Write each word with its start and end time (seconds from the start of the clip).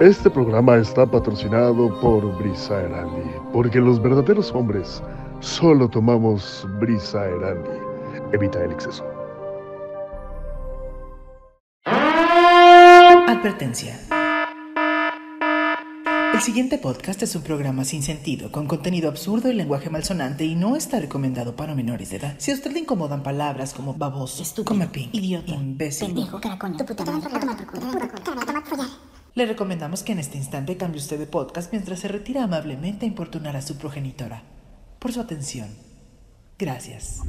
Este 0.00 0.30
programa 0.30 0.76
está 0.76 1.04
patrocinado 1.04 1.98
por 2.00 2.24
Brisa 2.38 2.82
Erandi, 2.84 3.28
porque 3.52 3.80
los 3.80 4.00
verdaderos 4.00 4.52
hombres 4.52 5.02
solo 5.40 5.88
tomamos 5.88 6.64
Brisa 6.78 7.26
Erandi. 7.26 7.68
Evita 8.32 8.62
el 8.62 8.70
exceso. 8.70 9.04
Advertencia. 13.26 13.98
El 16.32 16.40
siguiente 16.42 16.78
podcast 16.78 17.20
es 17.24 17.34
un 17.34 17.42
programa 17.42 17.84
sin 17.84 18.04
sentido, 18.04 18.52
con 18.52 18.68
contenido 18.68 19.08
absurdo 19.08 19.50
y 19.50 19.54
lenguaje 19.54 19.90
malsonante 19.90 20.44
y 20.44 20.54
no 20.54 20.76
está 20.76 21.00
recomendado 21.00 21.56
para 21.56 21.74
menores 21.74 22.10
de 22.10 22.18
edad. 22.18 22.36
Si 22.38 22.52
a 22.52 22.54
usted 22.54 22.70
le 22.70 22.78
incomodan 22.78 23.24
palabras 23.24 23.74
como 23.74 23.94
baboso, 23.94 24.44
Estúpido, 24.44 24.64
comepín, 24.66 25.10
idiota, 25.12 25.50
imbécil, 25.54 26.14
pendejo, 26.14 26.40
caracoño, 26.40 26.76
tu 26.76 26.86
puta 26.86 27.04
madre, 27.04 27.26
a 27.34 27.40
tomar 27.40 27.56
por 27.56 27.66
culo, 27.66 28.84
le 29.38 29.46
recomendamos 29.46 30.02
que 30.02 30.10
en 30.12 30.18
este 30.18 30.36
instante 30.36 30.76
cambie 30.76 31.00
usted 31.00 31.16
de 31.18 31.26
podcast 31.26 31.70
mientras 31.72 32.00
se 32.00 32.08
retira 32.08 32.42
amablemente 32.42 33.06
a 33.06 33.08
importunar 33.08 33.56
a 33.56 33.62
su 33.62 33.76
progenitora. 33.78 34.42
Por 34.98 35.12
su 35.12 35.20
atención. 35.20 35.68
Gracias. 36.58 37.20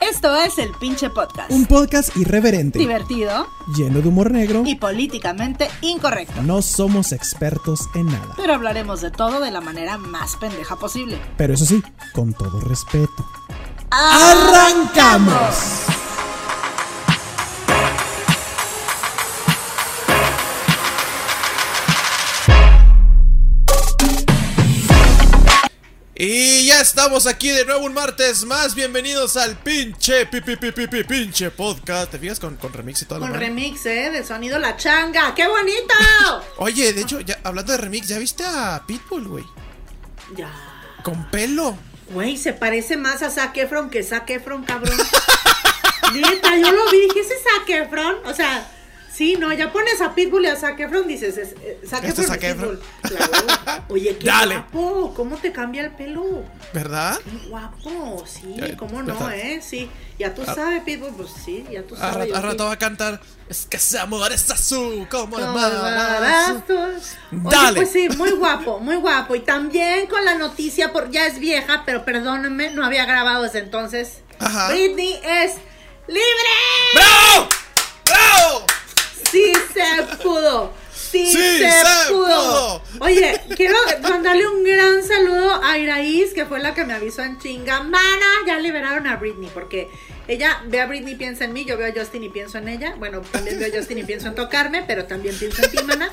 Esto 0.00 0.36
es 0.36 0.58
el 0.58 0.70
pinche 0.80 1.10
podcast. 1.10 1.50
Un 1.50 1.66
podcast 1.66 2.16
irreverente, 2.16 2.78
Divertido 2.78 3.46
lleno 3.76 4.00
de 4.00 4.08
humor 4.08 4.30
negro. 4.30 4.62
y 4.66 4.74
políticamente 4.76 5.68
incorrecto. 5.80 6.42
No 6.42 6.62
somos 6.62 7.12
expertos 7.12 7.80
en 7.94 8.06
nada. 8.06 8.34
Pero 8.36 8.54
hablaremos 8.54 9.00
de 9.00 9.10
todo 9.10 9.40
de 9.40 9.50
la 9.50 9.60
manera 9.60 9.98
más 9.98 10.36
pendeja 10.36 10.76
posible. 10.76 11.18
Pero 11.36 11.54
eso 11.54 11.64
sí, 11.64 11.82
con 12.14 12.32
todo 12.34 12.60
respeto. 12.60 13.26
¡Arrancamos! 13.94 15.84
Y 26.14 26.66
ya 26.66 26.80
estamos 26.80 27.26
aquí 27.26 27.48
de 27.48 27.64
nuevo 27.64 27.84
un 27.86 27.94
martes 27.94 28.44
más. 28.44 28.74
Bienvenidos 28.74 29.36
al 29.36 29.56
pinche 29.56 30.26
pi, 30.26 30.40
pi, 30.40 30.56
pi, 30.56 30.70
pi, 30.70 30.86
pi, 30.86 31.04
pinche 31.04 31.50
podcast. 31.50 32.12
¿Te 32.12 32.18
fijas 32.18 32.38
con, 32.38 32.56
con 32.56 32.72
remix 32.72 33.02
y 33.02 33.06
todo 33.06 33.18
lo 33.18 33.24
Con 33.24 33.32
demás? 33.32 33.48
remix, 33.48 33.86
¿eh? 33.86 34.10
Del 34.10 34.24
sonido 34.24 34.58
La 34.58 34.76
Changa. 34.76 35.34
¡Qué 35.34 35.48
bonito! 35.48 35.94
Oye, 36.58 36.92
de 36.92 37.00
hecho, 37.00 37.20
ya 37.20 37.38
hablando 37.42 37.72
de 37.72 37.78
remix, 37.78 38.08
¿ya 38.08 38.18
viste 38.18 38.44
a 38.44 38.82
Pitbull, 38.86 39.26
güey? 39.26 39.44
ya. 40.36 40.50
Con 41.02 41.28
pelo. 41.30 41.76
Güey, 42.12 42.36
se 42.36 42.52
parece 42.52 42.96
más 42.96 43.22
a 43.22 43.30
Zac 43.30 43.56
Efron 43.56 43.88
que 43.88 44.02
Zac 44.02 44.28
Efron, 44.30 44.64
cabrón. 44.64 44.96
Neta, 46.14 46.56
yo 46.56 46.70
lo 46.72 46.90
vi, 46.90 47.00
dije, 47.00 47.20
¿ese 47.20 47.34
es 47.34 47.42
Zac 47.42 47.68
Efron? 47.70 48.16
O 48.26 48.34
sea, 48.34 48.66
sí, 49.14 49.36
no, 49.38 49.52
ya 49.52 49.72
pones 49.72 50.00
a 50.00 50.14
Pitbull 50.14 50.44
y 50.44 50.48
a 50.48 50.56
Zac 50.56 50.78
Efron, 50.80 51.06
dices, 51.06 51.36
es, 51.36 51.52
eh, 51.62 51.78
Zac 51.86 52.04
es 52.04 52.10
Efron. 52.18 52.26
Zac 52.26 52.42
y 52.42 52.46
Efron. 52.46 52.78
Pitbull. 53.02 53.18
Claro. 53.62 53.84
Oye, 53.88 54.16
qué 54.18 54.26
Dale. 54.26 54.54
guapo, 54.56 55.12
¿cómo 55.14 55.36
te 55.36 55.52
cambia 55.52 55.82
el 55.82 55.90
pelo? 55.90 56.44
¿Verdad? 56.72 57.18
Qué 57.24 57.48
guapo, 57.48 58.24
sí, 58.26 58.56
Eh, 58.58 58.74
cómo 58.78 59.02
no, 59.02 59.14
¿verdad? 59.14 59.34
eh, 59.36 59.60
sí. 59.62 59.90
Ya 60.18 60.34
tú 60.34 60.44
sabes, 60.44 60.82
Pitbull, 60.84 61.12
pues 61.14 61.30
sí, 61.44 61.64
ya 61.70 61.82
tú 61.82 61.96
sabes. 61.96 62.14
rato, 62.14 62.26
yo 62.28 62.36
a 62.36 62.40
sí. 62.40 62.46
rato 62.46 62.64
va 62.66 62.72
a 62.72 62.78
cantar. 62.78 63.20
Es 63.48 63.66
que 63.66 63.76
ese 63.76 63.98
amor 63.98 64.32
es 64.32 64.50
azul, 64.50 65.06
como 65.10 65.38
el 65.38 65.46
mar 65.46 65.70
azul". 65.72 65.82
balazos. 65.82 67.16
Oye, 67.32 67.40
Dale. 67.56 67.76
pues 67.80 67.92
sí, 67.92 68.08
muy 68.16 68.30
guapo, 68.30 68.78
muy 68.78 68.96
guapo. 68.96 69.34
Y 69.34 69.40
también 69.40 70.06
con 70.06 70.24
la 70.24 70.34
noticia, 70.36 70.92
por, 70.92 71.10
ya 71.10 71.26
es 71.26 71.38
vieja, 71.38 71.82
pero 71.84 72.04
perdónenme, 72.04 72.70
no 72.70 72.84
había 72.84 73.04
grabado 73.04 73.42
desde 73.42 73.58
entonces. 73.58 74.20
Ajá. 74.38 74.68
Britney 74.70 75.20
es 75.22 75.54
libre. 76.06 76.22
¡Bravo! 76.94 77.48
Sí 79.32 79.52
se 79.72 80.16
pudo. 80.22 80.72
Sí, 80.94 81.26
Sí 81.26 81.58
se, 81.58 81.70
se 81.70 82.12
pudo. 82.12 82.82
pudo. 82.82 83.04
Oye, 83.04 83.40
quiero 83.56 83.76
mandarle 84.02 84.46
un 84.46 84.62
gran 84.62 85.02
saludo 85.02 85.62
a 85.64 85.78
Iraís, 85.78 86.32
que 86.34 86.46
fue 86.46 86.60
la 86.60 86.74
que 86.74 86.84
me 86.84 86.92
avisó 86.92 87.22
en 87.22 87.38
chinga. 87.38 87.82
Mana, 87.82 88.26
ya 88.46 88.58
liberaron 88.58 89.06
a 89.06 89.16
Britney, 89.16 89.50
porque 89.52 89.90
ella 90.28 90.62
ve 90.66 90.80
a 90.80 90.86
Britney 90.86 91.14
y 91.14 91.16
piensa 91.16 91.44
en 91.44 91.52
mí, 91.52 91.64
yo 91.64 91.76
veo 91.76 91.90
a 91.90 91.98
Justin 91.98 92.24
y 92.24 92.28
pienso 92.28 92.58
en 92.58 92.68
ella. 92.68 92.94
Bueno, 92.98 93.20
también 93.22 93.58
veo 93.58 93.72
a 93.72 93.78
Justin 93.78 93.98
y 93.98 94.04
pienso 94.04 94.28
en 94.28 94.34
tocarme, 94.34 94.84
pero 94.86 95.06
también 95.06 95.36
pienso 95.36 95.62
en 95.64 95.70
ti, 95.70 95.82
mana. 95.84 96.12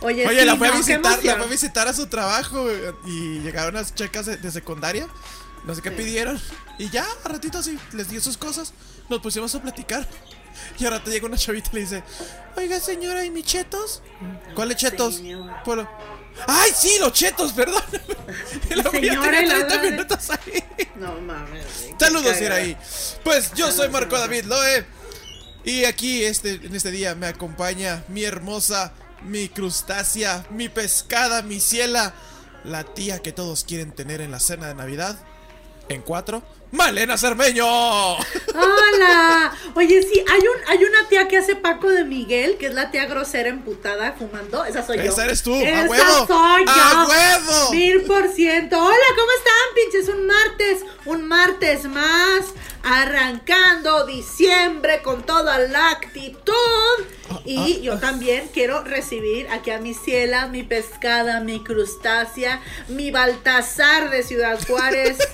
Oye, 0.00 0.26
Oye, 0.26 0.40
sí, 0.40 0.46
la 0.46 0.56
fue 0.56 0.68
a 0.68 0.70
no, 0.70 0.76
qué 0.76 0.96
visitar, 0.96 1.24
la 1.24 1.36
fue 1.36 1.44
a 1.44 1.48
visitar 1.48 1.88
a 1.88 1.92
su 1.92 2.06
trabajo 2.06 2.62
güey, 2.62 2.76
y 3.06 3.40
llegaron 3.40 3.74
unas 3.74 3.94
checas 3.94 4.26
de, 4.26 4.36
de 4.36 4.50
secundaria. 4.50 5.06
No 5.64 5.74
sé 5.74 5.82
qué 5.82 5.90
pidieron. 5.90 6.40
Y 6.78 6.88
ya, 6.88 7.04
a 7.24 7.28
ratito 7.28 7.58
así, 7.58 7.78
les 7.92 8.08
dio 8.08 8.20
sus 8.20 8.36
cosas. 8.36 8.72
Nos 9.08 9.20
pusimos 9.20 9.54
a 9.54 9.60
platicar. 9.60 10.06
Y 10.78 10.84
ahora 10.84 11.02
te 11.02 11.10
llega 11.10 11.26
una 11.26 11.36
chavita 11.36 11.70
y 11.72 11.74
le 11.76 11.80
dice: 11.82 12.02
Oiga, 12.56 12.80
señora, 12.80 13.24
¿y 13.24 13.30
mis 13.30 13.44
chetos? 13.44 14.02
¿Cuáles 14.54 14.76
chetos? 14.76 15.20
Polo. 15.64 15.88
¡Ay, 16.46 16.70
sí, 16.76 16.98
los 17.00 17.12
chetos, 17.12 17.52
perdón! 17.52 17.82
La 18.70 18.90
Señora, 18.90 18.90
tenía 18.90 19.12
y 19.12 19.16
la 19.16 19.56
30 19.56 19.76
madre. 19.76 19.90
minutos 19.90 20.30
ahí. 20.30 20.64
No 20.96 21.20
mames. 21.20 21.64
Saludos, 21.98 22.32
cagado. 22.34 22.44
Iraí. 22.44 22.76
Pues 23.24 23.52
yo 23.54 23.72
soy 23.72 23.88
Marco 23.88 24.16
David 24.18 24.44
Loe. 24.44 24.86
Y 25.64 25.84
aquí 25.84 26.22
este, 26.24 26.52
en 26.54 26.74
este 26.74 26.90
día 26.92 27.14
me 27.14 27.26
acompaña 27.26 28.04
mi 28.08 28.22
hermosa, 28.24 28.92
mi 29.22 29.48
crustácea, 29.48 30.46
mi 30.50 30.68
pescada, 30.68 31.42
mi 31.42 31.60
ciela, 31.60 32.14
la 32.64 32.84
tía 32.84 33.18
que 33.20 33.32
todos 33.32 33.64
quieren 33.64 33.92
tener 33.92 34.20
en 34.20 34.30
la 34.30 34.40
cena 34.40 34.68
de 34.68 34.74
Navidad. 34.74 35.18
En 35.88 36.02
cuatro, 36.02 36.42
Malena 36.70 37.16
Cermeño. 37.16 37.66
Hola. 37.66 39.52
Oye, 39.74 40.02
sí, 40.02 40.22
hay 40.30 40.40
un 40.40 40.68
hay 40.68 40.84
una 40.84 41.08
tía 41.08 41.26
que 41.28 41.38
hace 41.38 41.56
Paco 41.56 41.88
de 41.88 42.04
Miguel, 42.04 42.56
que 42.58 42.66
es 42.66 42.74
la 42.74 42.90
tía 42.90 43.06
grosera 43.06 43.48
emputada 43.48 44.12
fumando. 44.18 44.64
Esa 44.64 44.84
soy 44.86 44.98
yo. 44.98 45.04
Esa 45.04 45.24
eres 45.24 45.42
tú, 45.42 45.54
a 45.54 45.62
Esa 45.62 45.88
huevo. 45.88 46.26
soy 46.26 46.64
yo. 46.66 46.72
¡A 46.72 47.06
huevo! 47.08 47.70
Mil 47.70 48.02
por 48.02 48.28
ciento. 48.28 48.78
Hola, 48.78 49.06
¿cómo 49.16 49.28
están, 49.38 49.74
pinches? 49.74 50.08
Un 50.14 50.26
martes, 50.26 50.78
un 51.06 51.26
martes 51.28 51.84
más. 51.84 52.44
Arrancando 52.82 54.06
diciembre 54.06 55.00
con 55.02 55.22
toda 55.24 55.58
la 55.58 55.90
actitud. 55.90 56.52
Ah, 57.30 57.40
Y 57.44 57.80
yo 57.82 57.98
también 57.98 58.48
quiero 58.52 58.84
recibir 58.84 59.48
aquí 59.50 59.70
a 59.70 59.78
mi 59.78 59.94
ciela, 59.94 60.46
mi 60.48 60.62
pescada, 60.62 61.40
mi 61.40 61.62
crustácea, 61.62 62.60
mi 62.88 63.10
Baltasar 63.10 64.10
de 64.10 64.22
Ciudad 64.22 64.58
Juárez. 64.66 65.16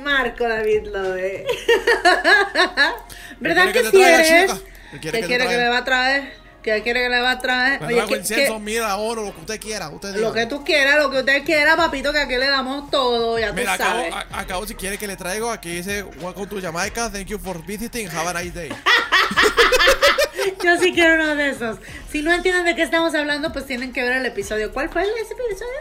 Marco 0.00 0.48
David 0.48 0.86
Loe. 0.92 1.44
¿Verdad 3.40 3.66
¿Qué 3.66 3.72
que 3.72 3.82
que 3.82 3.90
sí 3.90 4.02
eres? 4.02 4.52
¿Qué 4.52 4.60
¿Qué 4.92 5.00
quiere 5.00 5.20
que 5.20 5.26
quiere 5.26 5.46
que 5.46 5.56
le 5.56 5.68
va 5.68 5.78
a 5.78 5.84
traer? 5.84 6.44
¿Qué 6.62 6.82
quiere 6.82 7.02
que 7.02 7.08
le 7.10 7.20
va 7.20 7.32
a 7.32 7.38
traer? 7.40 7.80
Me 7.82 7.86
Oye, 7.88 8.04
¿qué- 8.08 8.16
incienso, 8.16 8.54
qué- 8.54 8.60
mira, 8.60 8.96
oro, 8.96 9.22
lo 9.24 9.34
que 9.34 9.40
usted 9.40 9.60
quiera. 9.60 9.90
Usted 9.90 10.16
lo 10.16 10.32
que 10.32 10.46
tú 10.46 10.64
quieras, 10.64 10.96
lo 10.96 11.10
que 11.10 11.18
usted 11.18 11.44
quiera, 11.44 11.76
papito, 11.76 12.10
que 12.12 12.20
aquí 12.20 12.36
le 12.36 12.46
damos 12.46 12.90
todo, 12.90 13.38
ya 13.38 13.52
Mira, 13.52 13.76
tú 13.76 13.82
acabo, 13.82 14.00
sabes. 14.00 14.14
a- 14.14 14.40
acabo 14.40 14.66
si 14.66 14.74
quiere 14.74 14.96
que 14.96 15.06
le 15.06 15.16
traigo. 15.16 15.50
Aquí 15.50 15.70
dice 15.76 16.04
Welcome 16.20 16.46
to 16.46 16.60
Jamaica. 16.62 17.10
Thank 17.12 17.26
you 17.26 17.38
for 17.38 17.62
visiting. 17.66 18.08
Have 18.08 18.28
a 18.30 18.42
nice 18.42 18.54
day. 18.54 18.70
Yo 20.64 20.78
sí 20.78 20.92
quiero 20.94 21.14
uno 21.22 21.34
de 21.36 21.50
esos. 21.50 21.78
Si 22.10 22.22
no 22.22 22.32
entienden 22.32 22.64
de 22.64 22.74
qué 22.74 22.82
estamos 22.82 23.14
hablando, 23.14 23.52
pues 23.52 23.66
tienen 23.66 23.92
que 23.92 24.02
ver 24.02 24.12
el 24.18 24.26
episodio. 24.26 24.72
¿Cuál 24.72 24.88
fue 24.88 25.02
el- 25.02 25.10
ese 25.10 25.34
episodio? 25.34 25.80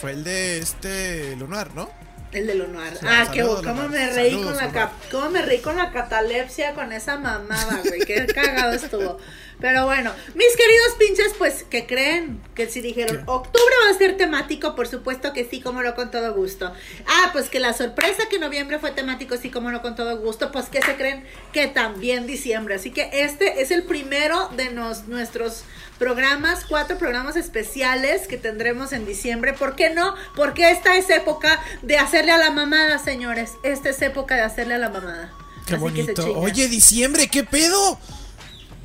Fue 0.00 0.12
el 0.12 0.22
de 0.24 0.58
este 0.58 1.34
Lunar, 1.36 1.74
¿no? 1.74 1.90
El 2.32 2.46
de 2.46 2.54
Lunar. 2.54 2.92
Sí, 2.96 3.06
ah, 3.08 3.28
qué 3.32 3.40
saludos, 3.40 3.62
cómo 3.66 3.88
me 3.88 4.10
reí 4.10 4.30
Saludos, 4.30 4.52
con 4.52 4.56
la 4.66 4.72
cap- 4.72 4.92
cómo 5.10 5.30
me 5.30 5.42
reí 5.42 5.58
con 5.60 5.76
la 5.76 5.90
catalepsia 5.90 6.74
con 6.74 6.92
esa 6.92 7.16
mamada, 7.18 7.80
güey. 7.86 8.00
Qué 8.00 8.26
cagado 8.26 8.72
estuvo. 8.72 9.18
Pero 9.60 9.84
bueno, 9.84 10.12
mis 10.34 10.56
queridos 10.56 10.94
pinches, 10.98 11.34
pues, 11.36 11.64
¿qué 11.68 11.86
creen? 11.86 12.40
Que 12.54 12.68
si 12.68 12.80
dijeron, 12.80 13.22
octubre 13.26 13.74
va 13.84 13.94
a 13.94 13.98
ser 13.98 14.16
temático, 14.16 14.74
por 14.74 14.88
supuesto 14.88 15.32
que 15.32 15.44
sí, 15.44 15.60
como 15.60 15.82
no, 15.82 15.94
con 15.94 16.10
todo 16.10 16.34
gusto. 16.34 16.72
Ah, 17.06 17.30
pues 17.32 17.50
que 17.50 17.60
la 17.60 17.74
sorpresa 17.74 18.28
que 18.30 18.38
noviembre 18.38 18.78
fue 18.78 18.92
temático, 18.92 19.36
sí, 19.36 19.50
como 19.50 19.70
no, 19.70 19.82
con 19.82 19.96
todo 19.96 20.18
gusto. 20.18 20.50
Pues, 20.50 20.66
¿qué 20.66 20.80
se 20.80 20.96
creen? 20.96 21.24
Que 21.52 21.66
también 21.66 22.26
diciembre. 22.26 22.76
Así 22.76 22.90
que 22.90 23.10
este 23.12 23.60
es 23.62 23.70
el 23.70 23.82
primero 23.82 24.48
de 24.56 24.70
nos, 24.70 25.08
nuestros 25.08 25.64
programas, 25.98 26.64
cuatro 26.64 26.96
programas 26.96 27.36
especiales 27.36 28.26
que 28.26 28.38
tendremos 28.38 28.92
en 28.94 29.04
diciembre. 29.04 29.52
¿Por 29.52 29.76
qué 29.76 29.90
no? 29.90 30.14
Porque 30.34 30.70
esta 30.70 30.96
es 30.96 31.10
época 31.10 31.62
de 31.82 31.98
hacerle 31.98 32.32
a 32.32 32.38
la 32.38 32.50
mamada, 32.50 32.98
señores. 32.98 33.52
Esta 33.62 33.90
es 33.90 34.00
época 34.00 34.36
de 34.36 34.40
hacerle 34.40 34.74
a 34.74 34.78
la 34.78 34.88
mamada. 34.88 35.32
Qué 35.66 35.74
Así 35.74 35.84
que 35.84 36.02
bonito. 36.02 36.32
Oye, 36.40 36.68
diciembre, 36.68 37.28
¿qué 37.28 37.44
pedo? 37.44 37.98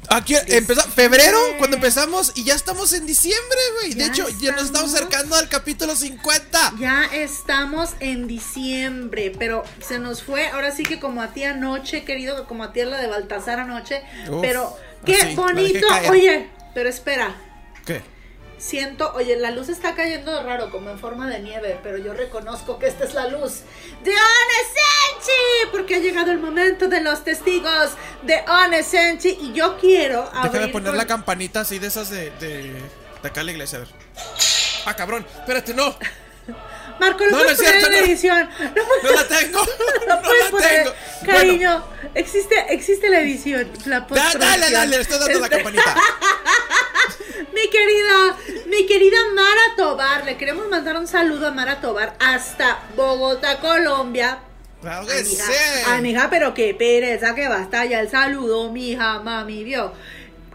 Aquí 0.10 0.36
empezó 0.48 0.82
febrero 0.82 1.38
cuando 1.58 1.78
empezamos 1.78 2.32
y 2.36 2.44
ya 2.44 2.56
estamos 2.56 2.94
en 2.94 3.06
diciembre, 3.06 3.58
güey. 3.80 3.94
De 3.94 4.06
hecho, 4.06 4.28
ya 4.40 4.52
nos 4.52 4.66
estamos 4.66 4.94
acercando 4.94 5.36
al 5.36 5.50
capítulo 5.50 5.96
50. 5.96 6.74
Ya 6.80 7.06
estamos 7.14 7.92
en 8.00 8.28
diciembre, 8.28 9.34
pero 9.38 9.64
se 9.86 10.00
nos 10.00 10.24
fue, 10.24 10.48
ahora 10.48 10.72
sí 10.72 10.84
que 10.84 11.00
como 11.00 11.22
a 11.22 11.34
ti 11.34 11.44
anoche, 11.44 12.04
querido, 12.04 12.48
como 12.48 12.64
a 12.64 12.74
ti 12.74 12.84
la 12.84 13.00
de 13.00 13.08
Baltasar 13.08 13.60
anoche, 13.60 14.02
Uf, 14.30 14.42
pero 14.42 14.76
qué 15.06 15.16
así, 15.16 15.36
bonito. 15.36 15.88
Oye, 16.10 16.50
pero 16.74 16.90
espera, 16.90 17.36
¿Qué? 17.86 18.02
Siento, 18.58 19.12
oye, 19.16 19.36
la 19.38 19.52
luz 19.52 19.70
está 19.70 19.96
cayendo 19.96 20.42
raro, 20.44 20.70
como 20.72 20.90
en 20.90 21.00
forma 21.00 21.30
de 21.30 21.40
nieve, 21.40 21.80
pero 21.84 21.98
yo 21.98 22.14
reconozco 22.14 22.80
que 22.80 22.88
esta 22.88 23.04
es 23.06 23.14
la 23.14 23.28
luz 23.28 23.62
de 24.04 24.12
Onesenchi, 24.12 25.72
porque 25.72 25.96
ha 25.96 26.00
llegado 26.00 26.32
el 26.32 26.40
momento 26.40 26.88
de 26.88 27.02
los 27.02 27.24
testigos 27.24 27.92
de 28.24 28.44
Onesenchi 28.48 29.38
y 29.42 29.54
yo 29.54 29.78
quiero 29.78 30.24
abrir 30.34 30.52
Déjame 30.54 30.68
poner 30.72 30.90
con- 30.92 30.98
la 30.98 31.06
campanita 31.08 31.62
así 31.62 31.80
de 31.80 31.88
esas 31.88 32.10
de, 32.10 32.32
de, 32.40 32.72
de 33.22 33.28
acá 33.28 33.42
en 33.42 33.46
la 33.48 33.52
iglesia, 33.54 33.78
a 33.78 33.82
ver. 33.82 33.90
Ah, 34.86 34.96
cabrón, 34.96 35.26
espérate, 35.40 35.74
no, 35.74 35.96
Marco, 37.00 37.26
lo 37.26 37.32
No, 37.32 37.38
no 37.38 37.44
puedes 37.44 37.60
es 37.60 37.66
poner 37.66 37.82
cierto, 37.82 37.88
en 37.98 38.02
no. 38.02 38.08
edición. 38.08 38.50
No 38.76 38.84
puedes- 38.84 39.04
no 39.04 39.12
la 39.12 39.28
tengo, 39.28 39.60
no 40.08 40.16
no 40.16 40.22
puedes 40.22 40.44
la 40.46 40.50
poner. 40.52 40.84
tengo. 40.84 40.94
Cariño, 41.26 41.86
existe, 42.14 42.56
existe 42.70 43.10
la 43.10 43.20
edición, 43.22 43.72
la 43.86 44.02
Da- 44.02 44.34
dale, 44.38 44.70
dale, 44.70 44.96
le 44.98 45.02
estoy 45.02 45.20
dando 45.20 45.40
la 45.40 45.46
Este- 45.48 45.56
campanita. 45.58 45.96
Mi 47.54 47.70
querida, 47.70 48.36
mi 48.68 48.86
querida 48.86 49.18
Mara 49.34 49.76
Tobar, 49.78 50.26
le 50.26 50.38
queremos 50.38 50.68
mandar 50.68 50.98
un 50.98 51.08
saludo 51.08 51.48
a 51.48 51.52
Mara 51.52 51.80
Tobar 51.82 52.16
hasta 52.20 52.80
Bogotá, 52.96 53.60
Colombia. 53.60 54.40
Claro 54.82 55.06
que 55.08 55.14
Ay, 55.14 55.24
mija, 55.24 55.46
sí. 55.46 55.54
ay, 55.88 56.02
mija, 56.02 56.30
pero 56.30 56.54
qué 56.54 56.74
pereza 56.76 57.34
que 57.34 57.48
basta 57.48 57.86
ya 57.86 58.00
el 58.02 58.10
saludo, 58.10 58.72
mija, 58.72 59.20
mami, 59.20 59.64
vio. 59.64 59.94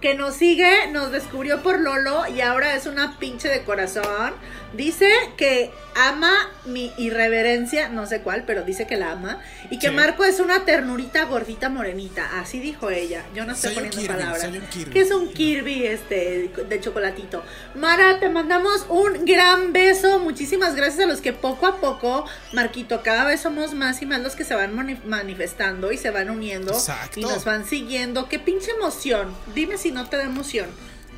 Que 0.00 0.14
nos 0.14 0.34
sigue, 0.36 0.86
nos 0.88 1.10
descubrió 1.10 1.62
por 1.62 1.80
Lolo 1.80 2.26
y 2.28 2.40
ahora 2.40 2.74
es 2.74 2.86
una 2.86 3.18
pinche 3.18 3.48
de 3.48 3.64
corazón. 3.64 4.34
Dice 4.72 5.10
que 5.36 5.70
ama 5.96 6.32
mi 6.64 6.92
irreverencia, 6.96 7.88
no 7.88 8.06
sé 8.06 8.20
cuál, 8.20 8.44
pero 8.46 8.62
dice 8.62 8.86
que 8.86 8.96
la 8.96 9.10
ama. 9.12 9.40
Y 9.70 9.78
que 9.80 9.88
Sí. 9.88 9.94
Marco 9.94 10.24
es 10.24 10.38
una 10.38 10.64
ternurita 10.64 11.24
gordita 11.24 11.68
morenita. 11.68 12.38
Así 12.40 12.60
dijo 12.60 12.88
ella. 12.90 13.24
Yo 13.34 13.44
no 13.44 13.52
estoy 13.52 13.70
Soy 13.74 13.74
poniendo 13.74 13.96
Kirby, 14.00 14.08
palabras. 14.14 14.42
soy 14.42 14.58
un 14.58 14.66
Kirby. 14.66 14.92
Que 14.92 15.00
es 15.00 15.10
un 15.10 15.32
Kirby 15.32 15.86
este 15.86 16.50
de 16.68 16.80
chocolatito. 16.80 17.42
Mara, 17.74 18.20
te 18.20 18.28
mandamos 18.28 18.86
un 18.88 19.24
gran 19.24 19.72
beso. 19.72 20.20
Muchísimas 20.20 20.74
gracias 20.76 21.04
a 21.04 21.08
los 21.08 21.20
que 21.20 21.32
poco 21.32 21.66
a 21.66 21.80
poco, 21.80 22.24
Marquito, 22.52 23.02
cada 23.02 23.24
vez 23.24 23.40
somos 23.40 23.74
más 23.74 24.00
y 24.02 24.06
más 24.06 24.20
los 24.20 24.36
que 24.36 24.44
se 24.44 24.54
van 24.54 24.74
mani- 24.74 25.00
manifestando 25.04 25.90
y 25.92 25.98
se 25.98 26.10
van 26.10 26.30
uniendo 26.30 26.72
Exacto. 26.72 27.18
y 27.18 27.22
nos 27.24 27.44
van 27.44 27.64
siguiendo. 27.66 28.28
Qué 28.28 28.38
pinche 28.38 28.70
emoción. 28.70 29.34
Dime 29.54 29.78
si 29.78 29.90
no 29.90 30.08
te 30.08 30.16
da 30.16 30.22
emoción. 30.24 30.66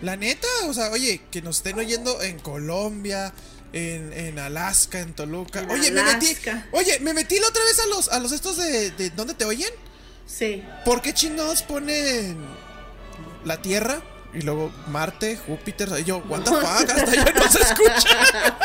La 0.03 0.17
neta, 0.17 0.49
o 0.67 0.75
sea, 0.75 0.91
oye, 0.91 1.23
que 1.31 1.43
nos 1.43 1.59
estén 1.59 1.79
oyendo 1.79 2.21
en 2.23 2.39
Colombia, 2.41 3.33
en, 3.73 4.13
en 4.13 4.39
Alaska, 4.39 5.01
en 5.01 5.15
Toluca. 5.15 5.61
En 5.61 5.71
oye, 5.71 5.91
me 5.91 6.03
metí. 6.03 6.37
Oye, 6.73 6.99
me 7.01 7.15
metí 7.15 7.39
la 7.39 7.49
otra 7.49 7.65
vez 7.65 7.79
a 7.79 7.87
los, 7.87 8.09
a 8.09 8.19
los 8.19 8.33
estos 8.33 8.57
de, 8.57 8.91
de 8.91 9.11
¿dónde 9.11 9.35
te 9.35 9.45
oyen? 9.45 9.71
Sí. 10.27 10.63
¿Por 10.85 11.03
qué 11.03 11.15
chingados 11.15 11.63
ponen 11.63 12.37
la 13.45 13.63
Tierra? 13.63 14.03
Y 14.35 14.43
luego 14.43 14.73
Marte, 14.89 15.37
Júpiter. 15.37 15.89
Y 16.01 16.05
yo, 16.05 16.19
what 16.29 16.41
the 16.41 16.51
fuck, 16.51 16.91
hasta 16.91 17.11
allá 17.11 17.33
no 17.35 17.51
se 17.51 17.61
escucha. 17.61 18.59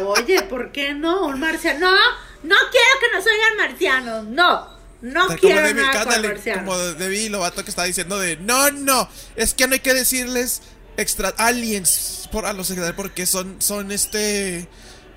Oye, 0.04 0.42
¿por 0.42 0.70
qué 0.72 0.94
no? 0.94 1.26
Un 1.26 1.40
marciano. 1.40 1.90
No, 1.90 1.96
no 2.42 2.56
quiero 2.70 3.00
que 3.00 3.16
nos 3.16 3.26
oigan 3.26 3.56
marcianos. 3.56 4.24
No. 4.26 4.77
No 5.00 5.26
Como 5.26 5.38
quiero 5.38 5.62
Debbie, 5.62 5.82
nada 5.82 6.02
ándale, 6.02 6.28
marcianos. 6.28 6.64
como 6.64 6.78
Debbie 6.78 7.28
Lovato 7.30 7.62
que 7.62 7.70
está 7.70 7.84
diciendo 7.84 8.18
de 8.18 8.36
no, 8.38 8.70
no, 8.72 9.08
es 9.36 9.54
que 9.54 9.66
no 9.68 9.74
hay 9.74 9.80
que 9.80 9.94
decirles 9.94 10.60
extra 10.96 11.28
aliens 11.36 12.28
por 12.32 12.46
a 12.46 12.52
los 12.52 12.68
extraterrestres 12.70 12.96
porque 12.96 13.26
son, 13.26 13.62
son 13.62 13.92
este 13.92 14.68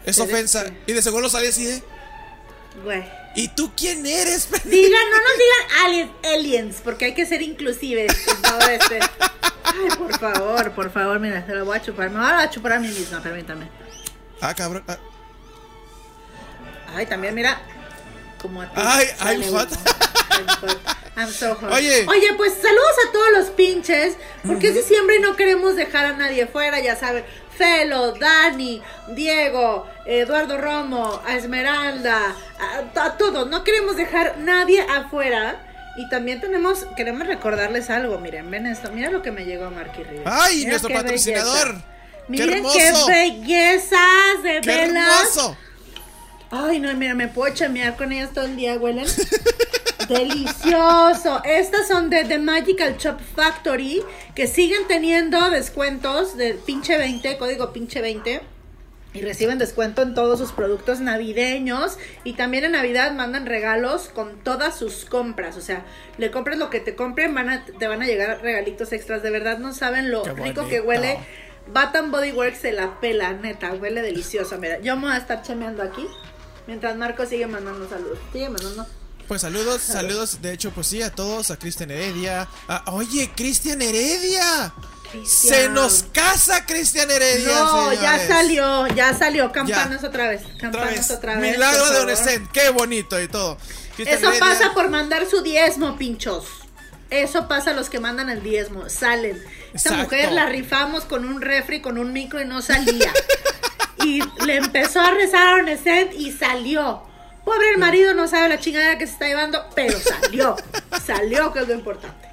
es 0.05 0.19
ofensa. 0.19 0.65
Y 0.85 0.93
de 0.93 1.01
seguro 1.01 1.29
sale 1.29 1.47
así 1.49 1.65
de 1.65 1.83
Güey. 2.83 3.03
¿Y 3.35 3.47
tú 3.49 3.71
quién 3.75 4.05
eres? 4.05 4.49
Digan, 4.65 4.91
no 5.09 5.17
nos 5.17 5.37
digan 5.37 5.85
aliens, 5.85 6.11
aliens, 6.35 6.75
porque 6.83 7.05
hay 7.05 7.13
que 7.13 7.25
ser 7.25 7.41
inclusives 7.41 8.13
todo 8.43 8.59
este. 8.69 8.99
Ay, 9.63 9.97
por 9.97 10.17
favor, 10.19 10.71
por 10.73 10.91
favor, 10.91 11.19
mira, 11.19 11.45
se 11.45 11.53
lo 11.53 11.65
voy 11.65 11.77
a 11.77 11.81
chupar. 11.81 12.09
Me 12.09 12.19
voy 12.19 12.27
a 12.29 12.49
chupar 12.49 12.73
a 12.73 12.79
mí 12.79 12.87
misma, 12.89 13.21
permítame. 13.23 13.67
Ah, 14.41 14.53
cabrón. 14.53 14.83
ah, 14.87 14.97
Ay, 16.95 17.05
también, 17.05 17.33
mira. 17.35 17.61
Como 18.41 18.61
a 18.61 18.65
ti. 18.65 18.71
Ay, 18.75 19.05
I'm 19.21 19.41
güey. 19.41 19.51
hot. 19.53 19.69
I'm 20.31 20.47
hot. 20.47 20.77
I'm 21.17 21.29
so 21.29 21.55
hot. 21.55 21.71
Oye. 21.73 22.05
Oye, 22.07 22.33
pues 22.37 22.53
saludos 22.53 22.95
a 23.07 23.11
todos 23.11 23.27
los 23.37 23.47
pinches. 23.49 24.15
Porque 24.45 24.69
es 24.69 24.75
diciembre 24.75 25.17
y 25.17 25.19
no 25.19 25.35
queremos 25.35 25.75
dejar 25.75 26.05
a 26.05 26.13
nadie 26.13 26.47
fuera, 26.47 26.79
ya 26.79 26.95
saben. 26.95 27.23
Felo, 27.57 28.13
Dani, 28.13 28.81
Diego, 29.09 29.85
Eduardo 30.05 30.57
Romo, 30.57 31.21
a 31.27 31.35
Esmeralda, 31.35 32.35
a, 32.59 33.03
a 33.05 33.17
todos. 33.17 33.47
No 33.49 33.63
queremos 33.63 33.97
dejar 33.97 34.37
nadie 34.39 34.81
afuera. 34.81 35.67
Y 35.97 36.07
también 36.09 36.39
tenemos, 36.39 36.85
queremos 36.95 37.27
recordarles 37.27 37.89
algo. 37.89 38.17
Miren, 38.17 38.49
ven 38.49 38.65
esto. 38.65 38.91
Mira 38.91 39.11
lo 39.11 39.21
que 39.21 39.31
me 39.31 39.43
llegó 39.45 39.69
Marky 39.69 40.03
Rivera. 40.03 40.43
Ay, 40.43 40.59
Mira 40.59 40.69
nuestro 40.71 40.87
qué 40.87 40.95
patrocinador. 40.95 41.67
belleza. 41.67 41.85
¡Qué 42.21 42.25
Miren 42.29 42.57
hermoso! 42.59 42.77
qué 43.07 43.13
bellezas 43.13 44.43
de 44.43 44.61
¡Qué 44.61 44.69
velas. 44.69 45.19
hermoso! 45.37 45.57
Ay, 46.51 46.79
no, 46.79 46.93
mira, 46.95 47.15
me 47.15 47.29
puedo 47.29 47.53
chamear 47.53 47.95
con 47.95 48.11
ellas 48.11 48.33
todo 48.33 48.45
el 48.45 48.57
día, 48.57 48.77
huelen. 48.77 49.05
Delicioso. 50.09 51.41
Estas 51.45 51.87
son 51.87 52.09
de 52.09 52.25
The 52.25 52.39
Magical 52.39 52.97
Chop 52.97 53.21
Factory, 53.35 54.03
que 54.35 54.47
siguen 54.47 54.85
teniendo 54.87 55.49
descuentos 55.49 56.35
de 56.35 56.55
pinche 56.55 56.97
20, 56.97 57.37
código 57.37 57.71
pinche 57.71 58.01
20. 58.01 58.41
Y 59.13 59.21
reciben 59.21 59.57
descuento 59.57 60.01
en 60.01 60.13
todos 60.13 60.39
sus 60.39 60.51
productos 60.51 60.99
navideños. 60.99 61.97
Y 62.25 62.33
también 62.33 62.65
en 62.65 62.73
Navidad 62.73 63.13
mandan 63.13 63.45
regalos 63.45 64.09
con 64.09 64.37
todas 64.43 64.77
sus 64.77 65.05
compras. 65.05 65.55
O 65.55 65.61
sea, 65.61 65.85
le 66.17 66.31
compres 66.31 66.57
lo 66.57 66.69
que 66.69 66.81
te 66.81 66.95
compren, 66.95 67.33
van 67.33 67.49
a, 67.49 67.65
te 67.65 67.87
van 67.87 68.01
a 68.01 68.05
llegar 68.05 68.41
regalitos 68.41 68.91
extras. 68.91 69.23
De 69.23 69.29
verdad 69.29 69.57
no 69.59 69.73
saben 69.73 70.11
lo 70.11 70.23
rico 70.23 70.67
que 70.67 70.81
huele. 70.81 71.17
Bath 71.67 71.95
Body 72.09 72.31
Works 72.31 72.59
se 72.59 72.71
la 72.73 72.99
pela, 72.99 73.33
neta, 73.33 73.73
huele 73.73 74.01
delicioso. 74.01 74.57
Mira, 74.57 74.79
yo 74.79 74.95
me 74.95 75.03
voy 75.03 75.11
a 75.11 75.17
estar 75.17 75.41
chameando 75.41 75.83
aquí. 75.83 76.05
Mientras 76.71 76.95
Marco 76.95 77.25
sigue 77.25 77.47
mandando 77.47 77.89
saludos. 77.89 78.17
Sigue 78.31 78.47
mandando. 78.47 78.87
Pues 79.27 79.41
saludos, 79.41 79.81
saludos, 79.81 80.41
de 80.41 80.53
hecho, 80.53 80.71
pues 80.71 80.87
sí, 80.87 81.01
a 81.01 81.11
todos, 81.11 81.51
a 81.51 81.57
Cristian 81.59 81.91
Heredia. 81.91 82.47
a- 82.69 82.83
oye, 82.93 83.29
Cristian 83.35 83.81
Heredia. 83.81 84.73
Cristian. 85.11 85.53
Se 85.53 85.67
nos 85.67 86.03
casa 86.13 86.65
Cristian 86.65 87.11
Heredia. 87.11 87.53
No, 87.59 87.91
ya 87.91 88.25
salió, 88.25 88.87
ya 88.87 89.13
salió. 89.13 89.51
Campanas 89.51 90.01
otra 90.05 90.29
vez. 90.29 90.43
Otra 90.45 90.57
Campanas 90.61 90.95
vez. 91.09 91.11
otra 91.11 91.35
vez. 91.37 91.51
Milagro 91.51 91.83
de 91.83 91.91
favor. 91.91 92.03
Onescent, 92.03 92.51
qué 92.53 92.69
bonito 92.69 93.21
y 93.21 93.27
todo. 93.27 93.57
Cristian 93.97 94.17
Eso 94.17 94.29
Heredia, 94.29 94.39
pasa 94.39 94.73
por 94.73 94.89
mandar 94.89 95.29
su 95.29 95.41
diezmo, 95.41 95.97
pinchos. 95.97 96.45
Eso 97.09 97.49
pasa 97.49 97.71
a 97.71 97.73
los 97.73 97.89
que 97.89 97.99
mandan 97.99 98.29
el 98.29 98.41
diezmo. 98.41 98.87
Salen. 98.89 99.43
Esta 99.73 99.89
Exacto. 99.89 100.03
mujer 100.03 100.31
la 100.31 100.45
rifamos 100.45 101.03
con 101.03 101.25
un 101.25 101.41
refri, 101.41 101.81
con 101.81 101.97
un 101.97 102.13
micro 102.13 102.41
y 102.41 102.45
no 102.45 102.61
salía. 102.61 103.11
y 104.03 104.21
le 104.45 104.57
empezó 104.57 104.99
a 105.01 105.11
rezar 105.11 105.47
a 105.47 105.55
Onescent 105.55 106.13
y 106.13 106.31
salió. 106.31 107.03
Pobre 107.43 107.69
el 107.71 107.77
marido 107.79 108.13
no 108.13 108.27
sabe 108.27 108.49
la 108.49 108.59
chingada 108.59 108.97
que 108.97 109.07
se 109.07 109.13
está 109.13 109.27
llevando, 109.27 109.65
pero 109.75 109.99
salió. 109.99 110.55
salió, 111.05 111.51
que 111.53 111.59
es 111.59 111.67
lo 111.67 111.73
importante. 111.73 112.29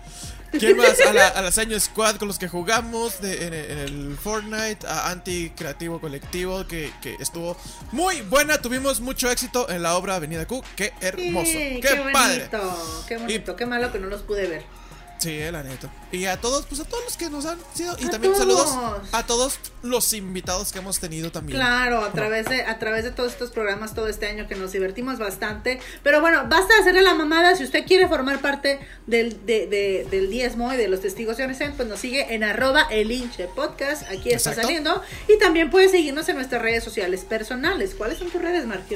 ¿Quién 0.50 0.78
más? 0.78 0.98
A 1.06 1.12
la, 1.12 1.28
a 1.28 1.42
la 1.42 1.52
Saño 1.52 1.78
Squad 1.78 2.16
con 2.16 2.26
los 2.28 2.38
que 2.38 2.48
jugamos 2.48 3.20
de- 3.20 3.46
en, 3.46 3.52
el- 3.54 3.70
en 3.70 3.78
el 3.78 4.16
Fortnite, 4.16 4.86
a 4.86 5.10
Anti 5.10 5.50
Creativo 5.50 6.00
Colectivo, 6.00 6.66
que, 6.66 6.90
que 7.02 7.16
estuvo 7.20 7.54
muy 7.92 8.22
buena. 8.22 8.56
Tuvimos 8.56 9.00
mucho 9.00 9.30
éxito 9.30 9.68
en 9.68 9.82
la 9.82 9.94
obra 9.96 10.14
Avenida 10.14 10.46
Q. 10.46 10.62
Qué 10.74 10.94
hermoso, 11.02 11.50
Sí, 11.50 11.80
qué, 11.82 12.02
padre. 12.14 12.48
bonito, 12.50 13.04
qué 13.06 13.16
bonito, 13.18 13.56
qué 13.56 13.66
malo 13.66 13.92
que 13.92 13.98
no 13.98 14.06
los 14.06 14.22
pude 14.22 14.46
ver. 14.48 14.64
Sí, 15.18 15.30
eh, 15.30 15.50
la 15.50 15.64
neta. 15.64 15.90
Y 16.12 16.26
a 16.26 16.40
todos, 16.40 16.64
pues 16.66 16.80
a 16.80 16.84
todos 16.84 17.02
los 17.04 17.16
que 17.16 17.28
nos 17.28 17.44
han 17.44 17.58
sido. 17.74 17.96
Y 17.98 18.04
A 18.06 18.10
también 18.10 18.32
todos. 18.34 18.38
saludos 18.38 19.02
a 19.12 19.26
todos 19.26 19.58
los 19.82 20.12
invitados 20.12 20.70
que 20.72 20.78
hemos 20.78 21.00
tenido 21.00 21.32
también. 21.32 21.58
Claro, 21.58 22.04
a 22.04 22.12
través 22.12 22.46
de 22.46 22.62
a 22.62 22.78
través 22.78 23.02
de 23.02 23.10
todos 23.10 23.32
estos 23.32 23.50
programas 23.50 23.94
todo 23.94 24.06
este 24.06 24.26
año 24.26 24.46
que 24.46 24.54
nos 24.54 24.70
divertimos 24.72 25.18
bastante. 25.18 25.80
Pero 26.04 26.20
bueno, 26.20 26.44
basta 26.48 26.72
hacerle 26.80 27.02
la 27.02 27.14
mamada. 27.14 27.56
Si 27.56 27.64
usted 27.64 27.84
quiere 27.84 28.06
formar 28.06 28.40
parte 28.40 28.78
del, 29.08 29.44
de- 29.44 29.66
de- 29.66 30.06
del 30.10 30.30
diezmo 30.30 30.72
y 30.72 30.76
de 30.76 30.86
los 30.88 31.00
testigos 31.00 31.36
de 31.36 31.44
Onescent, 31.44 31.74
pues 31.76 31.88
nos 31.88 31.98
sigue 31.98 32.32
en 32.34 32.44
arroba 32.44 32.82
el 32.90 33.10
hinche 33.10 33.48
podcast. 33.48 34.02
Aquí 34.04 34.30
está 34.30 34.50
Exacto. 34.50 34.62
saliendo. 34.62 35.02
Y 35.28 35.36
también 35.38 35.68
puede 35.70 35.88
seguirnos 35.88 36.28
en 36.28 36.36
nuestras 36.36 36.62
redes 36.62 36.84
sociales 36.84 37.24
personales. 37.24 37.94
¿Cuáles 37.96 38.18
son 38.18 38.30
tus 38.30 38.40
redes, 38.40 38.66
Marqui? 38.66 38.94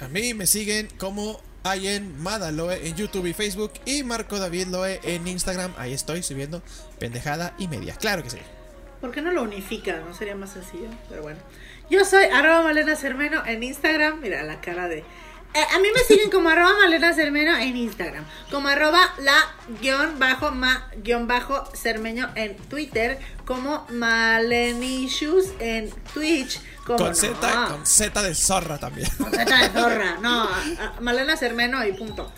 A 0.00 0.08
mí 0.08 0.32
me 0.32 0.46
siguen 0.46 0.88
como 0.98 1.40
Ayen 1.64 2.20
Madaloe 2.22 2.86
en 2.86 2.96
YouTube 2.96 3.26
y 3.26 3.34
Facebook 3.34 3.72
y 3.84 4.02
Marco 4.02 4.38
David 4.38 4.68
Loe 4.68 5.00
en 5.02 5.26
Instagram. 5.26 5.72
Ahí 5.76 5.92
estoy 5.92 6.22
subiendo 6.22 6.62
pendejada 6.98 7.54
y 7.58 7.68
media. 7.68 7.94
Claro 7.94 8.22
que 8.22 8.30
sí. 8.30 8.38
¿Por 9.00 9.12
qué 9.12 9.22
no 9.22 9.30
lo 9.30 9.42
unifica? 9.42 10.00
¿No 10.00 10.14
sería 10.14 10.34
más 10.34 10.52
sencillo? 10.52 10.88
Pero 11.08 11.22
bueno. 11.22 11.38
Yo 11.90 12.04
soy 12.04 12.24
arroba 12.24 12.62
Malena 12.62 12.96
Cermeno 12.96 13.44
en 13.46 13.62
Instagram. 13.62 14.20
Mira 14.20 14.42
la 14.42 14.60
cara 14.60 14.88
de... 14.88 15.04
Eh, 15.52 15.64
a 15.74 15.78
mí 15.80 15.88
me 15.92 16.00
siguen 16.04 16.30
como 16.30 16.48
arroba 16.48 16.74
Malena 16.78 17.12
Cermeno 17.12 17.56
en 17.56 17.76
Instagram. 17.76 18.24
Como 18.52 18.68
arroba 18.68 19.00
la 19.18 19.34
guion 19.80 20.18
bajo 20.20 20.52
ma 20.52 20.88
guion 20.98 21.26
bajo 21.26 21.64
cermeño 21.74 22.30
en 22.36 22.56
Twitter. 22.68 23.18
Como 23.44 23.84
Malenishus 23.90 25.46
en 25.58 25.90
Twitch. 26.14 26.60
Como 26.86 26.98
Con 26.98 27.08
no, 27.08 27.14
Z, 27.14 27.66
con 27.68 27.86
Z 27.86 28.22
de 28.22 28.34
zorra 28.34 28.78
también. 28.78 29.08
con 29.18 29.30
Z 29.32 29.44
de 29.44 29.68
zorra. 29.70 30.18
No, 30.22 30.48
Malena 31.00 31.36
Cermeno 31.36 31.84
y 31.84 31.92
punto. 31.92 32.32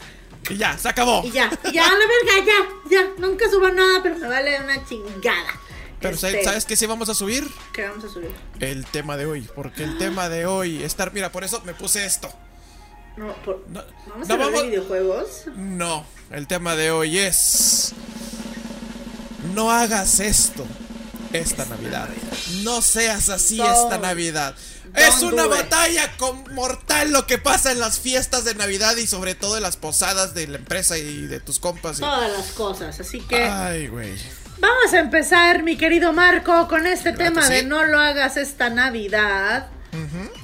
y 0.48 0.56
ya, 0.56 0.76
se 0.78 0.88
acabó. 0.88 1.22
Y 1.24 1.30
ya, 1.32 1.50
y 1.64 1.72
ya, 1.72 1.84
a 1.86 1.92
la 1.92 1.98
verga, 2.06 2.46
ya, 2.46 2.90
ya. 2.90 3.06
Nunca 3.18 3.48
subo 3.50 3.68
nada, 3.68 4.00
pero 4.02 4.16
me 4.18 4.28
vale 4.28 4.58
una 4.60 4.84
chingada. 4.86 5.60
Pero 6.00 6.16
¿sabes- 6.16 6.34
Este, 6.36 6.44
¿sabes 6.46 6.64
qué 6.64 6.76
sí 6.76 6.86
vamos 6.86 7.08
a 7.10 7.14
subir? 7.14 7.46
¿Qué 7.72 7.86
vamos 7.88 8.04
a 8.04 8.08
subir? 8.08 8.30
El 8.58 8.86
tema 8.86 9.16
de 9.16 9.26
hoy. 9.26 9.48
Porque 9.54 9.84
el 9.84 9.98
tema 9.98 10.28
de 10.28 10.46
hoy 10.46 10.82
estar. 10.82 11.12
Mira, 11.12 11.30
por 11.30 11.44
eso 11.44 11.60
me 11.64 11.74
puse 11.74 12.04
esto. 12.04 12.32
No, 13.16 13.32
por- 13.44 13.64
No, 13.68 13.82
¿Vamos 14.08 14.28
no 14.28 14.34
a 14.34 14.36
hablar 14.36 14.50
vamos- 14.50 14.62
de 14.62 14.68
videojuegos? 14.68 15.28
No, 15.56 16.06
el 16.30 16.46
tema 16.46 16.76
de 16.76 16.90
hoy 16.90 17.18
es. 17.18 17.92
No 19.54 19.70
hagas 19.70 20.20
esto 20.20 20.64
esta 21.32 21.64
Navidad. 21.66 22.08
No 22.62 22.80
seas 22.82 23.28
así 23.28 23.60
esta 23.60 23.98
Navidad. 23.98 24.54
Es 24.94 25.22
una 25.22 25.46
batalla 25.46 26.16
con 26.18 26.44
mortal 26.54 27.12
lo 27.12 27.26
que 27.26 27.38
pasa 27.38 27.72
en 27.72 27.80
las 27.80 27.98
fiestas 27.98 28.44
de 28.44 28.54
Navidad 28.54 28.96
y 28.96 29.06
sobre 29.06 29.34
todo 29.34 29.56
en 29.56 29.62
las 29.62 29.76
posadas 29.78 30.34
de 30.34 30.46
la 30.48 30.58
empresa 30.58 30.98
y 30.98 31.22
de 31.26 31.40
tus 31.40 31.58
compas. 31.58 31.98
y- 31.98 32.00
Todas 32.02 32.30
las 32.30 32.52
cosas, 32.52 33.00
así 33.00 33.20
que 33.20 33.42
Ay, 33.42 33.88
güey. 33.88 34.12
vamos 34.58 34.92
a 34.92 34.98
empezar, 34.98 35.62
mi 35.62 35.76
querido 35.78 36.12
Marco, 36.12 36.68
con 36.68 36.86
este 36.86 37.12
tema 37.12 37.48
de 37.48 37.60
sí. 37.60 37.66
no 37.66 37.84
lo 37.84 37.98
hagas 38.00 38.36
esta 38.36 38.68
Navidad. 38.70 39.68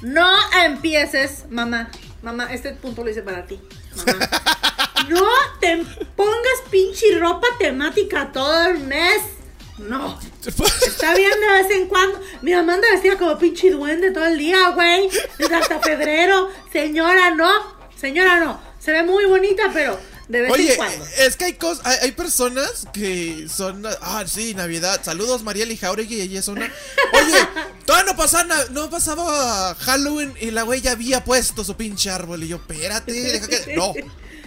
No 0.01 0.27
empieces, 0.65 1.45
mamá. 1.49 1.89
Mamá, 2.21 2.53
este 2.53 2.71
punto 2.73 3.03
lo 3.03 3.09
hice 3.09 3.21
para 3.21 3.45
ti. 3.45 3.59
Mamá. 3.95 4.29
no 5.09 5.27
te 5.59 5.77
pongas 6.15 6.61
pinche 6.69 7.17
ropa 7.19 7.47
temática 7.57 8.31
todo 8.31 8.67
el 8.67 8.79
mes. 8.79 9.21
No. 9.77 10.19
Está 10.85 11.15
bien 11.15 11.31
de 11.39 11.47
vez 11.47 11.71
en 11.71 11.87
cuando. 11.87 12.19
Mi 12.41 12.53
mamá 12.53 12.75
anda 12.75 12.91
vestida 12.91 13.17
como 13.17 13.37
pinche 13.37 13.71
duende 13.71 14.11
todo 14.11 14.25
el 14.25 14.37
día, 14.37 14.69
güey. 14.69 15.09
Desde 15.37 15.55
hasta 15.55 15.79
febrero. 15.79 16.49
Señora, 16.71 17.31
no. 17.31 17.79
Señora, 17.95 18.39
no. 18.39 18.59
Se 18.79 18.91
ve 18.91 19.03
muy 19.03 19.25
bonita, 19.25 19.69
pero 19.73 19.99
de 20.29 20.41
vez 20.41 20.51
Oye, 20.51 20.71
en 20.71 20.77
cuando. 20.77 21.05
es 21.17 21.35
que 21.35 21.45
hay 21.45 21.53
cosas, 21.53 21.85
hay, 21.85 21.97
hay 22.03 22.11
personas 22.11 22.85
que 22.93 23.47
son, 23.49 23.83
ah, 23.85 24.23
sí, 24.27 24.53
Navidad. 24.53 25.01
Saludos 25.03 25.43
Marieli 25.43 25.75
Jauregui, 25.75 26.21
ella 26.21 26.39
es 26.39 26.47
una. 26.47 26.65
Oye, 26.65 27.47
todavía 27.99 28.11
no 28.11 28.17
pasaba, 28.17 28.55
no 28.71 28.89
pasaba 28.89 29.75
Halloween 29.75 30.33
y 30.39 30.51
la 30.51 30.63
güey 30.63 30.81
ya 30.81 30.91
había 30.91 31.23
puesto 31.23 31.63
su 31.63 31.75
pinche 31.75 32.09
árbol 32.09 32.43
y 32.43 32.47
yo, 32.47 32.57
espérate, 32.57 33.11
deja 33.11 33.47
que, 33.47 33.75
no, 33.75 33.93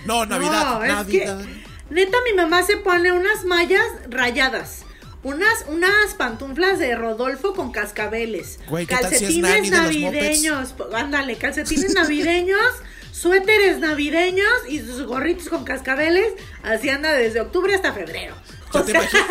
no, 0.07 0.27
Navidad, 0.27 0.81
No, 0.81 0.87
Navidad. 0.87 1.41
que, 1.41 1.63
neta, 1.91 2.17
mi 2.29 2.35
mamá 2.35 2.63
se 2.65 2.77
pone 2.79 3.13
unas 3.13 3.45
mallas 3.45 3.87
rayadas. 4.09 4.79
Unas, 5.25 5.67
unas 5.69 6.15
pantuflas 6.19 6.81
de 6.81 6.97
Rodolfo 6.97 7.55
con 7.55 7.71
cascabeles. 7.71 8.59
Güey, 8.69 8.87
¿qué 8.87 8.97
tal 8.97 9.09
si 9.09 9.15
es 9.15 9.21
calcetines 9.21 9.71
navideños. 9.71 10.75
Ándale, 10.93 11.37
calcetines 11.37 11.95
navideños, 11.95 12.61
suéteres 13.13 13.79
navideños 13.79 14.51
y 14.69 14.81
sus 14.81 15.03
gorritos 15.05 15.49
con 15.49 15.63
cascabeles. 15.63 16.33
Así 16.65 16.89
anda 16.89 17.13
desde 17.13 17.41
octubre 17.41 17.73
hasta 17.73 17.93
febrero. 17.93 18.35
Ya 18.75 18.81
O 18.81 18.85
te, 18.85 18.91
sea, 18.91 19.01
imaginas, 19.01 19.27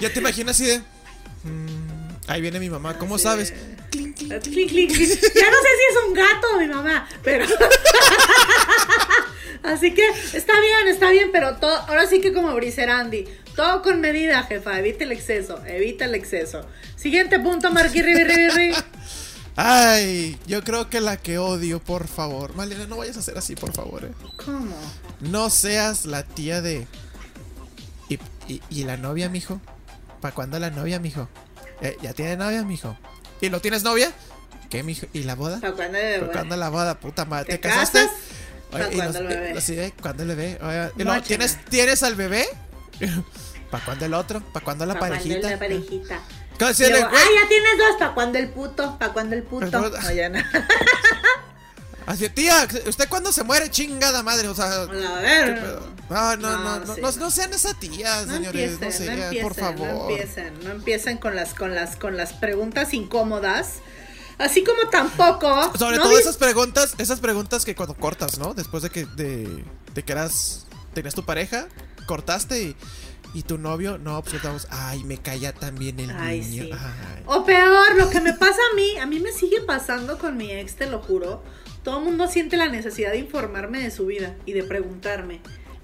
ya 0.00 0.12
te 0.12 0.18
imaginas 0.18 0.56
así 0.56 0.66
de. 0.66 0.82
Ahí 2.26 2.40
viene 2.40 2.58
mi 2.60 2.70
mamá, 2.70 2.98
¿cómo 2.98 3.18
sabes? 3.18 3.52
Clink. 3.90 4.16
Clic, 4.16 4.42
clic, 4.42 4.68
clic. 4.68 4.90
Ya 4.90 5.50
no 5.50 5.56
sé 5.56 5.68
si 5.78 5.84
es 5.90 5.96
un 6.06 6.14
gato 6.14 6.58
mi 6.58 6.66
mamá, 6.66 7.08
pero. 7.22 7.46
Así 9.62 9.92
que 9.94 10.06
está 10.32 10.52
bien, 10.60 10.88
está 10.88 11.10
bien, 11.10 11.30
pero 11.32 11.56
todo, 11.56 11.76
ahora 11.88 12.06
sí 12.06 12.20
que 12.20 12.32
como 12.32 12.54
Briserandi, 12.54 13.26
todo 13.56 13.82
con 13.82 14.00
medida, 14.00 14.42
jefa, 14.44 14.78
evita 14.78 15.04
el 15.04 15.12
exceso, 15.12 15.60
evita 15.66 16.04
el 16.04 16.14
exceso. 16.14 16.64
Siguiente 16.94 17.40
punto, 17.40 17.70
Marquis. 17.72 18.04
Ay, 19.56 20.38
yo 20.46 20.62
creo 20.62 20.88
que 20.90 21.00
la 21.00 21.16
que 21.16 21.38
odio, 21.38 21.80
por 21.80 22.06
favor. 22.06 22.54
Malena, 22.54 22.86
no 22.86 22.98
vayas 22.98 23.16
a 23.16 23.20
hacer 23.20 23.38
así, 23.38 23.56
por 23.56 23.72
favor, 23.72 24.04
eh. 24.04 24.12
¿Cómo? 24.44 24.76
No 25.20 25.50
seas 25.50 26.04
la 26.04 26.22
tía 26.24 26.60
de. 26.60 26.86
¿Y, 28.08 28.18
y, 28.46 28.60
y 28.68 28.84
la 28.84 28.96
novia, 28.98 29.28
mijo? 29.28 29.60
¿Para 30.20 30.34
cuándo 30.34 30.58
la 30.58 30.70
novia, 30.70 31.00
mijo? 31.00 31.28
Eh, 31.82 31.96
¿Ya 32.02 32.12
tiene 32.14 32.36
novia, 32.36 32.62
mijo? 32.64 32.96
¿Y 33.40 33.50
no 33.50 33.60
tienes 33.60 33.82
novia? 33.82 34.12
¿Qué, 34.70 34.82
mijo? 34.82 35.06
¿Y 35.12 35.22
la 35.24 35.34
boda? 35.34 35.60
¿Para 35.60 35.72
cuándo 35.74 35.98
¿Para 36.20 36.32
cuándo 36.32 36.56
la 36.56 36.68
boda? 36.70 36.98
Puta 36.98 37.24
madre. 37.24 37.46
¿Te, 37.46 37.58
¿Te 37.58 37.68
casaste? 37.68 38.08
y 38.90 38.96
cuándo 38.96 39.06
los- 39.06 39.16
el 39.16 39.26
bebé? 39.28 39.54
y- 39.56 39.60
sí, 39.60 39.78
¿eh? 39.78 39.92
¿Cuándo 40.02 40.22
el 40.24 40.28
bebé? 40.30 40.58
Oye, 40.62 40.90
y 40.96 41.02
luego, 41.02 41.18
Móchena. 41.18 41.22
¿tienes, 41.22 41.64
¿Tienes 41.66 42.02
al 42.02 42.14
bebé? 42.14 42.46
¿Para 43.70 43.84
cuándo 43.84 44.04
el 44.06 44.14
otro? 44.14 44.40
¿Para 44.52 44.64
cuándo 44.64 44.86
la 44.86 44.94
¿Para 44.94 45.08
cuándo 45.18 45.24
parejita? 45.24 45.50
la 45.50 45.58
parejita? 45.58 46.20
Ah, 46.58 46.72
ya 46.72 47.48
tienes 47.48 47.78
dos, 47.78 47.96
¿para 47.98 48.14
cuándo 48.14 48.38
el 48.38 48.48
puto? 48.48 48.96
¿Para 48.98 49.12
cuándo 49.12 49.36
el 49.36 49.42
puto? 49.42 49.66
Pero- 49.70 49.90
Oye, 50.08 50.28
no. 50.30 50.38
Así, 52.06 52.28
tía, 52.28 52.68
¿usted 52.86 53.08
cuándo 53.08 53.32
se 53.32 53.42
muere? 53.42 53.70
Chingada 53.70 54.22
madre, 54.22 54.46
o 54.48 54.54
sea... 54.54 54.82
A 54.82 54.86
¿qué 54.86 54.92
ver. 54.96 55.78
No, 56.08 56.36
no, 56.36 56.50
no, 56.56 56.58
No, 56.58 56.78
no, 56.78 56.94
sí, 56.94 57.00
no, 57.00 57.10
no. 57.10 57.16
no 57.16 57.30
sean 57.30 57.52
esa 57.52 57.74
tía, 57.74 58.24
No 58.26 58.32
señores, 58.34 58.72
empiecen, 58.72 58.80
no 58.80 58.86
no 58.86 58.92
sean, 58.92 59.22
empiecen, 59.22 59.42
por 59.48 59.54
favor. 59.56 59.88
no 59.88 60.00
empiecen, 60.10 60.64
no 60.64 60.70
empiecen 60.70 61.18
con 61.18 61.34
las, 61.34 61.54
con 61.54 61.74
las, 61.74 61.96
con 61.96 62.16
las 62.16 62.32
preguntas 62.32 62.94
incómodas. 62.94 63.80
Así 64.38 64.62
como 64.62 64.88
tampoco. 64.90 65.72
Sobre 65.78 65.96
¿no 65.96 66.04
todo 66.04 66.18
esas 66.18 66.36
preguntas, 66.36 66.94
esas 66.98 67.20
preguntas 67.20 67.64
que 67.64 67.74
cuando 67.74 67.94
cortas, 67.94 68.38
¿no? 68.38 68.54
Después 68.54 68.82
de 68.82 68.90
que 68.90 69.06
de, 69.06 69.64
de 69.94 70.02
que 70.04 70.12
eras 70.12 70.66
tenías 70.94 71.14
tu 71.14 71.24
pareja, 71.24 71.66
cortaste 72.06 72.62
y, 72.62 72.76
y 73.36 73.42
tu 73.42 73.58
novio, 73.58 73.98
no, 73.98 74.22
pues 74.22 74.34
estamos, 74.36 74.66
ay, 74.70 75.04
me 75.04 75.18
calla 75.18 75.52
también 75.52 76.00
el 76.00 76.10
Ay, 76.10 76.40
niño. 76.40 76.64
sí. 76.64 76.70
Ay. 76.72 77.22
O 77.26 77.44
peor, 77.44 77.94
lo 77.96 78.08
que 78.08 78.20
me 78.20 78.32
pasa 78.32 78.58
a 78.72 78.74
mí, 78.74 78.96
a 78.98 79.04
mí 79.04 79.20
me 79.20 79.30
sigue 79.30 79.60
pasando 79.60 80.18
con 80.18 80.36
mi 80.38 80.50
ex, 80.52 80.76
te 80.76 80.86
lo 80.88 81.00
juro. 81.00 81.42
Todo 81.84 81.98
el 81.98 82.04
mundo 82.04 82.28
siente 82.28 82.56
la 82.56 82.68
necesidad 82.68 83.10
de 83.12 83.18
informarme 83.18 83.80
de 83.82 83.90
su 83.90 84.06
vida 84.06 84.34
y 84.46 84.52
de 84.54 84.62
preguntarme. 84.64 85.40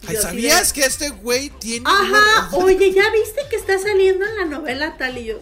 Ay, 0.08 0.16
¿Sabías 0.16 0.72
de, 0.72 0.80
que 0.80 0.86
este 0.86 1.10
güey 1.10 1.50
tiene 1.60 1.84
Ajá, 1.88 2.48
una- 2.56 2.64
oye, 2.64 2.90
¿ya 2.92 3.04
viste 3.12 3.40
que 3.50 3.56
está 3.56 3.78
saliendo 3.78 4.24
en 4.26 4.36
la 4.36 4.44
novela 4.46 4.96
tal? 4.96 5.18
Y 5.18 5.26
yo, 5.26 5.38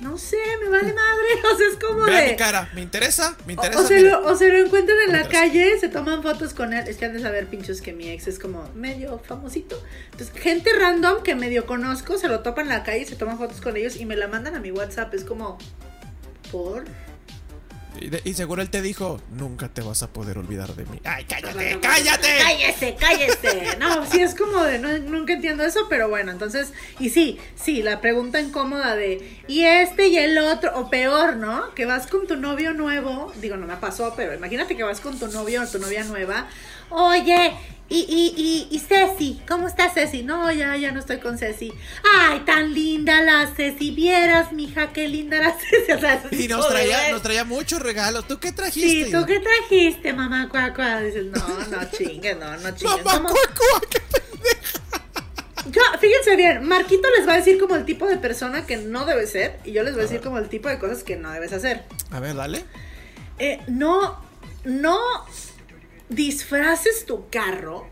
no 0.00 0.18
sé, 0.18 0.38
me 0.62 0.68
vale 0.68 0.92
madre. 0.92 1.26
O 1.52 1.56
sea, 1.56 1.66
es 1.68 1.76
como 1.76 2.04
Ve 2.04 2.16
a 2.16 2.20
de. 2.20 2.30
mi 2.30 2.36
cara, 2.36 2.68
¿me 2.74 2.80
interesa? 2.80 3.36
¿Me 3.46 3.52
interesa? 3.54 3.80
o 3.80 3.86
se 3.86 3.96
Mira. 3.96 4.20
lo, 4.20 4.26
o 4.26 4.36
se 4.36 4.48
lo 4.48 4.58
encuentran 4.58 4.98
en 5.06 5.12
la 5.12 5.18
interesa. 5.22 5.40
calle, 5.40 5.78
se 5.78 5.88
toman 5.88 6.22
fotos 6.22 6.54
con 6.54 6.72
él. 6.72 6.86
Es 6.88 6.96
que 6.96 7.04
han 7.06 7.12
de 7.12 7.20
saber, 7.20 7.46
pinchos, 7.46 7.80
que 7.80 7.92
mi 7.92 8.08
ex 8.08 8.26
es 8.28 8.38
como 8.38 8.68
medio 8.74 9.18
famosito. 9.18 9.82
Entonces, 10.12 10.32
gente 10.40 10.70
random 10.72 11.22
que 11.22 11.34
medio 11.34 11.66
conozco, 11.66 12.18
se 12.18 12.28
lo 12.28 12.40
topan 12.40 12.66
en 12.66 12.70
la 12.70 12.82
calle, 12.84 13.04
se 13.06 13.16
toman 13.16 13.38
fotos 13.38 13.60
con 13.60 13.76
ellos 13.76 13.96
y 13.96 14.06
me 14.06 14.16
la 14.16 14.28
mandan 14.28 14.54
a 14.54 14.60
mi 14.60 14.70
WhatsApp. 14.70 15.12
Es 15.14 15.24
como, 15.24 15.58
¿por? 16.50 16.84
Y, 18.00 18.30
y 18.30 18.34
seguro 18.34 18.62
él 18.62 18.70
te 18.70 18.82
dijo, 18.82 19.20
nunca 19.30 19.68
te 19.68 19.82
vas 19.82 20.02
a 20.02 20.12
poder 20.12 20.38
olvidar 20.38 20.74
de 20.74 20.84
mí. 20.86 21.00
Ay, 21.04 21.24
cállate, 21.24 21.54
Bueno, 21.54 21.80
cállate. 21.82 22.28
Cállese, 22.38 22.96
cállese. 22.98 23.76
No, 23.78 24.06
sí 24.06 24.20
es 24.20 24.34
como 24.34 24.62
de, 24.62 24.78
no, 24.78 24.96
nunca 24.98 25.34
entiendo 25.34 25.64
eso, 25.64 25.86
pero 25.88 26.08
bueno, 26.08 26.32
entonces, 26.32 26.72
y 26.98 27.10
sí, 27.10 27.38
sí, 27.54 27.82
la 27.82 28.00
pregunta 28.00 28.40
incómoda 28.40 28.96
de, 28.96 29.42
y 29.46 29.62
este 29.64 30.08
y 30.08 30.16
el 30.16 30.38
otro, 30.38 30.78
o 30.78 30.90
peor, 30.90 31.36
¿no? 31.36 31.74
Que 31.74 31.86
vas 31.86 32.06
con 32.06 32.26
tu 32.26 32.36
novio 32.36 32.72
nuevo, 32.72 33.32
digo, 33.40 33.56
no 33.56 33.66
me 33.66 33.76
pasó, 33.76 34.14
pero 34.16 34.34
imagínate 34.34 34.76
que 34.76 34.82
vas 34.82 35.00
con 35.00 35.18
tu 35.18 35.28
novio 35.28 35.62
o 35.62 35.66
tu 35.66 35.78
novia 35.78 36.04
nueva, 36.04 36.48
oye, 36.90 37.54
y, 37.92 37.98
y, 38.08 38.34
y, 38.40 38.76
y 38.76 38.78
Ceci, 38.78 39.40
¿cómo 39.48 39.66
está 39.66 39.90
Ceci? 39.90 40.22
No, 40.22 40.52
ya, 40.52 40.76
ya 40.76 40.92
no 40.92 41.00
estoy 41.00 41.18
con 41.18 41.36
Ceci. 41.36 41.72
Ay, 42.20 42.38
tan 42.46 42.72
linda 42.72 43.20
la 43.20 43.48
Ceci, 43.48 43.90
vieras, 43.90 44.52
mija, 44.52 44.92
qué 44.92 45.08
linda 45.08 45.38
la 45.38 45.52
Ceci. 45.58 45.92
O 45.96 45.98
sea, 45.98 46.22
Y 46.30 46.46
nos 46.46 46.68
traía, 46.68 47.10
nos 47.10 47.20
traía 47.20 47.44
muchos 47.44 47.82
regalos. 47.82 48.28
¿Tú 48.28 48.38
qué 48.38 48.52
trajiste? 48.52 49.06
Sí, 49.06 49.10
¿tú 49.10 49.26
qué 49.26 49.40
trajiste, 49.40 50.12
mamá 50.12 50.48
cuacua? 50.48 51.00
Dices, 51.00 51.26
no, 51.26 51.40
no 51.48 51.90
chingue, 51.90 52.36
no, 52.36 52.56
no 52.58 52.70
chingue. 52.76 53.02
Mamá, 53.02 53.28
cuacua, 53.28 53.88
qué 53.90 54.00
Yo, 55.72 55.82
fíjense 56.00 56.36
bien, 56.36 56.64
Marquito 56.68 57.08
les 57.18 57.26
va 57.26 57.32
a 57.32 57.36
decir 57.38 57.58
como 57.58 57.74
el 57.74 57.84
tipo 57.84 58.06
de 58.06 58.18
persona 58.18 58.66
que 58.66 58.76
no 58.76 59.04
debe 59.04 59.26
ser 59.26 59.58
y 59.64 59.72
yo 59.72 59.82
les 59.82 59.94
voy 59.94 60.02
a 60.02 60.06
decir 60.06 60.20
como 60.20 60.38
el 60.38 60.48
tipo 60.48 60.68
de 60.68 60.78
cosas 60.78 61.02
que 61.02 61.16
no 61.16 61.32
debes 61.32 61.52
hacer. 61.52 61.82
A 62.12 62.20
ver, 62.20 62.36
dale. 62.36 62.64
Eh, 63.40 63.60
no, 63.66 64.22
no 64.64 64.98
disfraces 66.10 67.06
tu 67.06 67.28
carro 67.30 67.88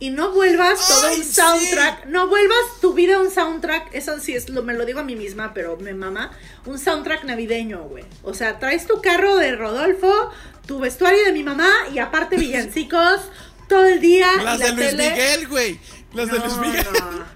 y 0.00 0.10
no 0.10 0.30
vuelvas 0.32 0.86
todo 0.86 1.08
Ay, 1.08 1.16
un 1.18 1.24
sí. 1.24 1.32
soundtrack, 1.34 2.06
no 2.06 2.28
vuelvas 2.28 2.56
tu 2.80 2.94
vida 2.94 3.20
un 3.20 3.30
soundtrack, 3.30 3.92
eso 3.94 4.18
sí 4.20 4.32
es, 4.34 4.48
lo, 4.48 4.62
me 4.62 4.74
lo 4.74 4.86
digo 4.86 5.00
a 5.00 5.02
mí 5.04 5.16
misma, 5.16 5.52
pero 5.54 5.76
me 5.76 5.92
mama, 5.92 6.30
un 6.66 6.78
soundtrack 6.78 7.24
navideño, 7.24 7.82
güey. 7.82 8.04
O 8.22 8.32
sea, 8.32 8.60
traes 8.60 8.86
tu 8.86 9.02
carro 9.02 9.36
de 9.36 9.56
Rodolfo, 9.56 10.30
tu 10.66 10.78
vestuario 10.78 11.24
de 11.24 11.32
mi 11.32 11.42
mamá 11.42 11.70
y 11.92 11.98
aparte 11.98 12.36
villancicos 12.38 13.20
todo 13.68 13.86
el 13.86 14.00
día. 14.00 14.28
y 14.40 14.44
Las 14.44 14.60
la 14.60 14.66
de 14.66 14.72
Luis 14.72 14.90
tele. 14.90 15.10
Miguel, 15.10 15.48
güey. 15.48 15.80
Las 16.14 16.30
de 16.30 16.38
Luis 16.38 16.56
Miguel. 16.56 16.86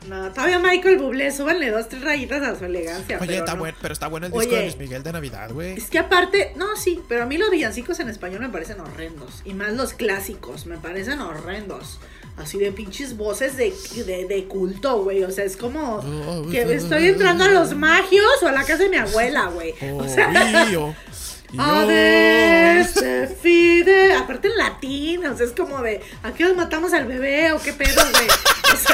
No, 0.09 0.23
no, 0.23 0.33
todavía 0.33 0.59
Michael 0.59 0.99
Bublé, 0.99 1.31
súbanle 1.31 1.71
dos, 1.71 1.89
tres 1.89 2.03
rayitas 2.03 2.43
a 2.43 2.59
su 2.59 2.65
elegancia. 2.65 3.19
Oye, 3.21 3.27
pero 3.27 3.39
está 3.41 3.53
no. 3.53 3.59
bueno, 3.61 3.77
pero 3.83 3.93
está 3.93 4.09
bueno 4.09 4.27
el 4.27 4.33
disco 4.33 4.47
Oye. 4.49 4.57
de 4.57 4.63
Luis 4.63 4.79
Miguel 4.79 5.03
de 5.03 5.13
Navidad, 5.13 5.51
güey. 5.53 5.75
Es 5.75 5.91
que 5.91 5.99
aparte, 5.99 6.53
no, 6.57 6.75
sí, 6.77 7.01
pero 7.07 7.25
a 7.25 7.27
mí 7.27 7.37
los 7.37 7.51
villancicos 7.51 8.01
en 8.01 8.09
español 8.09 8.41
me 8.41 8.49
parecen 8.49 8.81
horrendos. 8.81 9.43
Y 9.45 9.53
más 9.55 9.75
los 9.75 9.93
clásicos, 9.93 10.67
me 10.67 10.79
parecen 10.79 11.21
horrendos. 11.21 12.01
Así 12.39 12.59
de 12.59 12.73
pinches 12.73 13.17
voces 13.19 13.59
de, 13.59 13.75
de, 14.07 14.27
de 14.27 14.45
culto, 14.45 15.03
güey. 15.03 15.23
O 15.23 15.31
sea, 15.31 15.45
es 15.45 15.57
como 15.59 16.03
que 16.51 16.63
estoy 16.75 17.09
entrando 17.09 17.45
a 17.45 17.49
los 17.49 17.75
magios 17.75 18.43
o 18.43 18.49
a 18.49 18.53
la 18.53 18.65
casa 18.65 18.85
de 18.85 18.89
mi 18.89 18.97
abuela, 18.97 19.49
güey. 19.49 19.75
O 19.99 20.09
sea, 20.09 20.31
Obvio. 20.67 20.95
a 21.59 21.85
ver, 21.85 22.87
se 22.87 23.27
fide. 23.27 24.15
Aparte 24.15 24.49
en 24.49 24.57
latín, 24.57 25.27
o 25.27 25.37
sea, 25.37 25.45
es 25.45 25.53
como 25.53 25.83
de, 25.83 26.01
¿a 26.23 26.33
qué 26.33 26.45
nos 26.45 26.57
matamos 26.57 26.95
al 26.95 27.07
bebé 27.07 27.53
o 27.53 27.61
qué 27.61 27.75
pedo, 27.75 28.03
güey? 28.13 28.27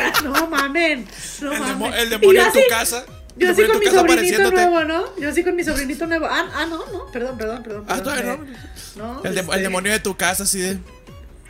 No 0.25 0.47
mamen, 0.49 1.07
no 1.41 1.53
El, 1.53 1.61
mamen. 1.61 1.95
el 1.95 2.11
demonio 2.11 2.43
en 2.43 2.53
tu 2.53 2.59
así, 2.59 2.69
casa. 2.69 3.05
Yo 3.37 3.51
así 3.51 3.63
con 3.65 3.79
mi 3.79 3.87
sobrinito 3.87 4.51
nuevo, 4.51 4.85
¿no? 4.85 5.17
Yo 5.17 5.29
así 5.29 5.45
con 5.45 5.55
mi 5.55 5.63
sobrinito 5.65 6.07
nuevo. 6.07 6.27
Ah, 6.27 6.49
ah 6.55 6.67
no, 6.67 6.79
no, 6.93 7.07
perdón, 7.13 7.39
perdón, 7.39 7.63
perdón. 7.63 7.85
Ah, 7.89 8.01
perdón, 8.03 8.47
eh, 8.49 8.57
no. 8.97 9.23
El, 9.25 9.35
de- 9.35 9.41
este, 9.43 9.57
el 9.57 9.63
demonio 9.63 9.93
de 9.93 10.01
tu 10.01 10.17
casa, 10.17 10.43
así 10.43 10.59
de. 10.61 10.79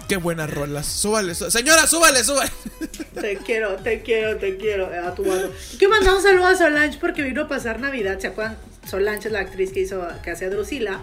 Qué 0.09 0.17
buenas 0.17 0.49
rolas. 0.51 0.87
Súbale, 0.87 1.35
sú- 1.35 1.51
señora, 1.51 1.87
súbale, 1.87 2.25
súbale. 2.25 2.51
Te 3.21 3.37
quiero, 3.39 3.77
te 3.77 4.01
quiero, 4.03 4.37
te 4.37 4.57
quiero. 4.57 4.93
eh, 4.93 4.99
A 4.99 5.15
tu 5.15 5.25
lado. 5.25 5.51
Quiero 5.79 5.93
mandar 5.95 6.15
un 6.15 6.23
saludo 6.23 6.47
a 6.47 6.57
Solange 6.57 6.99
porque 6.99 7.23
vino 7.23 7.43
a 7.43 7.49
pasar 7.49 7.79
Navidad. 7.81 8.19
¿Se 8.19 8.29
acuerdan? 8.29 8.57
Solange 8.89 9.29
es 9.29 9.33
la 9.33 9.41
actriz 9.41 9.71
que 9.73 9.81
hizo, 9.81 10.07
que 10.23 10.31
hacía 10.31 10.49
Drusila. 10.51 11.01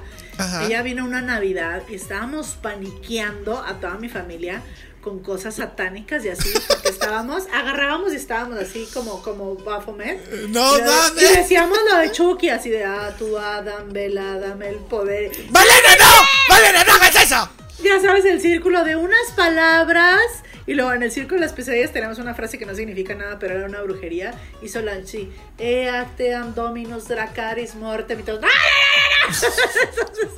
Ella 0.66 0.82
vino 0.82 1.04
una 1.06 1.22
Navidad 1.22 1.84
y 1.90 1.96
estábamos 1.96 2.58
paniqueando 2.62 3.60
a 3.64 3.76
toda 3.80 3.96
mi 3.98 4.10
familia 4.10 4.62
con 5.06 5.20
cosas 5.20 5.54
satánicas 5.54 6.26
y 6.26 6.30
así, 6.30 6.50
porque 6.68 6.90
estábamos, 6.90 7.44
agarrábamos 7.54 8.12
y 8.12 8.16
estábamos 8.16 8.58
así 8.58 8.90
como, 8.92 9.22
como 9.22 9.56
Baphomet. 9.56 10.20
No 10.50 10.80
y, 10.80 10.82
mames. 10.82 11.32
y 11.32 11.36
decíamos 11.36 11.78
lo 11.92 12.00
de 12.00 12.12
Chucky, 12.12 12.50
así 12.50 12.72
de, 12.72 12.84
ah, 12.86 13.14
tú 13.16 13.38
Adam, 13.38 13.94
vela, 13.94 14.40
dame 14.40 14.70
el 14.70 14.78
poder. 14.78 15.32
¡Valena, 15.52 15.96
no! 16.00 16.26
¡Valena, 16.50 16.84
no 16.86 16.94
hagas 16.94 17.24
eso! 17.24 17.50
Ya 17.84 18.02
sabes, 18.02 18.26
el 18.26 18.42
círculo 18.42 18.84
de 18.84 18.96
unas 18.96 19.32
palabras. 19.36 20.20
Y 20.66 20.74
luego 20.74 20.92
en 20.94 21.04
el 21.04 21.12
círculo 21.12 21.40
de 21.40 21.46
las 21.46 21.54
pesadillas 21.54 21.94
tenemos 21.94 22.18
una 22.18 22.34
frase 22.34 22.58
que 22.58 22.66
no 22.66 22.74
significa 22.74 23.14
nada, 23.14 23.38
pero 23.38 23.54
era 23.54 23.68
una 23.68 23.84
brujería. 23.84 24.34
Y 24.64 24.70
Solange, 24.70 25.06
sí. 25.06 25.32
Eacteam 25.60 26.56
dominus 26.56 27.08
dracaris 27.08 27.76
mortem 27.76 28.22
y 28.22 28.24
todo. 28.24 28.40
Entonces, 29.28 30.30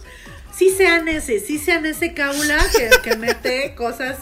sí 0.54 0.72
sean 0.72 1.08
ese, 1.08 1.40
sí 1.40 1.58
sean 1.58 1.86
ese 1.86 2.14
caula 2.14 2.58
que, 2.76 2.90
que 3.02 3.16
mete 3.16 3.74
cosas 3.74 4.18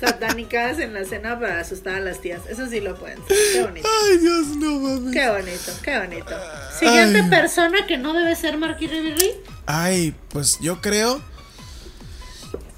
satánicas 0.00 0.78
en 0.78 0.94
la 0.94 1.04
cena 1.04 1.38
para 1.38 1.60
asustar 1.60 1.96
a 1.96 2.00
las 2.00 2.20
tías. 2.20 2.40
Eso 2.48 2.68
sí 2.68 2.80
lo 2.80 2.98
pueden. 2.98 3.20
hacer. 3.22 3.36
Qué 3.52 3.62
bonito. 3.62 3.88
Ay, 4.02 4.18
Dios, 4.18 4.46
no 4.56 4.80
mames. 4.80 5.12
Qué 5.12 5.28
bonito, 5.28 5.72
qué 5.82 5.98
bonito. 5.98 6.36
Siguiente 6.78 7.20
Ay. 7.22 7.30
persona 7.30 7.86
que 7.86 7.98
no 7.98 8.12
debe 8.12 8.34
ser 8.36 8.56
Marky 8.58 8.86
Riverry. 8.86 9.34
Ay, 9.66 10.14
pues 10.28 10.58
yo 10.60 10.80
creo. 10.80 11.20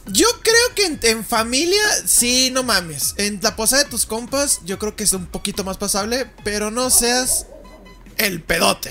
Yo 0.07 0.27
creo 0.43 0.75
que 0.75 0.87
en, 0.87 0.99
en 1.03 1.25
familia, 1.25 1.83
sí, 2.05 2.51
no 2.53 2.65
mames. 2.65 3.15
En 3.19 3.39
la 3.41 3.55
posada 3.55 3.85
de 3.85 3.91
tus 3.91 4.05
compas, 4.05 4.61
yo 4.65 4.79
creo 4.79 4.97
que 4.97 5.05
es 5.05 5.13
un 5.13 5.27
poquito 5.27 5.63
más 5.63 5.77
pasable, 5.79 6.29
pero 6.43 6.71
no 6.73 6.91
seas 6.91 7.47
el 8.19 8.43
pedote. 8.43 8.91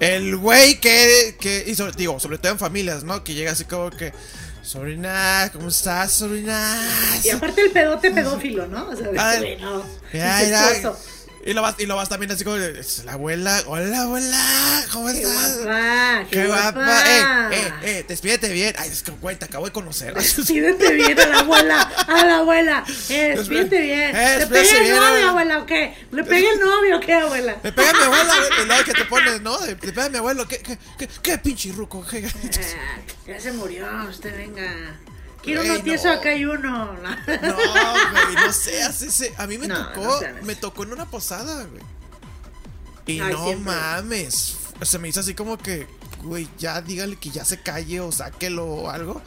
El 0.00 0.36
güey 0.36 0.80
que, 0.80 1.36
que 1.40 1.64
y 1.66 1.74
sobre, 1.74 1.92
digo, 1.92 2.18
sobre 2.20 2.38
todo 2.38 2.52
en 2.52 2.58
familias, 2.58 3.04
¿no? 3.04 3.22
Que 3.24 3.34
llega 3.34 3.52
así 3.52 3.64
como 3.64 3.90
que, 3.90 4.12
sobrina, 4.68 5.48
¿cómo 5.50 5.68
estás, 5.68 6.12
sobrina? 6.12 6.78
Y 7.24 7.30
aparte 7.30 7.62
el 7.62 7.70
pedote 7.70 8.10
pedófilo, 8.10 8.66
¿no? 8.66 8.90
O 8.90 8.94
sea, 8.96 9.08
Ay, 9.16 9.56
bueno, 9.56 9.82
Ya, 10.12 10.42
ya. 10.44 10.92
Y 11.48 11.54
lo 11.54 11.62
vas, 11.62 11.76
y 11.78 11.86
lo 11.86 11.96
vas 11.96 12.10
también 12.10 12.30
así 12.30 12.44
como, 12.44 12.56
de, 12.56 12.78
"Es 12.78 13.04
la 13.06 13.12
abuela, 13.14 13.62
hola 13.68 14.02
abuela, 14.02 14.84
¿cómo 14.92 15.06
Qué 15.08 15.22
estás? 15.22 15.62
guapa, 15.64 16.24
qué, 16.24 16.30
Qué 16.30 16.46
guapa. 16.46 16.72
guapa, 16.72 17.04
eh, 17.10 17.22
eh, 17.52 17.72
eh, 17.84 18.04
despídete 18.06 18.52
bien. 18.52 18.74
Ay, 18.78 18.90
es 18.90 19.02
que 19.02 19.12
güey, 19.12 19.34
te 19.36 19.46
acabo 19.46 19.64
de 19.64 19.72
conocer. 19.72 20.12
Despídete 20.36 20.92
bien 20.92 21.18
a 21.18 21.26
la 21.26 21.38
abuela, 21.38 21.80
a 21.80 22.26
la 22.26 22.36
abuela. 22.40 22.84
Eh, 23.08 23.32
despídete 23.34 23.80
bien. 23.80 24.14
Eh, 24.14 24.36
¿Le 24.36 24.38
despídese 24.40 24.74
pega 24.74 24.84
el 24.84 24.90
novio, 24.90 25.06
abuela. 25.08 25.28
abuela, 25.30 25.58
o 25.60 25.64
qué? 25.66 25.94
¿Le 26.12 26.24
pega 26.24 26.50
el 26.52 26.60
novio 26.60 26.96
o 26.98 27.00
qué, 27.00 27.14
abuela? 27.14 27.56
Me 27.62 27.72
pega 27.72 27.92
mi 27.94 28.02
abuela, 28.02 28.34
y 28.62 28.66
luego 28.66 28.84
que 28.84 28.92
te 28.92 29.04
pones, 29.06 29.40
¿no? 29.40 29.58
Le 29.64 29.74
pega 29.76 30.04
a 30.04 30.08
mi 30.10 30.18
abuelo, 30.18 30.46
¿qué, 30.46 30.58
qué, 30.58 30.78
qué, 30.98 31.08
qué 31.22 31.38
pinche 31.38 31.72
ruco? 31.72 32.06
¿Qué? 32.06 32.26
Ah, 32.26 32.98
ya 33.26 33.40
se 33.40 33.52
murió, 33.52 33.86
usted 34.06 34.36
venga. 34.36 34.70
Quiero 35.42 35.62
uno 35.62 35.82
tieso, 35.82 36.10
acá 36.10 36.30
hay 36.30 36.44
uno. 36.44 36.92
No, 36.92 36.96
güey, 36.96 38.34
no 38.34 38.52
seas 38.52 39.02
ese. 39.02 39.32
A 39.38 39.46
mí 39.46 39.56
me 39.58 39.68
tocó, 39.68 40.20
me 40.42 40.54
tocó 40.56 40.82
en 40.82 40.92
una 40.92 41.06
posada, 41.06 41.64
güey. 41.64 41.82
Y 43.06 43.20
Ay, 43.20 43.32
no 43.32 43.44
siempre. 43.44 43.72
mames. 43.72 44.56
Se 44.82 44.98
me 44.98 45.08
hizo 45.08 45.20
así 45.20 45.34
como 45.34 45.56
que, 45.56 45.86
güey, 46.22 46.48
ya 46.58 46.80
dígale 46.82 47.16
que 47.16 47.30
ya 47.30 47.44
se 47.44 47.60
calle 47.60 48.00
o 48.00 48.12
sáquelo 48.12 48.66
o 48.66 48.90
algo. 48.90 49.22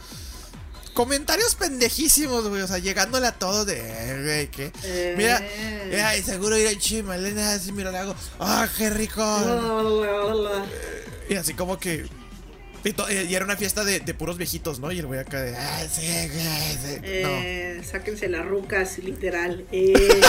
Comentarios 0.94 1.56
pendejísimos, 1.56 2.48
güey. 2.50 2.62
O 2.62 2.68
sea, 2.68 2.78
llegándole 2.78 3.26
a 3.26 3.32
todo 3.32 3.64
de, 3.66 3.80
eh, 3.80 4.24
güey, 4.24 4.52
¿qué? 4.52 4.72
Eh. 4.84 5.16
Mira, 5.18 6.10
ay, 6.10 6.22
seguro 6.22 6.58
ir 6.58 6.68
a 6.68 6.78
Chimalena, 6.78 7.54
así, 7.54 7.72
mira, 7.72 7.92
le 7.92 7.98
hago, 7.98 8.16
¡ah, 8.40 8.68
qué 8.78 8.90
rico! 8.90 9.24
Y 11.30 11.36
así 11.36 11.54
como 11.54 11.80
que. 11.80 12.08
Y, 12.84 12.94
to- 12.94 13.12
y 13.12 13.36
era 13.36 13.46
una 13.46 13.56
fiesta 13.58 13.84
de, 13.84 14.00
de 14.00 14.14
puros 14.14 14.38
viejitos, 14.38 14.80
¿no? 14.80 14.92
Y 14.92 15.00
el 15.00 15.06
güey 15.06 15.20
acá 15.20 15.42
de. 15.42 15.56
¡Ah, 15.56 15.82
sí, 15.92 16.02
sí". 16.02 16.98
Eh, 17.04 17.82
sáquense 17.90 18.28
las 18.28 18.46
rucas, 18.46 18.98
literal. 19.00 19.66
Eh, 19.72 20.20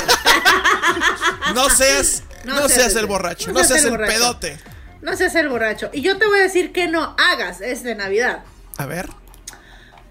No. 1.55 1.55
No 1.55 1.71
seas. 1.71 2.23
No 2.45 2.57
No, 2.61 2.69
seas 2.69 2.97
el 2.97 3.07
borracho. 3.07 3.47
No 3.49 3.53
No, 3.53 3.59
seas 3.61 3.69
seas 3.69 3.81
el 3.83 3.87
el, 3.87 3.91
borracho. 3.93 4.13
pedote. 4.13 4.59
no 5.01 5.17
seas 5.17 5.35
el 5.37 5.49
borracho. 5.49 5.91
Y 5.93 6.01
yo 6.03 6.19
te 6.19 6.27
voy 6.27 6.41
a 6.41 6.43
decir 6.43 6.73
que 6.73 6.89
no 6.89 7.15
hagas 7.19 7.61
es 7.61 7.85
de 7.85 7.95
Navidad. 7.95 8.43
A 8.79 8.87
ver. 8.87 9.09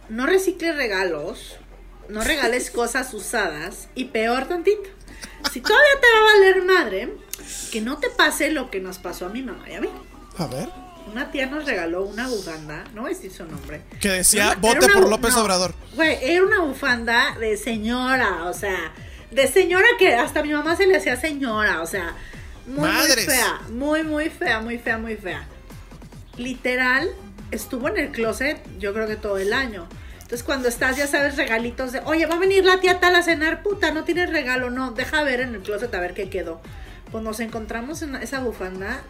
No 0.07 0.25
recicles 0.27 0.75
regalos, 0.77 1.57
no 2.09 2.23
regales 2.23 2.71
cosas 2.71 3.13
usadas 3.13 3.89
y 3.95 4.05
peor 4.05 4.47
tantito. 4.47 4.81
Si 5.51 5.59
todavía 5.59 5.91
te 5.99 6.07
va 6.07 6.19
a 6.19 6.33
valer 6.37 6.63
madre, 6.63 7.13
que 7.71 7.81
no 7.81 7.97
te 7.97 8.09
pase 8.09 8.49
lo 8.51 8.71
que 8.71 8.79
nos 8.79 8.97
pasó 8.97 9.25
a 9.25 9.29
mi 9.29 9.41
mamá 9.43 9.69
y 9.69 9.73
a 9.75 9.81
mí. 9.81 9.89
A 10.37 10.45
ver. 10.47 10.69
Una 11.07 11.31
tía 11.31 11.45
nos 11.47 11.65
regaló 11.65 12.03
una 12.03 12.27
bufanda, 12.27 12.83
no 12.93 13.01
voy 13.01 13.11
a 13.11 13.13
decir 13.15 13.31
su 13.31 13.43
nombre. 13.45 13.81
Que 13.99 14.09
decía, 14.09 14.51
una- 14.51 14.55
vote 14.55 14.87
por 14.93 15.09
López 15.09 15.35
no, 15.35 15.41
Obrador. 15.43 15.73
Güey, 15.95 16.17
era 16.21 16.43
una 16.43 16.59
bufanda 16.61 17.35
de 17.39 17.57
señora, 17.57 18.45
o 18.45 18.53
sea, 18.53 18.93
de 19.31 19.47
señora 19.47 19.85
que 19.99 20.13
hasta 20.15 20.39
a 20.39 20.43
mi 20.43 20.53
mamá 20.53 20.75
se 20.75 20.87
le 20.87 20.97
hacía 20.97 21.15
señora, 21.19 21.81
o 21.81 21.85
sea, 21.85 22.13
muy, 22.67 22.89
muy 22.91 23.07
fea, 23.25 23.61
muy, 23.69 24.03
muy 24.03 24.29
fea, 24.29 24.59
muy 24.61 24.77
fea, 24.77 24.97
muy 24.97 25.15
fea. 25.17 25.47
Literal, 26.37 27.09
estuvo 27.51 27.89
en 27.89 27.97
el 27.97 28.11
closet, 28.11 28.59
yo 28.79 28.93
creo 28.93 29.07
que 29.07 29.15
todo 29.17 29.37
el 29.37 29.53
año. 29.53 29.87
Entonces, 30.13 30.43
cuando 30.43 30.69
estás, 30.69 30.95
ya 30.95 31.07
sabes, 31.07 31.35
regalitos 31.35 31.91
de, 31.91 31.99
oye, 32.05 32.25
va 32.25 32.35
a 32.35 32.39
venir 32.39 32.63
la 32.63 32.79
tía 32.79 33.01
tal 33.01 33.15
a 33.15 33.21
cenar, 33.23 33.63
puta, 33.63 33.91
no 33.91 34.05
tienes 34.05 34.29
regalo, 34.29 34.69
no, 34.69 34.91
deja 34.91 35.23
ver 35.23 35.41
en 35.41 35.55
el 35.55 35.61
closet 35.61 35.93
a 35.93 35.99
ver 35.99 36.13
qué 36.13 36.29
quedó. 36.29 36.61
Pues 37.11 37.21
nos 37.23 37.41
encontramos 37.41 38.01
en 38.01 38.15
esa 38.15 38.39
bufanda, 38.39 39.01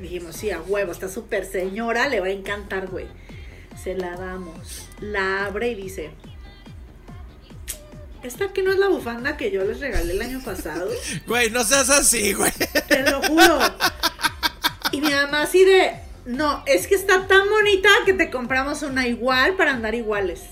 dijimos, 0.00 0.36
sí, 0.36 0.50
a 0.50 0.60
huevo, 0.60 0.92
está 0.92 1.08
súper 1.08 1.44
señora, 1.44 2.08
le 2.08 2.20
va 2.20 2.26
a 2.26 2.30
encantar, 2.30 2.88
güey. 2.88 3.06
Se 3.82 3.94
la 3.94 4.16
damos, 4.16 4.86
la 5.00 5.46
abre 5.46 5.70
y 5.70 5.74
dice, 5.74 6.10
¿esta 8.22 8.52
que 8.52 8.62
no 8.62 8.72
es 8.72 8.78
la 8.78 8.88
bufanda 8.88 9.36
que 9.36 9.50
yo 9.50 9.64
les 9.64 9.80
regalé 9.80 10.12
el 10.12 10.22
año 10.22 10.40
pasado? 10.44 10.88
Güey, 11.26 11.50
no 11.50 11.64
seas 11.64 11.90
así, 11.90 12.32
güey. 12.32 12.52
Te 12.88 13.02
lo 13.10 13.22
juro. 13.22 13.58
Y 14.92 15.00
mi 15.00 15.10
mamá 15.10 15.42
así 15.42 15.64
de, 15.64 15.94
no, 16.24 16.62
es 16.66 16.86
que 16.86 16.94
está 16.94 17.26
tan 17.26 17.48
bonita 17.48 17.88
que 18.06 18.14
te 18.14 18.30
compramos 18.30 18.82
una 18.82 19.06
igual 19.06 19.54
para 19.56 19.72
andar 19.72 19.94
iguales. 19.94 20.42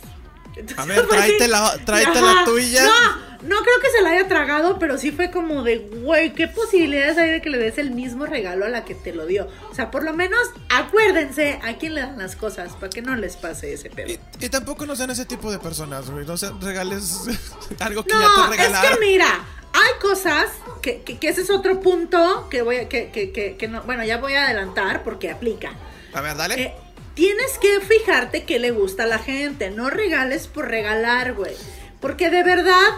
Entonces, 0.57 0.79
A 0.79 0.85
ver, 0.85 1.05
fue 1.07 1.19
así, 1.19 1.27
tráete 1.37 1.49
la- 1.49 1.79
tráete 1.85 2.21
la 2.21 2.31
ajá, 2.33 2.45
tuya. 2.45 2.83
No, 2.85 3.33
no 3.43 3.57
creo 3.63 3.81
que 3.81 3.91
se 3.91 4.03
la 4.03 4.11
haya 4.11 4.29
tragado, 4.29 4.79
pero 4.79 4.99
sí 4.99 5.11
fue 5.11 5.31
como 5.31 5.63
de, 5.65 5.79
güey, 5.79 6.33
¿qué 6.35 6.47
posibilidades 6.49 7.19
hay 7.19 7.31
de 7.31 7.43
que 7.43 7.51
le 7.51 7.59
des 7.59 7.79
el 7.79 7.91
mismo 7.91 8.27
regalo 8.27 8.65
a 8.65 8.69
la 8.69 8.85
que 8.85 8.95
te 8.95 9.13
lo 9.13 9.27
dio? 9.27 9.49
O 9.71 9.75
sea, 9.75 9.91
por 9.91 10.05
lo 10.05 10.13
menos 10.13 10.41
acuérdense 10.69 11.59
a 11.63 11.75
quién 11.79 11.95
le 11.95 12.03
dan 12.03 12.19
las 12.19 12.37
cosas 12.37 12.73
para 12.75 12.91
que 12.91 13.03
no 13.03 13.17
les 13.17 13.37
pase 13.37 13.73
ese 13.73 13.91
pedo. 13.91 14.09
Y, 14.09 14.19
y 14.45 14.49
tampoco 14.49 14.87
no 14.87 14.95
sean 14.97 15.11
ese 15.11 15.25
tipo 15.25 15.51
de 15.51 15.59
personas, 15.59 16.11
güey. 16.11 16.25
No 16.27 16.37
sean 16.37 16.61
regales 16.61 17.23
algo 17.81 18.05
que 18.05 18.13
No, 18.15 18.21
ya 18.21 18.35
te 18.35 18.41
es 18.43 18.61
regalaron. 18.61 18.95
que 18.99 19.01
mira, 19.07 19.27
hay 19.73 20.01
cosas 20.01 20.47
que, 20.83 21.03
que, 21.03 21.19
que 21.19 21.29
ese 21.29 21.41
es 21.43 21.51
otro 21.51 21.81
punto 21.81 22.49
que 22.51 22.63
voy 22.63 22.77
a, 22.77 22.89
que, 22.89 23.11
que, 23.11 23.33
que, 23.33 23.57
que 23.57 23.69
no, 23.69 23.83
bueno, 23.83 24.05
ya 24.05 24.19
voy 24.19 24.35
a 24.35 24.45
adelantar 24.45 25.03
porque 25.03 25.31
aplica. 25.31 25.73
A 26.15 26.21
ver, 26.21 26.37
dale. 26.37 26.63
Eh, 26.63 26.75
tienes 27.15 27.59
que 27.59 27.81
fijarte 27.81 28.45
qué 28.45 28.59
le 28.59 28.71
gusta 28.71 29.05
a 29.05 29.07
la 29.07 29.19
gente, 29.19 29.71
no 29.71 29.91
regales 29.91 30.47
por 30.47 30.69
regalar, 30.69 31.35
güey. 31.35 31.55
Porque 32.01 32.31
de 32.31 32.43
verdad, 32.43 32.89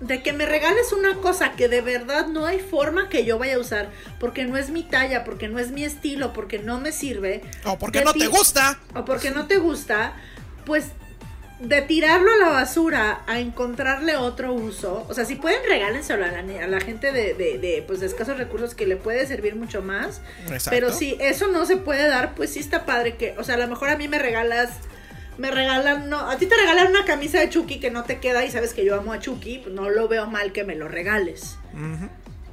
de 0.00 0.22
que 0.22 0.32
me 0.32 0.46
regales 0.46 0.92
una 0.92 1.16
cosa 1.16 1.52
que 1.52 1.68
de 1.68 1.80
verdad 1.80 2.26
no 2.26 2.46
hay 2.46 2.58
forma 2.58 3.08
que 3.08 3.24
yo 3.24 3.38
vaya 3.38 3.56
a 3.56 3.58
usar, 3.58 3.90
porque 4.20 4.44
no 4.44 4.56
es 4.56 4.70
mi 4.70 4.82
talla, 4.82 5.24
porque 5.24 5.48
no 5.48 5.58
es 5.58 5.70
mi 5.70 5.84
estilo, 5.84 6.32
porque 6.32 6.58
no 6.58 6.80
me 6.80 6.92
sirve. 6.92 7.42
o 7.64 7.78
porque 7.78 8.02
no 8.02 8.12
te 8.12 8.26
gusta. 8.26 8.78
o 8.94 9.04
porque 9.04 9.30
no 9.30 9.46
te 9.46 9.58
gusta, 9.58 10.14
pues 10.64 10.86
de 11.60 11.82
tirarlo 11.82 12.30
a 12.30 12.36
la 12.36 12.48
basura 12.50 13.22
a 13.26 13.40
encontrarle 13.40 14.16
otro 14.16 14.52
uso, 14.52 15.04
o 15.08 15.14
sea, 15.14 15.24
si 15.24 15.34
pueden 15.34 15.60
regálenselo 15.68 16.24
a 16.24 16.28
la, 16.28 16.38
a 16.38 16.66
la 16.68 16.80
gente 16.80 17.10
de, 17.10 17.34
de, 17.34 17.58
de, 17.58 17.82
pues, 17.86 17.98
de 17.98 18.06
escasos 18.06 18.38
recursos 18.38 18.74
que 18.76 18.86
le 18.86 18.96
puede 18.96 19.26
servir 19.26 19.56
mucho 19.56 19.82
más, 19.82 20.20
Exacto. 20.44 20.70
pero 20.70 20.92
si 20.92 21.16
eso 21.18 21.48
no 21.48 21.66
se 21.66 21.76
puede 21.76 22.06
dar, 22.06 22.34
pues 22.36 22.50
sí 22.50 22.60
está 22.60 22.86
padre 22.86 23.16
que, 23.16 23.34
o 23.38 23.44
sea, 23.44 23.56
a 23.56 23.58
lo 23.58 23.66
mejor 23.66 23.88
a 23.88 23.96
mí 23.96 24.06
me 24.06 24.20
regalas, 24.20 24.70
me 25.36 25.50
regalan, 25.50 26.08
no, 26.08 26.30
a 26.30 26.36
ti 26.36 26.46
te 26.46 26.56
regalan 26.56 26.88
una 26.88 27.04
camisa 27.04 27.40
de 27.40 27.48
Chucky 27.48 27.80
que 27.80 27.90
no 27.90 28.04
te 28.04 28.18
queda 28.20 28.44
y 28.44 28.50
sabes 28.52 28.72
que 28.72 28.84
yo 28.84 28.94
amo 28.94 29.12
a 29.12 29.18
Chucky, 29.18 29.58
pues 29.58 29.74
no 29.74 29.90
lo 29.90 30.06
veo 30.06 30.26
mal 30.26 30.52
que 30.52 30.62
me 30.62 30.76
lo 30.76 30.86
regales. 30.86 31.56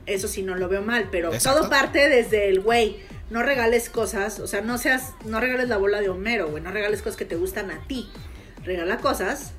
Eso 0.08 0.28
sí 0.28 0.42
no 0.44 0.56
lo 0.56 0.68
veo 0.70 0.82
mal, 0.82 1.10
pero 1.12 1.34
Exacto. 1.34 1.62
todo 1.62 1.70
parte 1.70 2.10
desde 2.10 2.50
el 2.50 2.62
güey. 2.62 2.98
No 3.32 3.42
regales 3.42 3.90
cosas, 3.90 4.40
o 4.40 4.46
sea, 4.46 4.62
no 4.62 4.78
seas, 4.78 5.14
no 5.26 5.40
regales 5.40 5.68
la 5.68 5.78
bola 5.78 6.00
de 6.00 6.10
Homero, 6.10 6.50
güey. 6.50 6.62
No 6.62 6.70
regales 6.72 7.02
cosas 7.02 7.18
que 7.18 7.26
te 7.26 7.36
gustan 7.36 7.72
a 7.72 7.80
ti. 7.88 8.08
Regala 8.66 8.98
cosas 8.98 9.52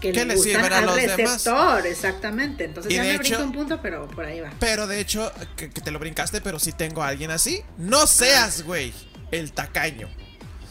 que, 0.00 0.12
Que 0.12 0.24
le 0.24 0.34
gustan 0.36 0.52
sirven 0.54 0.72
a 0.72 0.78
al 0.78 0.86
los 0.86 0.96
demás. 0.96 1.16
receptor, 1.16 1.86
exactamente. 1.86 2.64
Entonces 2.64 2.92
Y 2.92 2.96
ya 2.96 3.02
me 3.02 3.10
hecho- 3.14 3.20
brinco 3.20 3.42
un 3.42 3.52
punto, 3.52 3.80
pero 3.82 4.06
por 4.08 4.24
ahí 4.24 4.40
va. 4.40 4.50
Pero 4.60 4.86
de 4.86 5.00
hecho, 5.00 5.32
que, 5.56 5.70
que 5.70 5.80
te 5.80 5.90
lo 5.90 5.98
brincaste, 5.98 6.40
pero 6.40 6.58
si 6.58 6.72
tengo 6.72 7.02
a 7.02 7.08
alguien 7.08 7.30
así. 7.30 7.62
No 7.78 8.06
seas, 8.06 8.62
güey, 8.62 8.92
el 9.32 9.52
tacaño. 9.52 10.08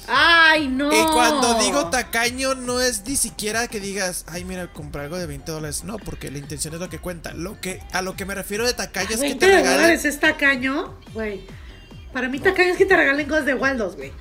¡Ay, 0.10 0.70
no! 0.70 0.90
Y 0.90 1.06
cuando 1.12 1.56
digo 1.60 1.90
tacaño, 1.90 2.56
no 2.56 2.80
es 2.80 3.06
ni 3.06 3.18
siquiera 3.18 3.68
que 3.68 3.82
digas, 3.82 4.24
ay, 4.30 4.46
mira, 4.46 4.72
compré 4.72 5.02
algo 5.02 5.18
de 5.18 5.26
20 5.26 5.52
dólares. 5.52 5.84
No, 5.84 5.98
porque 5.98 6.32
la 6.32 6.38
intención 6.38 6.74
es 6.76 6.80
lo 6.80 6.88
que 6.90 7.00
cuenta. 7.00 7.34
Lo 7.34 7.60
que, 7.60 7.82
a 7.92 8.02
lo 8.02 8.16
que 8.16 8.26
me 8.26 8.34
refiero 8.34 8.66
de 8.66 8.74
tacaño 8.74 9.10
es 9.10 9.16
que 9.18 9.22
20 9.24 9.46
te 9.46 9.52
regalen. 9.52 9.74
dólares 9.82 10.06
es 10.06 10.18
tacaño, 10.22 10.98
güey. 11.14 11.42
Para 12.14 12.30
mí 12.30 12.40
tacaño 12.40 12.72
es 12.72 12.78
que 12.78 12.86
te 12.86 12.96
regalen 12.96 13.28
cosas 13.28 13.46
de 13.46 13.56
Waldos, 13.56 13.98
güey. 13.98 14.14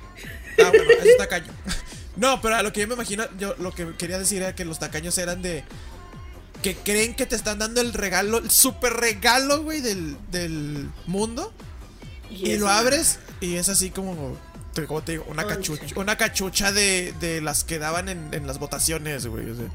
Ah, 0.61 0.69
bueno, 0.69 0.83
eso 0.91 1.03
es 1.05 1.17
tacaño. 1.17 1.53
No, 2.17 2.41
pero 2.41 2.55
a 2.55 2.63
lo 2.63 2.73
que 2.73 2.81
yo 2.81 2.87
me 2.87 2.95
imagino, 2.95 3.25
yo 3.37 3.55
lo 3.59 3.71
que 3.71 3.93
quería 3.95 4.17
decir 4.17 4.41
era 4.41 4.55
que 4.55 4.65
los 4.65 4.79
tacaños 4.79 5.17
eran 5.17 5.41
de. 5.41 5.63
Que 6.61 6.75
creen 6.75 7.15
que 7.15 7.27
te 7.27 7.35
están 7.35 7.59
dando 7.59 7.81
el 7.81 7.93
regalo, 7.93 8.39
el 8.39 8.49
super 8.49 8.93
regalo, 8.93 9.61
güey, 9.61 9.81
del, 9.81 10.17
del 10.31 10.89
mundo. 11.05 11.53
Y, 12.31 12.51
eso, 12.51 12.61
lo 12.61 12.69
abres 12.69 13.19
y 13.39 13.55
es 13.55 13.69
así 13.69 13.91
como. 13.91 14.37
Te- 14.85 15.11
digo, 15.13 15.25
una 15.29 15.45
cachucha, 15.47 15.85
una 15.95 16.17
cachucha 16.17 16.71
de, 16.71 17.13
de 17.19 17.41
las 17.41 17.63
que 17.63 17.79
daban 17.79 18.09
en, 18.09 18.33
en 18.33 18.45
las 18.45 18.59
votaciones, 18.59 19.25
güey. 19.27 19.49
o 19.49 19.55
sea, 19.55 19.65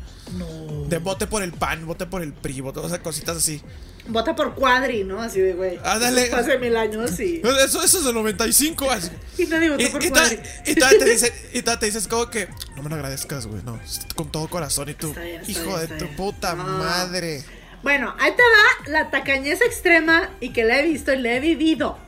De 0.89 0.99
vote 0.99 1.27
por 1.27 1.43
el 1.43 1.53
PAN, 1.53 1.87
vote 1.87 2.07
por 2.07 2.23
el 2.23 2.33
PRI, 2.33 2.61
vote, 2.61 2.81
o 2.81 2.89
sea, 2.89 3.03
cositas 3.03 3.37
así. 3.37 3.61
Vota 4.09 4.35
por 4.35 4.55
cuadri, 4.55 5.05
¿no? 5.05 5.23
Así 5.23 5.41
de, 5.41 5.53
güey. 5.55 5.79
Ándale. 5.85 6.27
Fue 6.27 6.41
Hace 6.41 6.59
mil 6.59 6.77
años 6.77 7.19
y, 7.21 7.41
Eso, 7.65 7.83
eso 7.85 7.99
es 7.99 8.05
del 8.05 8.15
95, 8.15 8.91
así. 8.91 9.11
y 9.39 9.47
nadie 9.47 9.71
votó 9.71 9.83
Y, 9.83 9.87
por 9.87 10.05
y 10.05 10.11
cuadri. 10.11 10.37
ta- 10.39 10.43
y 10.67 10.75
todavía 10.75 10.99
te 10.99 11.11
dice, 11.11 11.33
y 11.53 11.63
te 11.63 11.87
dices 11.87 12.09
como 12.09 12.29
que 12.29 12.49
no 12.77 12.83
me 12.83 12.89
lo 12.89 12.97
agradezcas, 12.97 13.47
güey, 13.47 13.63
no, 13.63 13.79
con 14.17 14.31
todo 14.33 14.49
corazón 14.49 14.89
y 14.89 14.95
tú, 14.95 15.15
bien, 15.15 15.43
hijo 15.47 15.67
bien, 15.77 15.81
de 15.81 15.87
tu 15.99 16.05
bien. 16.07 16.17
puta 16.17 16.55
No. 16.55 16.65
madre. 16.65 17.45
Bueno, 17.85 18.15
ahí 18.21 18.33
te 18.33 18.43
va 18.43 18.91
la 18.93 19.11
tacañez 19.11 19.61
extrema 19.61 20.31
y 20.41 20.51
que 20.53 20.65
la 20.65 20.79
he 20.81 20.83
visto 20.85 21.13
y 21.13 21.19
la 21.19 21.35
he 21.35 21.41
vivido. 21.41 21.99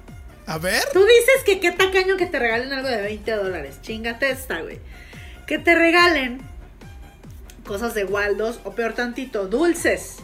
A 0.47 0.59
ver, 0.59 0.83
Tú 0.93 1.01
dices 1.05 1.43
que 1.45 1.61
qué 1.61 1.73
tacaño 1.73 2.17
que 2.17 2.27
te 2.27 2.39
regalen 2.39 2.73
algo 2.73 2.89
de 2.89 3.01
20 3.01 3.31
dólares. 3.33 3.79
Chingate 3.83 4.31
esta, 4.31 4.61
güey. 4.61 4.79
Que 5.47 5.59
te 5.59 5.75
regalen 5.75 6.41
cosas 7.65 7.95
de 7.95 8.05
Waldos 8.05 8.61
o 8.65 8.73
peor 8.73 8.93
tantito, 8.93 9.47
dulces. 9.49 10.17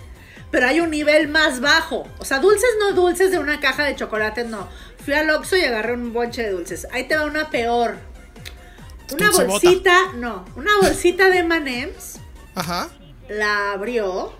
Pero 0.50 0.66
hay 0.66 0.80
un 0.80 0.90
nivel 0.90 1.28
más 1.28 1.60
bajo. 1.60 2.06
O 2.18 2.24
sea, 2.24 2.38
dulces 2.38 2.70
no 2.80 2.92
dulces 2.92 3.30
de 3.30 3.38
una 3.38 3.60
caja 3.60 3.84
de 3.84 3.96
chocolates, 3.96 4.46
no. 4.46 4.68
Fui 5.04 5.14
al 5.14 5.30
Oxxo 5.30 5.56
y 5.56 5.64
agarré 5.64 5.94
un 5.94 6.12
bonche 6.12 6.42
de 6.42 6.50
dulces. 6.50 6.86
Ahí 6.92 7.04
te 7.08 7.16
va 7.16 7.24
una 7.24 7.50
peor. 7.50 7.96
Una 9.12 9.30
bolsita, 9.30 10.12
no, 10.14 10.44
una 10.54 10.70
bolsita 10.80 11.30
de 11.30 11.38
M&M's. 11.38 12.20
ajá. 12.54 12.88
La 13.28 13.72
abrió 13.72 14.32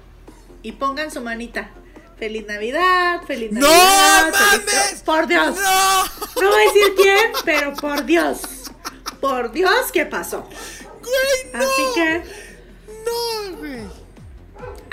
y 0.63 0.73
pongan 0.73 1.11
su 1.11 1.21
manita. 1.21 1.71
Feliz 2.21 2.47
Navidad, 2.47 3.23
feliz 3.27 3.51
¡No 3.51 3.61
Navidad. 3.61 4.33
feliz- 4.35 4.67
mames! 4.67 5.03
Por 5.05 5.27
Dios. 5.27 5.57
¡No! 5.57 6.05
No 6.43 6.51
voy 6.51 6.63
a 6.63 6.73
decir 6.73 6.95
quién, 6.97 7.33
pero 7.47 7.75
por 7.75 8.05
Dios. 8.05 8.41
Por 9.21 9.51
Dios, 9.53 9.91
¿qué 9.93 10.05
pasó? 10.07 10.47
¡Güey, 11.01 11.53
no! 11.53 11.59
Así 11.61 11.83
que, 11.95 12.23
¡No, 13.07 13.57
güey! 13.57 13.81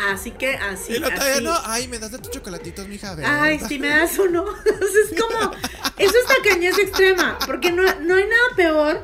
así 0.09 0.31
que, 0.31 0.55
así. 0.55 0.93
y 0.93 1.03
así. 1.03 1.43
no, 1.43 1.53
ay, 1.65 1.87
me 1.89 1.99
das 1.99 2.11
de 2.11 2.19
tus 2.19 2.31
chocolatitos, 2.31 2.87
mija, 2.87 3.13
ver. 3.13 3.25
Ay, 3.25 3.59
si 3.59 3.77
me 3.77 3.89
das 3.89 4.17
uno. 4.19 4.45
Es 4.65 5.21
como, 5.21 5.51
eso 5.97 6.13
es 6.17 6.25
tacañez 6.43 6.77
extrema, 6.79 7.37
porque 7.45 7.71
no, 7.71 7.83
no 7.83 8.15
hay 8.15 8.23
nada 8.25 8.55
peor. 8.55 9.01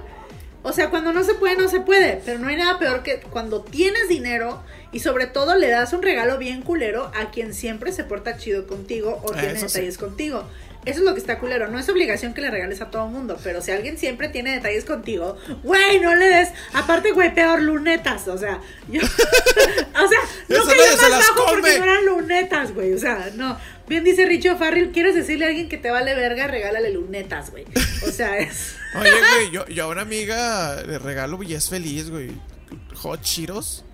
O 0.64 0.72
sea, 0.72 0.90
cuando 0.90 1.12
no 1.12 1.26
se 1.26 1.34
puede, 1.34 1.58
no 1.58 1.68
se 1.68 1.82
puede, 1.82 2.22
pero 2.26 2.40
no 2.40 2.48
hay 2.48 2.56
nada 2.56 2.80
peor 2.80 3.04
que 3.04 3.20
cuando 3.20 3.64
tienes 3.64 4.08
dinero 4.08 4.64
y 4.94 5.00
sobre 5.00 5.28
todo 5.28 5.56
le 5.56 5.70
das 5.70 5.92
un 5.92 6.02
regalo 6.02 6.38
bien 6.38 6.62
culero 6.62 7.12
a 7.16 7.32
quien 7.32 7.54
siempre 7.54 7.92
se 7.92 8.04
porta 8.04 8.38
chido 8.38 8.68
contigo 8.68 9.20
o 9.24 9.32
tiene 9.32 9.54
Eso 9.54 9.68
sí. 9.68 9.80
detalles 9.80 9.98
contigo. 9.98 10.48
Eso 10.86 11.00
es 11.00 11.06
lo 11.06 11.14
que 11.14 11.20
está 11.20 11.40
culero. 11.40 11.70
No 11.70 11.80
es 11.80 11.88
obligación 11.88 12.34
que 12.34 12.42
le 12.42 12.52
regales 12.52 12.82
a 12.82 12.92
todo 12.92 13.08
mundo, 13.08 13.40
pero 13.42 13.62
si 13.62 13.72
alguien 13.72 13.98
siempre 13.98 14.28
tiene 14.28 14.52
detalles 14.52 14.84
contigo, 14.84 15.38
güey, 15.64 16.00
no 16.02 16.14
le 16.14 16.28
des. 16.28 16.50
Aparte, 16.74 17.12
güey, 17.14 17.34
peor 17.34 17.62
lunetas. 17.62 18.28
O 18.28 18.38
sea, 18.38 18.60
yo. 18.90 19.02
o 19.06 20.08
sea, 20.08 20.20
no 20.50 20.66
que 20.68 20.76
yo 20.78 21.02
más 21.02 21.10
bajo 21.10 21.46
porque 21.48 21.62
come. 21.62 21.78
no 21.78 21.84
eran 21.86 22.06
lunetas, 22.06 22.74
güey. 22.74 22.94
O 22.94 23.00
sea, 23.00 23.30
no. 23.36 23.58
Bien 23.88 24.04
dice 24.04 24.26
Richo 24.26 24.58
Farrell, 24.58 24.92
¿quieres 24.92 25.16
decirle 25.16 25.46
a 25.46 25.50
alguien 25.50 25.70
que 25.70 25.78
te 25.78 25.90
vale 25.90 26.16
verga? 26.16 26.48
Regálale 26.48 26.92
lunetas, 26.92 27.52
güey. 27.52 27.66
O 28.06 28.12
sea, 28.12 28.38
es. 28.40 28.76
Oye, 29.00 29.10
güey, 29.10 29.52
yo, 29.52 29.66
yo 29.68 29.86
a 29.86 29.88
una 29.88 30.02
amiga 30.02 30.84
le 30.84 31.00
regalo 31.00 31.42
y 31.44 31.54
es 31.54 31.70
feliz, 31.70 32.10
güey. 32.10 32.32
Hot 32.96 33.22
Cheetos. 33.22 33.86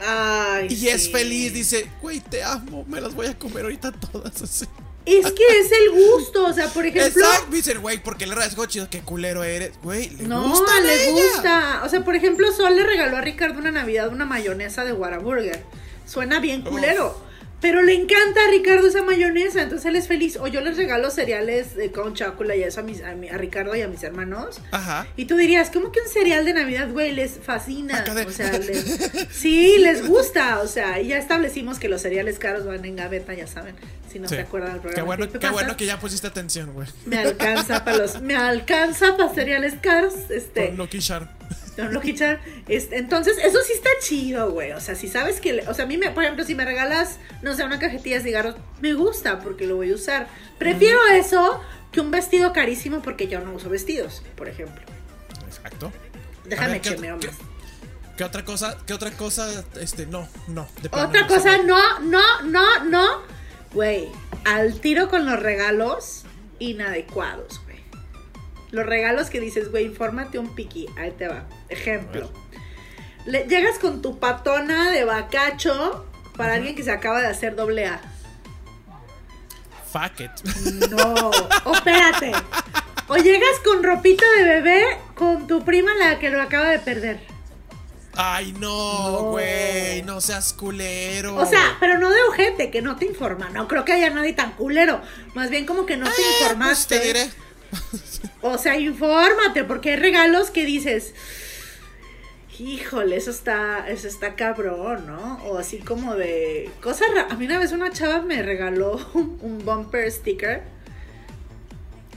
Ay. 0.00 0.68
Y 0.70 0.88
es 0.88 1.10
feliz, 1.10 1.52
dice, 1.52 1.90
güey, 2.02 2.20
te 2.20 2.42
amo, 2.42 2.84
me 2.88 3.00
las 3.00 3.14
voy 3.14 3.26
a 3.26 3.38
comer 3.38 3.64
ahorita 3.64 3.92
todas 3.92 4.42
así. 4.42 4.66
Es 5.06 5.24
que 5.30 5.44
es 5.60 5.70
el 5.70 5.90
gusto. 5.92 6.46
O 6.46 6.52
sea, 6.52 6.68
por 6.68 6.84
ejemplo. 6.84 7.22
Exacto, 7.24 7.46
dicen, 7.52 7.80
güey, 7.80 8.02
porque 8.02 8.26
le 8.26 8.34
Hot 8.34 8.68
Cheetos, 8.68 8.88
qué 8.88 9.00
culero 9.00 9.44
eres. 9.44 9.72
Güey, 9.82 10.10
le 10.10 10.24
No, 10.24 10.48
gusta 10.48 10.80
le 10.80 11.04
ella. 11.10 11.12
gusta. 11.12 11.82
O 11.84 11.88
sea, 11.88 12.04
por 12.04 12.16
ejemplo, 12.16 12.50
Sol 12.52 12.74
le 12.74 12.82
regaló 12.84 13.16
a 13.16 13.20
Ricardo 13.20 13.58
una 13.60 13.70
Navidad 13.70 14.08
una 14.08 14.24
mayonesa 14.24 14.84
de 14.84 14.92
Whataburger. 14.92 15.62
Suena 16.06 16.40
bien 16.40 16.62
culero. 16.62 17.24
Pero 17.60 17.82
le 17.82 17.94
encanta 17.94 18.40
a 18.46 18.50
Ricardo 18.50 18.86
esa 18.86 19.02
mayonesa, 19.02 19.62
entonces 19.62 19.86
él 19.86 19.96
es 19.96 20.06
feliz. 20.06 20.36
O 20.36 20.46
yo 20.46 20.60
les 20.60 20.76
regalo 20.76 21.10
cereales 21.10 21.68
eh, 21.78 21.90
con 21.90 22.12
chocolate 22.14 22.58
y 22.60 22.62
eso 22.64 22.80
a, 22.80 22.82
mis, 22.82 23.02
a, 23.02 23.14
mi- 23.14 23.30
a 23.30 23.38
Ricardo 23.38 23.74
y 23.74 23.80
a 23.80 23.88
mis 23.88 24.02
hermanos. 24.02 24.60
Ajá. 24.72 25.06
Y 25.16 25.24
tú 25.24 25.36
dirías, 25.36 25.70
¿cómo 25.70 25.90
que 25.90 26.00
un 26.00 26.08
cereal 26.08 26.44
de 26.44 26.52
Navidad, 26.52 26.90
güey, 26.92 27.12
les 27.12 27.38
fascina? 27.42 28.04
O 28.26 28.30
sea, 28.30 28.52
les- 28.58 29.00
sí, 29.30 29.76
les 29.78 30.06
gusta. 30.06 30.60
O 30.60 30.66
sea, 30.66 31.00
y 31.00 31.08
ya 31.08 31.16
establecimos 31.18 31.78
que 31.78 31.88
los 31.88 32.02
cereales 32.02 32.38
caros 32.38 32.66
van 32.66 32.84
en 32.84 32.94
gaveta, 32.96 33.32
ya 33.32 33.46
saben. 33.46 33.74
Si 34.12 34.18
no 34.18 34.28
Sí. 34.28 34.34
se 34.36 34.42
acuerdan 34.42 34.72
del 34.72 34.80
programa. 34.82 35.16
Qué 35.40 35.48
bueno 35.50 35.76
que 35.76 35.86
ya 35.86 35.98
pusiste 35.98 36.26
atención, 36.26 36.72
güey. 36.74 36.86
Me 37.06 37.18
alcanza 37.18 37.84
para 37.84 37.96
los, 37.96 38.20
me 38.20 38.36
alcanza 38.36 39.16
para 39.16 39.32
cereales 39.34 39.74
caros, 39.80 40.12
este. 40.30 40.68
Con 40.68 40.76
Lucky 40.76 40.98
Sharp. 40.98 41.28
Don 41.76 41.92
Lucky 41.92 42.14
Charm. 42.14 42.38
Este, 42.68 42.96
entonces, 42.98 43.36
eso 43.38 43.58
sí 43.66 43.72
está 43.74 43.90
chido, 44.00 44.50
güey. 44.52 44.72
O 44.72 44.80
sea, 44.80 44.94
si 44.94 45.08
sabes 45.08 45.40
que, 45.40 45.62
o 45.68 45.74
sea, 45.74 45.84
a 45.84 45.88
mí, 45.88 45.98
me, 45.98 46.10
por 46.10 46.22
ejemplo, 46.24 46.44
si 46.44 46.54
me 46.54 46.64
regalas, 46.64 47.18
no 47.42 47.54
sé, 47.54 47.64
una 47.64 47.78
cajetilla 47.78 48.16
de 48.18 48.22
cigarros, 48.24 48.56
me 48.80 48.94
gusta 48.94 49.40
porque 49.40 49.66
lo 49.66 49.76
voy 49.76 49.90
a 49.92 49.94
usar. 49.94 50.28
Prefiero 50.58 50.98
eso 51.12 51.60
que 51.92 52.00
un 52.00 52.10
vestido 52.10 52.52
carísimo 52.52 53.02
porque 53.02 53.28
yo 53.28 53.40
no 53.40 53.52
uso 53.52 53.68
vestidos, 53.68 54.22
por 54.36 54.48
ejemplo. 54.48 54.82
Exacto. 55.46 55.92
Déjame 56.44 56.72
ver, 56.74 56.80
¿qué- 56.80 56.90
chemeo 56.90 57.18
qué- 57.18 57.26
más. 57.28 57.36
¿Qué 58.16 58.24
otra 58.24 58.44
cosa? 58.46 58.78
¿Qué 58.86 58.94
otra 58.94 59.10
cosa? 59.10 59.64
Este, 59.78 60.06
no, 60.06 60.26
no. 60.48 60.66
de 60.80 60.88
Otra 60.90 61.20
no, 61.22 61.26
cosa, 61.28 61.58
no, 61.58 62.00
no, 62.00 62.42
no, 62.44 62.84
no. 62.84 63.22
Güey, 63.74 64.08
al 64.46 64.80
tiro 64.80 65.10
con 65.10 65.26
los 65.26 65.38
regalos 65.38 66.22
inadecuados. 66.58 67.60
Los 68.70 68.84
regalos 68.86 69.30
que 69.30 69.40
dices, 69.40 69.70
güey, 69.70 69.86
infórmate 69.86 70.38
un 70.38 70.54
piqui. 70.54 70.88
Ahí 70.98 71.12
te 71.12 71.28
va. 71.28 71.44
Ejemplo. 71.68 72.30
Le- 73.24 73.44
llegas 73.48 73.78
con 73.78 74.02
tu 74.02 74.18
patona 74.18 74.90
de 74.90 75.04
bacacho 75.04 76.06
para 76.36 76.54
alguien 76.54 76.74
que 76.76 76.82
se 76.82 76.90
acaba 76.90 77.20
de 77.20 77.28
hacer 77.28 77.54
doble 77.56 77.86
A. 77.86 78.00
Fuck 79.92 80.20
it. 80.20 80.90
No, 80.90 81.30
espérate. 81.74 82.32
O 83.08 83.16
llegas 83.16 83.58
con 83.64 83.82
ropita 83.82 84.24
de 84.38 84.44
bebé 84.44 84.84
con 85.14 85.46
tu 85.46 85.64
prima 85.64 85.94
la 85.94 86.18
que 86.18 86.28
lo 86.30 86.42
acaba 86.42 86.68
de 86.68 86.78
perder. 86.80 87.20
Ay, 88.18 88.52
no, 88.58 89.30
güey. 89.30 90.02
No. 90.02 90.20
seas 90.20 90.52
culero. 90.54 91.36
O 91.36 91.46
sea, 91.46 91.76
pero 91.80 91.98
no 91.98 92.10
de 92.10 92.22
ojete, 92.24 92.70
que 92.70 92.82
no 92.82 92.96
te 92.96 93.04
informa. 93.06 93.48
No 93.50 93.68
creo 93.68 93.84
que 93.84 93.92
haya 93.92 94.10
nadie 94.10 94.32
tan 94.32 94.52
culero. 94.52 95.00
Más 95.34 95.50
bien 95.50 95.66
como 95.66 95.86
que 95.86 95.96
no 95.96 96.06
te 96.06 96.10
Eh, 96.12 96.14
pues 96.16 96.40
informaste. 96.40 96.98
te 96.98 97.06
diré. 97.06 97.30
O 98.42 98.58
sea, 98.58 98.78
infórmate, 98.78 99.64
porque 99.64 99.90
hay 99.90 99.96
regalos 99.96 100.50
que 100.50 100.64
dices, 100.66 101.14
híjole, 102.58 103.16
eso 103.16 103.30
está, 103.30 103.88
eso 103.88 104.08
está 104.08 104.34
cabrón, 104.34 105.06
¿no? 105.06 105.38
O 105.44 105.58
así 105.58 105.78
como 105.78 106.14
de 106.14 106.70
cosas 106.80 107.08
ra- 107.14 107.26
A 107.30 107.36
mí 107.36 107.44
una 107.46 107.58
vez 107.58 107.72
una 107.72 107.90
chava 107.90 108.22
me 108.22 108.42
regaló 108.42 108.98
un, 109.14 109.38
un 109.42 109.64
bumper 109.64 110.10
sticker 110.10 110.62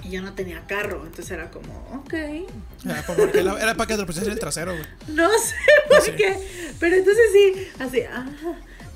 y 0.03 0.11
yo 0.11 0.21
no 0.21 0.33
tenía 0.33 0.63
carro, 0.65 1.01
entonces 1.05 1.29
era 1.31 1.51
como, 1.51 1.73
ok, 2.03 2.13
Era 2.13 3.01
para, 3.05 3.17
porque 3.17 3.43
la- 3.43 3.61
era 3.61 3.75
para 3.75 3.87
que 3.87 3.93
te 3.95 3.99
lo 4.01 4.05
pusieras 4.05 4.27
en 4.27 4.33
el 4.33 4.39
trasero, 4.39 4.71
güey. 4.71 4.85
no 5.09 5.29
sé 5.37 5.55
por 5.89 6.15
qué, 6.15 6.37
pero 6.79 6.95
entonces 6.95 7.25
sí, 7.33 7.67
así, 7.79 8.01
ah, 8.03 8.25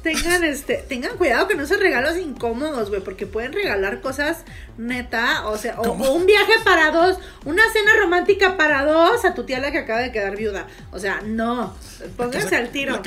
tengan 0.03 0.43
este, 0.43 0.75
tengan 0.87 1.17
cuidado 1.17 1.47
que 1.47 1.55
no 1.55 1.65
sean 1.65 1.79
regalos 1.79 2.17
incómodos, 2.17 2.89
güey, 2.89 3.01
porque 3.01 3.25
pueden 3.25 3.53
regalar 3.53 4.01
cosas 4.01 4.39
neta, 4.77 5.47
o 5.47 5.57
sea, 5.57 5.79
o, 5.79 5.91
un 5.91 6.25
viaje 6.25 6.51
para 6.65 6.91
dos, 6.91 7.17
una 7.45 7.63
cena 7.71 7.93
romántica 7.99 8.57
para 8.57 8.85
dos 8.85 9.23
a 9.23 9.33
tu 9.33 9.45
tía 9.45 9.59
la 9.59 9.71
que 9.71 9.79
acaba 9.79 10.01
de 10.01 10.11
quedar 10.11 10.35
viuda, 10.35 10.67
o 10.91 10.99
sea, 10.99 11.21
no, 11.21 11.75
pónganse 12.17 12.55
al 12.57 12.69
tiro. 12.69 13.01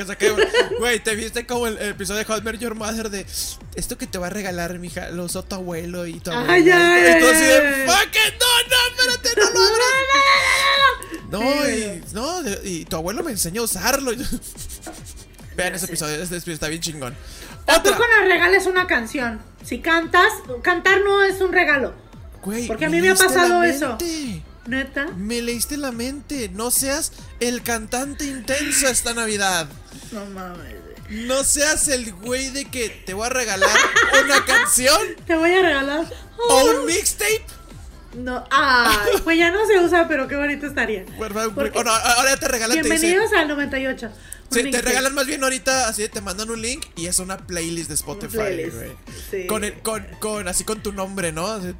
Güey. 0.79 1.01
Te 1.01 1.15
viste 1.15 1.47
como 1.47 1.67
el, 1.67 1.77
el 1.79 1.91
episodio 1.91 2.25
de 2.25 2.41
Met 2.41 2.59
Your 2.59 2.75
Mother 2.75 3.11
de 3.11 3.27
esto 3.75 3.99
que 3.99 4.07
te 4.07 4.19
va 4.19 4.29
a 4.29 4.31
regalar, 4.31 4.79
mija, 4.79 5.11
lo 5.11 5.25
usó 5.25 5.43
tu 5.43 5.55
abuelo 5.55 6.07
y 6.07 6.19
tu 6.21 6.31
abuelo. 6.31 6.51
Ay, 6.51 6.71
ay, 6.71 7.17
y 7.17 7.21
tú 7.21 7.27
así 7.27 7.45
de, 7.45 7.59
ay. 7.59 7.87
fuck 7.87 8.17
it, 8.17 8.35
no, 8.41 8.47
no, 8.71 9.13
espérate, 9.13 9.41
no 9.41 9.51
lo 9.51 9.61
abras. 9.61 10.07
No, 11.29 11.71
y, 11.71 12.03
no, 12.15 12.43
de- 12.43 12.69
y 12.69 12.85
tu 12.87 12.97
abuelo 12.97 13.23
me 13.23 13.33
enseñó 13.33 13.63
a 13.63 13.65
usarlo. 13.65 14.13
Vean 15.57 15.75
ese 15.75 15.87
episodio, 15.87 16.15
este 16.23 16.37
episodio 16.37 16.55
está 16.55 16.69
bien 16.69 16.81
chingón. 16.83 17.15
Tampoco 17.65 17.97
Otra. 17.97 18.21
nos 18.21 18.29
regales 18.29 18.67
una 18.67 18.87
canción. 18.87 19.41
Si 19.65 19.81
cantas, 19.81 20.29
cantar 20.63 21.01
no 21.03 21.23
es 21.25 21.41
un 21.41 21.53
regalo. 21.53 21.95
Güey, 22.43 22.67
Porque 22.67 22.85
a 22.85 22.89
mí 22.91 23.01
me 23.01 23.09
ha 23.09 23.15
leíste 23.15 23.25
la 23.27 23.33
pasado 23.35 23.63
eso. 23.65 23.89
mente. 23.89 24.43
Neta. 24.67 25.07
Me 25.17 25.41
leíste 25.43 25.77
la 25.77 25.93
mente. 25.93 26.49
No 26.51 26.71
seas 26.71 27.13
el 27.41 27.63
cantante 27.63 28.25
intenso 28.25 28.89
esta 28.89 29.15
Navidad. 29.15 29.69
No 30.13 30.27
mames. 30.27 30.75
No 31.09 31.45
seas 31.45 31.87
el 31.89 32.13
güey 32.13 32.51
de 32.51 32.65
que 32.67 32.89
te 32.89 33.15
voy 33.15 33.27
a 33.27 33.31
regalar 33.31 33.71
una 34.25 34.45
canción 34.45 35.01
Te 35.27 35.37
voy 35.37 35.55
a 35.55 35.63
regalar. 35.63 36.05
o 36.49 36.65
un 36.65 36.87
mixtape. 36.87 37.45
No, 38.15 38.45
ay, 38.51 39.21
pues 39.25 39.37
ya 39.39 39.51
no 39.51 39.67
se 39.67 39.79
usa, 39.79 40.09
pero 40.09 40.27
qué 40.27 40.37
bonito 40.37 40.67
estaría. 40.67 41.05
Bueno, 41.17 41.53
Porque- 41.55 41.79
oh, 41.79 41.83
ahora 41.89 42.37
te 42.37 42.49
regalan. 42.49 42.79
Bienvenidos 42.81 43.33
al 43.35 43.47
98. 43.49 44.11
Sí, 44.51 44.71
te 44.71 44.81
regalan 44.83 45.15
más 45.15 45.27
bien 45.27 45.43
ahorita, 45.43 45.89
así 45.89 46.09
te 46.09 46.21
mandan 46.21 46.51
un 46.51 46.63
link 46.63 46.85
y 46.97 47.07
es 47.07 47.19
una 47.19 47.37
playlist 47.39 47.89
de 47.89 47.95
Spotify, 47.95 48.37
playlist, 48.37 48.77
güey. 48.77 48.91
sí. 49.31 49.47
Con, 49.47 49.65
el, 49.65 49.75
con, 49.81 50.07
con, 50.21 50.49
así 50.49 50.65
con 50.65 50.83
tu 50.83 50.93
nombre, 50.93 51.33
¿no? 51.33 51.47
Así- 51.47 51.75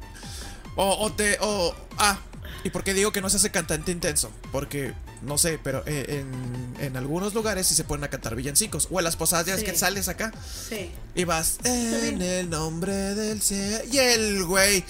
O, 0.75 1.05
o 1.05 1.11
te, 1.11 1.37
o, 1.41 1.73
ah, 1.97 2.19
¿y 2.67 2.69
por 2.69 2.83
qué 2.83 2.93
digo 2.93 3.11
que 3.11 3.21
no 3.21 3.29
se 3.29 3.37
hace 3.37 3.49
cantante 3.49 3.91
intenso? 3.91 4.29
Porque, 4.51 4.93
no 5.21 5.37
sé, 5.37 5.57
pero 5.63 5.83
eh, 5.85 6.21
en, 6.21 6.75
en 6.85 6.97
algunos 6.97 7.33
lugares 7.33 7.65
sí 7.67 7.75
se 7.75 7.83
ponen 7.85 8.03
a 8.03 8.09
cantar 8.09 8.35
villancicos. 8.35 8.87
O 8.91 8.99
en 8.99 9.05
las 9.05 9.15
posadas 9.15 9.45
ya 9.45 9.57
Sí. 9.57 9.63
que 9.63 9.75
sales 9.75 10.07
acá 10.09 10.31
Sí. 10.69 10.91
y 11.15 11.23
vas 11.23 11.57
en 11.63 12.21
el 12.21 12.49
nombre 12.49 12.93
del 13.15 13.41
cielo. 13.41 13.83
Y 13.91 13.97
el 13.99 14.43
güey, 14.45 14.83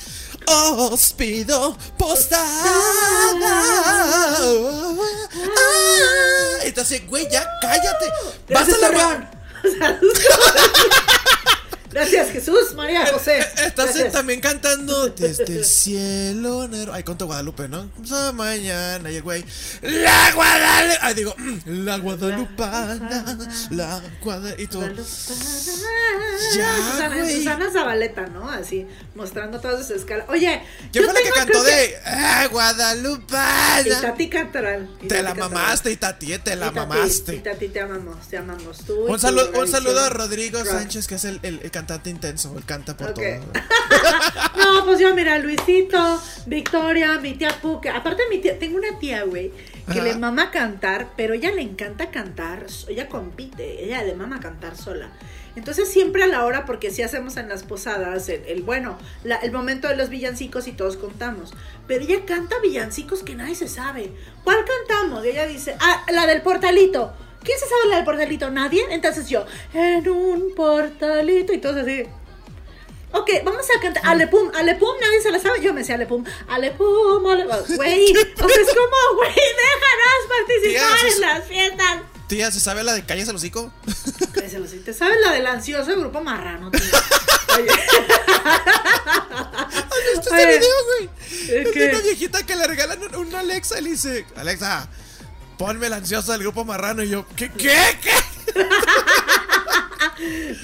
os 0.48 1.14
pido 1.14 1.78
postada. 1.98 2.64
Ah, 3.46 4.38
Entonces, 6.64 7.06
güey, 7.08 7.30
ya 7.32 7.48
cállate. 7.62 8.06
Vas 8.50 8.70
a 8.70 8.78
la. 8.90 9.32
Gracias, 11.92 12.32
Jesús, 12.32 12.74
María, 12.76 13.06
José. 13.08 13.40
Estás 13.40 13.88
Gracias. 13.88 14.12
también 14.12 14.42
cantando 14.42 15.08
desde 15.10 15.46
el 15.46 15.66
cielo 15.66 16.68
negro. 16.68 16.94
Ay, 16.94 17.04
conto 17.04 17.26
Guadalupe, 17.26 17.68
¿no? 17.68 17.90
Mañana 18.34 19.10
y 19.10 19.16
el 19.16 19.22
güey. 19.22 19.44
La 19.82 20.32
Guadalupe. 20.34 20.98
Ay, 21.02 21.14
digo, 21.14 21.34
mm, 21.38 21.86
la 21.86 21.98
Guadalupana. 21.98 23.38
La 23.72 24.02
Guadalupe. 24.22 24.64
Y 24.64 24.68
tú. 24.68 24.82
Ya, 26.56 26.76
Susana. 26.76 27.30
Susana 27.30 27.72
Zabaleta, 27.72 28.28
¿no? 28.28 28.50
Así, 28.50 28.86
mostrando 29.16 29.60
todas 29.60 29.88
sus 29.88 29.98
escalas. 29.98 30.28
Oye, 30.30 30.62
¿Quién 30.92 31.06
yo 31.06 31.12
fue 31.12 31.14
la 31.14 31.28
que 31.28 31.34
cantó 31.34 31.64
de 31.64 31.96
ah, 32.06 32.44
Y 32.46 32.48
Guadalupana? 32.50 34.02
Tati 34.02 34.30
Cantoral. 34.30 34.90
Y 35.02 35.08
Te 35.08 35.24
la 35.24 35.34
mamaste, 35.34 35.92
y 35.92 35.96
Tati, 35.96 36.34
eh, 36.34 36.40
te 36.40 36.56
la 36.56 36.72
mamaste. 36.72 37.36
Y 37.36 37.40
Tati, 37.40 37.70
te 37.70 37.80
amamos, 37.80 38.28
te 38.28 38.38
amamos. 38.38 38.80
Tú 38.86 39.06
Un 39.06 39.20
saludo, 39.20 39.48
un 39.48 39.54
Gabriel 39.54 39.72
saludo 39.72 40.00
a. 40.02 40.10
Rodrigo. 40.10 40.64
Sánchez, 40.66 41.08
que 41.08 41.16
es 41.16 41.26
el 41.26 41.40
cantante 41.78 42.10
intenso. 42.10 42.54
Él 42.58 42.66
canta 42.66 42.98
por 42.98 43.10
Ok. 43.10 43.16
todo. 43.16 43.52
No, 44.58 44.84
pues 44.86 45.00
yo, 45.00 45.14
mira, 45.16 45.38
Luisito, 45.38 46.22
Victoria, 46.46 47.20
mi 47.20 47.34
tía 47.36 47.58
Puca. 47.62 47.96
Aparte, 47.96 48.24
mi 48.30 48.40
tía, 48.40 48.58
tengo 48.60 48.78
una 48.78 48.98
tía, 49.00 49.24
güey, 49.24 49.52
que 49.86 50.00
Ajá. 50.00 50.04
le 50.04 50.16
mama 50.16 50.52
cantar, 50.52 51.10
pero 51.16 51.34
ella 51.34 51.52
le 51.52 51.62
encanta 51.62 52.10
cantar. 52.12 52.66
Ella 52.90 53.08
compite, 53.08 53.84
ella 53.86 54.04
le 54.04 54.14
mama 54.16 54.40
cantar 54.40 54.76
sola. 54.76 55.10
Entonces, 55.56 55.90
siempre 55.90 56.24
a 56.24 56.28
la 56.28 56.44
hora, 56.46 56.66
porque 56.66 56.92
si 56.92 57.02
hacemos 57.02 57.38
en 57.38 57.50
las 57.50 57.64
posadas, 57.64 58.28
el, 58.30 58.44
el- 58.46 58.62
bueno, 58.64 58.98
la- 59.24 59.38
el 59.38 59.52
momento 59.52 59.88
de 59.88 59.96
los 59.96 60.10
villancicos 60.10 60.68
y 60.68 60.72
todos 60.74 60.98
contamos. 60.98 61.54
Pero 61.88 62.04
ella 62.04 62.26
canta 62.26 62.56
villancicos 62.62 63.24
que 63.24 63.36
nadie 63.36 63.56
se 63.56 63.68
sabe. 63.68 64.12
¿Cuál 64.44 64.58
cantamos? 64.66 65.26
Y 65.26 65.30
ella 65.30 65.48
dice, 65.48 65.76
ah, 65.80 66.04
la 66.12 66.28
del 66.28 66.42
portalito. 66.42 67.14
¿Quién 67.48 67.58
se 67.60 67.66
sabe 67.66 67.88
la 67.90 67.96
del 67.96 68.06
portalito? 68.06 68.50
¿Nadie? 68.52 68.86
Entonces 68.90 69.30
yo, 69.30 69.46
en 69.74 70.08
un 70.10 70.54
portalito, 70.54 71.54
y 71.54 71.60
todos 71.60 71.78
así. 71.78 72.04
Ok, 73.14 73.30
vamos 73.46 73.66
a 73.74 73.80
cantar 73.80 74.06
Alepum, 74.06 74.52
Alepum, 74.54 74.94
nadie 75.00 75.22
se 75.22 75.32
la 75.32 75.40
sabe. 75.40 75.62
Yo 75.62 75.74
me 75.74 75.86
sé 75.86 75.94
Alepum, 75.94 76.26
Alepum, 76.50 77.26
Alepum. 77.26 77.76
Güey, 77.78 78.12
o 78.12 78.50
sea, 78.50 78.62
es 78.62 78.68
como, 78.76 79.16
güey, 79.16 79.32
déjanos 79.32 80.28
participar 80.28 80.98
Tía, 81.00 81.14
en 81.16 81.22
las 81.22 81.48
fiestas. 81.48 81.98
Tía, 82.28 82.52
¿se 82.52 82.60
sabe 82.60 82.84
la 82.84 82.94
de 82.94 83.06
Calles 83.06 83.28
el 83.30 83.38
hocico? 83.38 83.72
Te 84.34 84.94
sabes 84.94 85.18
la 85.24 85.32
del 85.32 85.48
ansioso 85.48 85.90
del 85.90 86.02
grupo 86.02 86.20
marrano, 86.22 86.70
tío. 86.70 86.82
Oye. 87.58 87.72
¿Viste 90.14 90.30
Oye, 90.34 90.44
este 90.44 90.46
video, 90.60 90.86
güey? 90.86 91.10
¿de 91.48 91.62
Es 91.62 91.70
qué? 91.72 91.80
de 91.80 91.90
una 91.90 92.00
viejita 92.02 92.46
que 92.46 92.56
le 92.56 92.68
regalan 92.68 93.02
un- 93.04 93.16
una 93.16 93.40
Alexa 93.40 93.80
y 93.80 93.84
le 93.84 93.90
dice, 93.92 94.26
Alexa, 94.36 94.88
ponme 95.58 95.90
la 95.90 95.98
ansiosa 95.98 96.34
del 96.34 96.42
grupo 96.42 96.64
marrano. 96.66 97.04
Y 97.04 97.10
yo, 97.10 97.26
¿qué, 97.36 97.50
qué, 97.52 97.74
qué? 98.02 98.12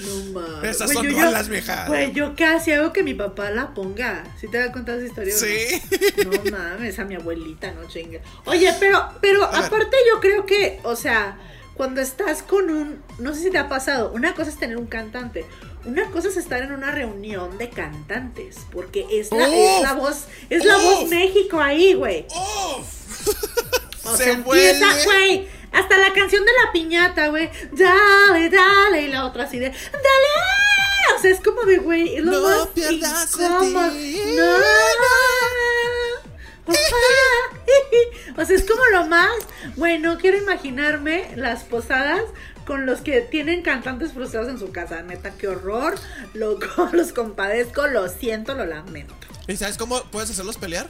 No 0.00 0.40
mames. 0.40 0.70
Esas 0.76 0.90
son 0.92 1.06
yo- 1.06 1.20
rolas, 1.20 1.48
vieja. 1.48 1.86
Güey, 1.86 2.12
yo 2.12 2.34
casi 2.36 2.72
hago 2.72 2.92
que 2.92 3.02
mi 3.02 3.14
papá 3.14 3.50
la 3.50 3.72
ponga. 3.74 4.24
¿Sí 4.40 4.48
te 4.48 4.58
había 4.58 4.72
contado 4.72 4.98
esa 4.98 5.06
historia? 5.06 5.34
Sí. 5.36 5.82
No 6.24 6.50
mames, 6.50 6.98
a 6.98 7.04
mi 7.04 7.14
abuelita, 7.14 7.70
no 7.72 7.86
chingue. 7.88 8.20
Oye, 8.46 8.74
pero, 8.80 9.08
pero 9.20 9.44
A 9.44 9.50
ver. 9.52 9.64
aparte 9.66 9.96
yo 10.12 10.20
creo 10.20 10.44
que, 10.46 10.80
o 10.82 10.96
sea, 10.96 11.38
cuando 11.74 12.00
estás 12.00 12.42
con 12.42 12.70
un, 12.70 13.02
no 13.18 13.34
sé 13.34 13.42
si 13.42 13.50
te 13.50 13.58
ha 13.58 13.68
pasado, 13.68 14.10
una 14.12 14.34
cosa 14.34 14.50
es 14.50 14.56
tener 14.58 14.76
un 14.76 14.86
cantante, 14.86 15.44
una 15.84 16.10
cosa 16.10 16.28
es 16.28 16.36
estar 16.36 16.62
en 16.62 16.72
una 16.72 16.90
reunión 16.90 17.58
de 17.58 17.68
cantantes, 17.70 18.56
porque 18.72 19.06
es 19.12 19.30
la, 19.30 19.46
es 19.48 19.82
la 19.82 19.92
voz, 19.94 20.24
es 20.50 20.64
la 20.64 20.76
voz. 20.78 21.08
México 21.10 21.60
ahí, 21.60 21.94
güey. 21.94 22.26
O 24.04 24.16
Se 24.16 24.24
sea, 24.24 24.32
empieza, 24.34 24.86
vuelve- 24.86 25.04
güey, 25.04 25.48
hasta 25.72 25.98
la 25.98 26.12
canción 26.12 26.44
de 26.44 26.52
la 26.64 26.72
piñata, 26.72 27.28
güey, 27.28 27.50
dale, 27.72 28.50
dale, 28.50 29.02
y 29.02 29.08
la 29.08 29.24
otra 29.26 29.44
así 29.44 29.58
de, 29.58 29.70
dale, 29.70 31.16
o 31.16 31.20
sea, 31.20 31.30
es 31.30 31.40
como 31.40 31.62
de, 31.62 31.78
güey, 31.78 32.16
No 32.20 32.42
más 32.42 32.66
pierdas 32.68 33.34
el 33.34 33.44
incómodo. 33.46 33.90
No, 34.36 34.58
no. 34.58 34.64
O 38.36 38.44
sea, 38.44 38.56
es 38.56 38.64
como 38.68 38.82
lo 38.92 39.06
más, 39.06 39.30
güey, 39.76 39.98
no 39.98 40.18
quiero 40.18 40.36
imaginarme 40.38 41.30
las 41.36 41.62
posadas 41.62 42.20
con 42.66 42.84
los 42.86 43.00
que 43.00 43.20
tienen 43.20 43.62
cantantes 43.62 44.12
frustrados 44.12 44.48
en 44.48 44.58
su 44.58 44.72
casa, 44.72 45.02
neta, 45.02 45.30
qué 45.36 45.46
horror, 45.48 45.94
lo, 46.32 46.58
los 46.92 47.12
compadezco, 47.12 47.86
lo 47.86 48.08
siento, 48.08 48.54
lo 48.54 48.66
lamento. 48.66 49.14
¿Y 49.46 49.56
sabes 49.56 49.76
cómo 49.76 50.02
puedes 50.10 50.30
hacerlos 50.30 50.56
pelear? 50.56 50.88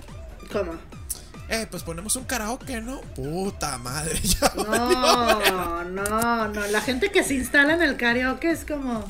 ¿Cómo? 0.53 0.79
Eh, 1.49 1.67
pues 1.71 1.83
ponemos 1.83 2.17
un 2.17 2.25
karaoke, 2.25 2.81
¿no? 2.81 3.01
Puta 3.01 3.77
madre, 3.79 4.19
ya. 4.23 4.53
No, 4.57 5.85
no, 5.85 6.49
no. 6.49 6.67
La 6.69 6.81
gente 6.81 7.11
que 7.11 7.23
se 7.23 7.35
instala 7.35 7.75
en 7.75 7.83
el 7.83 7.97
karaoke 7.97 8.51
es 8.51 8.65
como. 8.65 9.05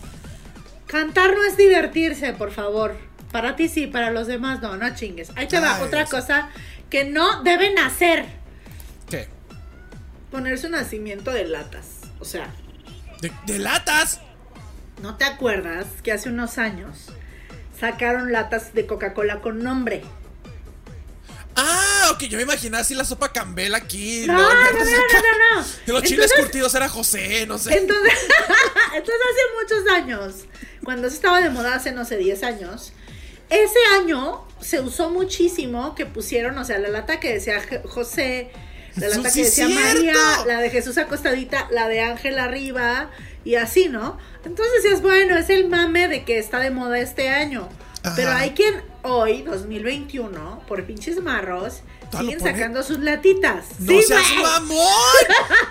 Cantar 0.86 1.34
no 1.34 1.44
es 1.44 1.56
divertirse, 1.56 2.32
por 2.32 2.50
favor. 2.52 2.96
Para 3.32 3.56
ti 3.56 3.68
sí, 3.68 3.86
para 3.86 4.10
los 4.10 4.26
demás 4.26 4.60
no, 4.60 4.76
no 4.76 4.94
chingues. 4.94 5.30
Ahí 5.36 5.48
te 5.48 5.58
va 5.58 5.76
Ay, 5.76 5.82
otra 5.82 6.04
cosa 6.06 6.50
que 6.90 7.04
no 7.04 7.42
deben 7.42 7.78
hacer: 7.78 8.26
¿Qué? 9.08 9.28
ponerse 10.30 10.66
un 10.66 10.72
nacimiento 10.72 11.30
de 11.30 11.46
latas. 11.46 12.00
O 12.20 12.24
sea, 12.24 12.52
¿De, 13.20 13.32
de 13.46 13.58
latas? 13.58 14.20
¿no 15.02 15.16
te 15.16 15.24
acuerdas 15.24 15.86
que 16.02 16.12
hace 16.12 16.28
unos 16.28 16.58
años 16.58 17.06
sacaron 17.78 18.32
latas 18.32 18.74
de 18.74 18.86
Coca-Cola 18.86 19.40
con 19.40 19.62
nombre? 19.62 20.02
Ah, 21.56 22.10
ok, 22.12 22.24
yo 22.24 22.36
me 22.36 22.42
imaginaba 22.42 22.82
así 22.82 22.94
la 22.94 23.04
sopa 23.04 23.32
Campbell 23.32 23.74
aquí. 23.74 24.24
No, 24.26 24.34
no, 24.34 24.42
no, 24.42 24.70
no, 24.72 24.84
no, 24.84 25.62
no. 25.62 25.66
los 25.86 26.02
chiles 26.02 26.32
curtidos 26.32 26.74
era 26.74 26.88
José, 26.88 27.46
no 27.46 27.58
sé. 27.58 27.76
Entonces, 27.76 28.12
entonces 28.94 29.22
hace 29.32 29.42
muchos 29.62 29.92
años, 29.92 30.34
cuando 30.82 31.06
eso 31.06 31.16
estaba 31.16 31.40
de 31.40 31.50
moda 31.50 31.74
hace 31.74 31.92
no 31.92 32.04
sé 32.04 32.16
10 32.16 32.42
años, 32.42 32.92
ese 33.50 33.78
año 34.00 34.46
se 34.60 34.80
usó 34.80 35.10
muchísimo 35.10 35.94
que 35.94 36.06
pusieron, 36.06 36.58
o 36.58 36.64
sea, 36.64 36.78
la 36.78 36.88
lata 36.88 37.20
que 37.20 37.34
decía 37.34 37.62
José, 37.84 38.50
la 38.96 39.08
lata 39.08 39.30
sí 39.30 39.40
que 39.40 39.44
decía 39.44 39.66
cierto. 39.66 39.84
María, 39.84 40.14
la 40.46 40.60
de 40.60 40.70
Jesús 40.70 40.98
acostadita, 40.98 41.68
la 41.70 41.88
de 41.88 42.00
Ángel 42.00 42.38
arriba 42.38 43.10
y 43.44 43.56
así, 43.56 43.88
¿no? 43.88 44.18
Entonces 44.44 44.82
decías, 44.82 45.02
bueno, 45.02 45.36
es 45.36 45.50
el 45.50 45.68
mame 45.68 46.08
de 46.08 46.24
que 46.24 46.38
está 46.38 46.60
de 46.60 46.70
moda 46.70 46.98
este 46.98 47.28
año. 47.28 47.68
Ajá. 48.04 48.14
Pero 48.16 48.30
hay 48.32 48.50
quien 48.50 48.82
hoy, 49.02 49.42
2021, 49.42 50.62
por 50.68 50.84
pinches 50.84 51.20
marros, 51.22 51.80
¿Todavía 52.10 52.34
lo 52.34 52.38
siguen 52.38 52.54
sacando 52.56 52.82
sus 52.82 52.98
latitas. 52.98 53.64
¡No 53.80 53.92
Sí, 53.92 54.02
seas 54.06 54.22
mamón! 54.40 54.86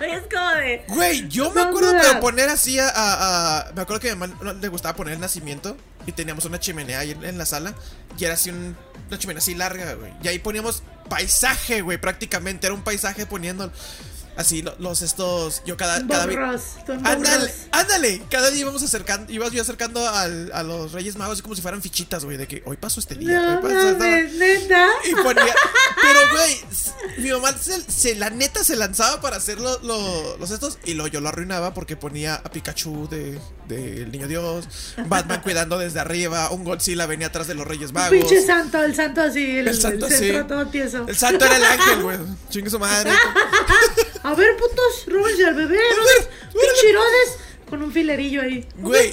Es 0.02 0.22
como 0.32 0.50
de... 0.56 0.84
Güey, 0.88 1.28
yo 1.28 1.50
me 1.52 1.62
acuerdo 1.62 1.92
de 1.92 2.16
poner 2.20 2.48
así 2.48 2.78
a, 2.78 2.88
a- 2.88 3.60
a- 3.68 3.72
Me 3.72 3.82
acuerdo 3.82 4.00
que 4.00 4.10
a 4.10 4.14
mi 4.16 4.20
mamá 4.26 4.52
le 4.60 4.68
gustaba 4.68 4.94
poner 4.96 5.14
el 5.14 5.20
nacimiento. 5.20 5.76
Y 6.06 6.12
teníamos 6.12 6.44
una 6.44 6.60
chimenea 6.60 6.98
ahí 6.98 7.12
en, 7.12 7.24
en 7.24 7.38
la 7.38 7.46
sala. 7.46 7.74
Y 8.18 8.24
era 8.24 8.34
así 8.34 8.50
un- 8.50 8.76
una 9.08 9.18
chimenea 9.18 9.38
así 9.38 9.54
larga, 9.54 9.94
güey. 9.94 10.12
Y 10.22 10.28
ahí 10.28 10.38
poníamos 10.38 10.82
paisaje, 11.08 11.80
güey, 11.82 11.98
prácticamente. 11.98 12.66
Era 12.66 12.74
un 12.74 12.82
paisaje 12.82 13.24
poniendo. 13.26 13.70
Así, 14.36 14.62
lo- 14.62 14.74
los 14.78 15.02
estos. 15.02 15.62
Yo 15.64 15.76
cada. 15.76 16.04
cada 16.06 16.26
vi- 16.26 16.34
Borros, 16.34 16.62
son 16.86 17.06
Ándale, 17.06 17.54
ándale. 17.70 18.22
Cada 18.30 18.50
día 18.50 18.60
íbamos 18.62 18.82
acercando, 18.82 19.32
ibas 19.32 19.52
yo 19.52 19.62
acercando 19.62 20.08
al- 20.08 20.50
a 20.52 20.62
los 20.62 20.92
Reyes 20.92 21.16
Magos 21.16 21.40
como 21.42 21.54
si 21.54 21.62
fueran 21.62 21.80
fichitas, 21.82 22.24
güey, 22.24 22.36
de 22.36 22.48
que 22.48 22.62
hoy 22.66 22.76
pasó 22.76 23.00
este 23.00 23.14
día. 23.14 23.40
No 23.40 23.56
hoy 23.58 23.62
pasó 23.62 23.92
neta. 23.92 24.88
Y 25.04 25.14
ponía. 25.14 25.54
Pero, 26.02 26.18
güey, 26.32 26.60
mi 27.18 27.30
mamá 27.30 27.56
se, 27.56 27.80
se- 27.90 28.14
la 28.16 28.30
neta 28.30 28.64
se 28.64 28.76
lanzaba 28.76 29.20
para 29.20 29.36
hacer 29.36 29.60
lo- 29.60 29.78
lo- 29.80 30.36
los 30.38 30.50
estos. 30.50 30.78
Y 30.84 30.94
lo, 30.94 31.06
yo 31.06 31.20
lo 31.20 31.28
arruinaba 31.28 31.72
porque 31.74 31.96
ponía 31.96 32.34
a 32.36 32.50
Pikachu 32.50 33.08
de, 33.08 33.40
de 33.68 34.02
El 34.02 34.10
Niño 34.12 34.26
Dios, 34.28 34.66
Batman 35.06 35.40
cuidando 35.42 35.78
desde 35.78 36.00
arriba, 36.00 36.50
un 36.50 36.64
Godzilla 36.64 37.06
venía 37.06 37.28
atrás 37.28 37.46
de 37.46 37.54
los 37.54 37.66
Reyes 37.66 37.92
Magos. 37.92 38.10
Pinche 38.18 38.44
santo, 38.44 38.82
el 38.82 38.94
santo 38.94 39.20
así, 39.20 39.58
el, 39.58 39.68
El 39.68 39.80
santo 39.80 40.06
el 40.06 40.12
así. 40.12 40.24
centro 40.26 40.46
todo 40.46 40.66
tieso. 40.70 41.04
El 41.06 41.16
santo 41.16 41.44
era 41.44 41.56
el 41.56 41.64
ángel, 41.64 42.02
güey. 42.02 42.18
Chingue 42.50 42.70
su 42.70 42.78
madre. 42.78 43.10
A 44.24 44.34
ver, 44.34 44.56
putos, 44.56 45.04
róbense 45.06 45.46
al 45.46 45.54
bebé, 45.54 45.78
no 45.96 47.00
Con 47.70 47.82
un 47.82 47.92
filerillo 47.92 48.42
ahí. 48.42 48.66
Güey, 48.78 49.12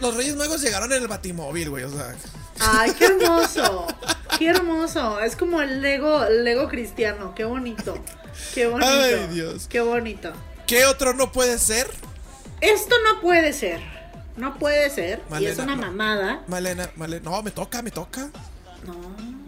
los 0.00 0.14
Reyes 0.16 0.36
Magos 0.36 0.60
llegaron 0.62 0.92
en 0.92 1.02
el 1.02 1.08
Batimóvil, 1.08 1.70
güey, 1.70 1.84
o 1.84 1.90
sea. 1.90 2.14
Ay, 2.60 2.92
qué 2.98 3.06
hermoso. 3.06 3.86
Qué 4.38 4.48
hermoso. 4.48 5.18
Es 5.20 5.34
como 5.34 5.60
el 5.62 5.80
Lego, 5.82 6.24
el 6.24 6.44
Lego 6.44 6.68
cristiano. 6.68 7.34
Qué 7.34 7.44
bonito. 7.44 7.96
Qué 8.54 8.66
bonito. 8.68 8.88
Ay, 8.88 9.26
Dios. 9.32 9.66
Qué 9.68 9.80
bonito. 9.80 10.32
¿Qué 10.66 10.84
otro 10.86 11.12
no 11.14 11.32
puede 11.32 11.58
ser? 11.58 11.88
Esto 12.60 12.94
no 13.04 13.20
puede 13.20 13.52
ser. 13.52 13.80
No 14.36 14.56
puede 14.58 14.90
ser. 14.90 15.22
y 15.28 15.30
Malena, 15.30 15.52
es 15.52 15.58
una 15.58 15.74
no. 15.76 15.82
mamada. 15.82 16.42
Malena, 16.46 16.90
Malena. 16.96 17.30
No, 17.30 17.42
me 17.42 17.50
toca, 17.50 17.82
me 17.82 17.90
toca. 17.90 18.28
No. 18.86 18.94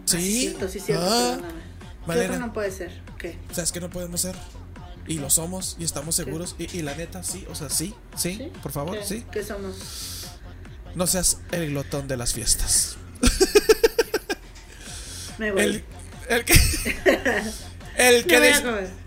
Sí. 0.07 0.17
Sí, 0.21 0.41
cierto, 0.49 0.69
sí, 0.69 0.81
cierto, 0.81 1.05
Ah. 1.09 1.39
¿Qué 1.41 2.07
Malena. 2.07 2.35
otro 2.35 2.47
no 2.47 2.53
puede 2.53 2.71
ser? 2.73 3.01
¿Qué? 3.19 3.39
O 3.51 3.55
sea, 3.55 3.63
es 3.65 3.71
que 3.71 3.81
no 3.81 3.91
podemos 3.91 4.21
ser. 4.23 4.35
Y 5.11 5.19
lo 5.19 5.29
somos, 5.29 5.77
y 5.81 5.85
estamos 5.85 6.15
seguros. 6.15 6.55
Y, 6.59 6.77
y 6.79 6.83
la 6.83 6.95
neta, 6.95 7.25
sí, 7.25 7.45
o 7.51 7.55
sea, 7.57 7.69
sí, 7.69 7.95
sí, 8.17 8.37
¿Sí? 8.37 8.53
por 8.63 8.71
favor, 8.71 8.97
¿Qué? 8.99 9.05
sí. 9.05 9.27
¿Qué 9.33 9.43
somos? 9.45 9.75
No 10.95 11.07
seas 11.09 11.39
el 11.51 11.71
glotón 11.71 12.07
de 12.07 12.17
las 12.17 12.33
fiestas. 12.33 12.97
Me 15.39 15.51
voy. 15.53 15.63
El, 15.63 15.85
el 16.29 16.45
que. 16.45 16.55
El 17.97 18.25
que 18.25 18.41
dice. 18.41 18.63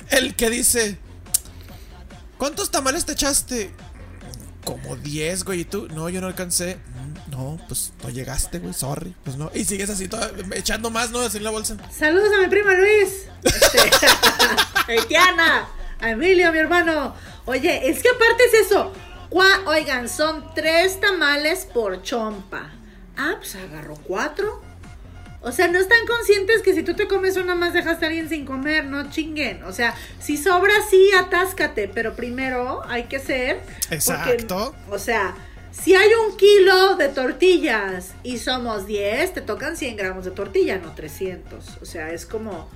El 0.09 0.35
que 0.35 0.49
dice. 0.49 0.97
¿Cuántos 2.37 2.69
tamales 2.69 3.05
te 3.05 3.13
echaste? 3.13 3.71
Como 4.65 4.95
10, 4.97 5.45
güey. 5.45 5.61
¿Y 5.61 5.65
tú? 5.65 5.87
No, 5.87 6.09
yo 6.09 6.19
no 6.21 6.27
alcancé. 6.27 6.75
"Mm, 6.75 7.31
No, 7.31 7.57
pues 7.67 7.93
no 8.03 8.09
llegaste, 8.09 8.59
güey. 8.59 8.73
Sorry. 8.73 9.15
Pues 9.23 9.37
no. 9.37 9.49
Y 9.53 9.63
sigues 9.65 9.89
así, 9.89 10.07
toda- 10.09 10.31
echando 10.55 10.89
más, 10.91 11.11
¿no? 11.11 11.19
Así 11.21 11.37
en 11.37 11.43
la 11.45 11.49
bolsa. 11.51 11.77
Saludos 11.97 12.29
a 12.37 12.41
mi 12.41 12.47
prima 12.49 12.73
Luis. 12.73 13.23
Este. 14.87 14.97
A 16.03 16.11
Emilio, 16.11 16.51
mi 16.51 16.59
hermano. 16.59 17.15
Oye, 17.45 17.89
es 17.89 18.03
que 18.03 18.09
aparte 18.09 18.43
es 18.51 18.65
eso. 18.65 18.91
Oigan, 19.65 20.09
son 20.09 20.43
tres 20.53 20.99
tamales 20.99 21.65
por 21.73 22.01
chompa. 22.03 22.71
Ah, 23.17 23.35
pues 23.37 23.55
agarró 23.55 23.95
cuatro. 24.03 24.61
O 25.41 25.51
sea, 25.51 25.69
no 25.69 25.79
están 25.79 26.05
conscientes 26.05 26.61
que 26.61 26.73
si 26.73 26.83
tú 26.83 26.93
te 26.93 27.07
comes 27.07 27.37
una 27.37 27.55
más 27.55 27.73
dejaste 27.73 28.05
a 28.05 28.07
alguien 28.09 28.27
sin 28.27 28.45
comer, 28.45 28.85
no 28.85 29.09
chinguen. 29.09 29.63
O 29.63 29.71
sea, 29.71 29.95
si 30.19 30.37
sobra, 30.37 30.73
sí, 30.89 31.09
atáscate, 31.17 31.87
pero 31.87 32.15
primero 32.15 32.81
hay 32.87 33.03
que 33.05 33.19
ser. 33.19 33.61
porque, 33.61 33.95
Exacto. 33.95 34.75
o 34.89 34.99
sea, 34.99 35.35
si 35.71 35.95
hay 35.95 36.09
un 36.27 36.35
kilo 36.35 36.97
de 36.97 37.07
tortillas 37.07 38.11
y 38.23 38.39
somos 38.39 38.85
10, 38.87 39.33
te 39.33 39.41
tocan 39.41 39.77
100 39.77 39.95
gramos 39.95 40.25
de 40.25 40.31
tortilla, 40.31 40.79
no 40.79 40.91
300. 40.93 41.77
O 41.81 41.85
sea, 41.85 42.11
es 42.11 42.25
como, 42.25 42.69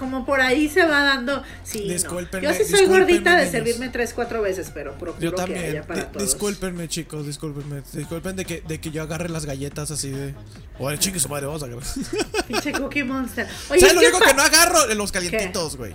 como 0.00 0.26
por 0.26 0.40
ahí 0.40 0.68
se 0.68 0.84
va 0.84 1.04
dando. 1.04 1.42
Sí, 1.62 1.86
no. 2.04 2.40
Yo 2.40 2.52
sí 2.54 2.64
soy 2.64 2.86
gordita 2.86 3.36
de 3.36 3.48
servirme 3.48 3.88
3, 3.90 4.12
4 4.14 4.42
veces, 4.42 4.72
pero 4.74 4.94
procuro 4.98 5.20
Yo 5.22 5.30
que 5.30 5.36
también. 5.36 5.64
haya 5.66 5.86
para 5.86 6.10
todos. 6.10 6.26
discúlpenme, 6.26 6.88
chicos, 6.88 7.24
discúlpenme. 7.26 7.82
Disculpen 7.92 8.34
de 8.34 8.44
que, 8.44 8.62
de 8.62 8.80
que 8.80 8.90
yo 8.90 9.02
agarre 9.02 9.28
las 9.28 9.44
galletas 9.46 9.92
así 9.92 10.10
de. 10.10 10.34
Oye, 10.80 10.98
chingue 10.98 11.20
su 11.20 11.28
madre, 11.28 11.46
vamos 11.46 11.62
a 11.62 11.66
agarrar. 11.66 11.84
Pinche 12.48 12.72
Cookie 12.72 13.04
Monster. 13.04 13.46
Oye, 13.70 13.80
¿Sabes 13.80 13.84
es 13.84 13.94
lo 13.94 14.00
que 14.00 14.06
único 14.08 14.24
que 14.24 14.34
no 14.34 14.42
agarro? 14.42 14.94
Los 14.94 15.12
calientitos, 15.12 15.76
güey. 15.76 15.92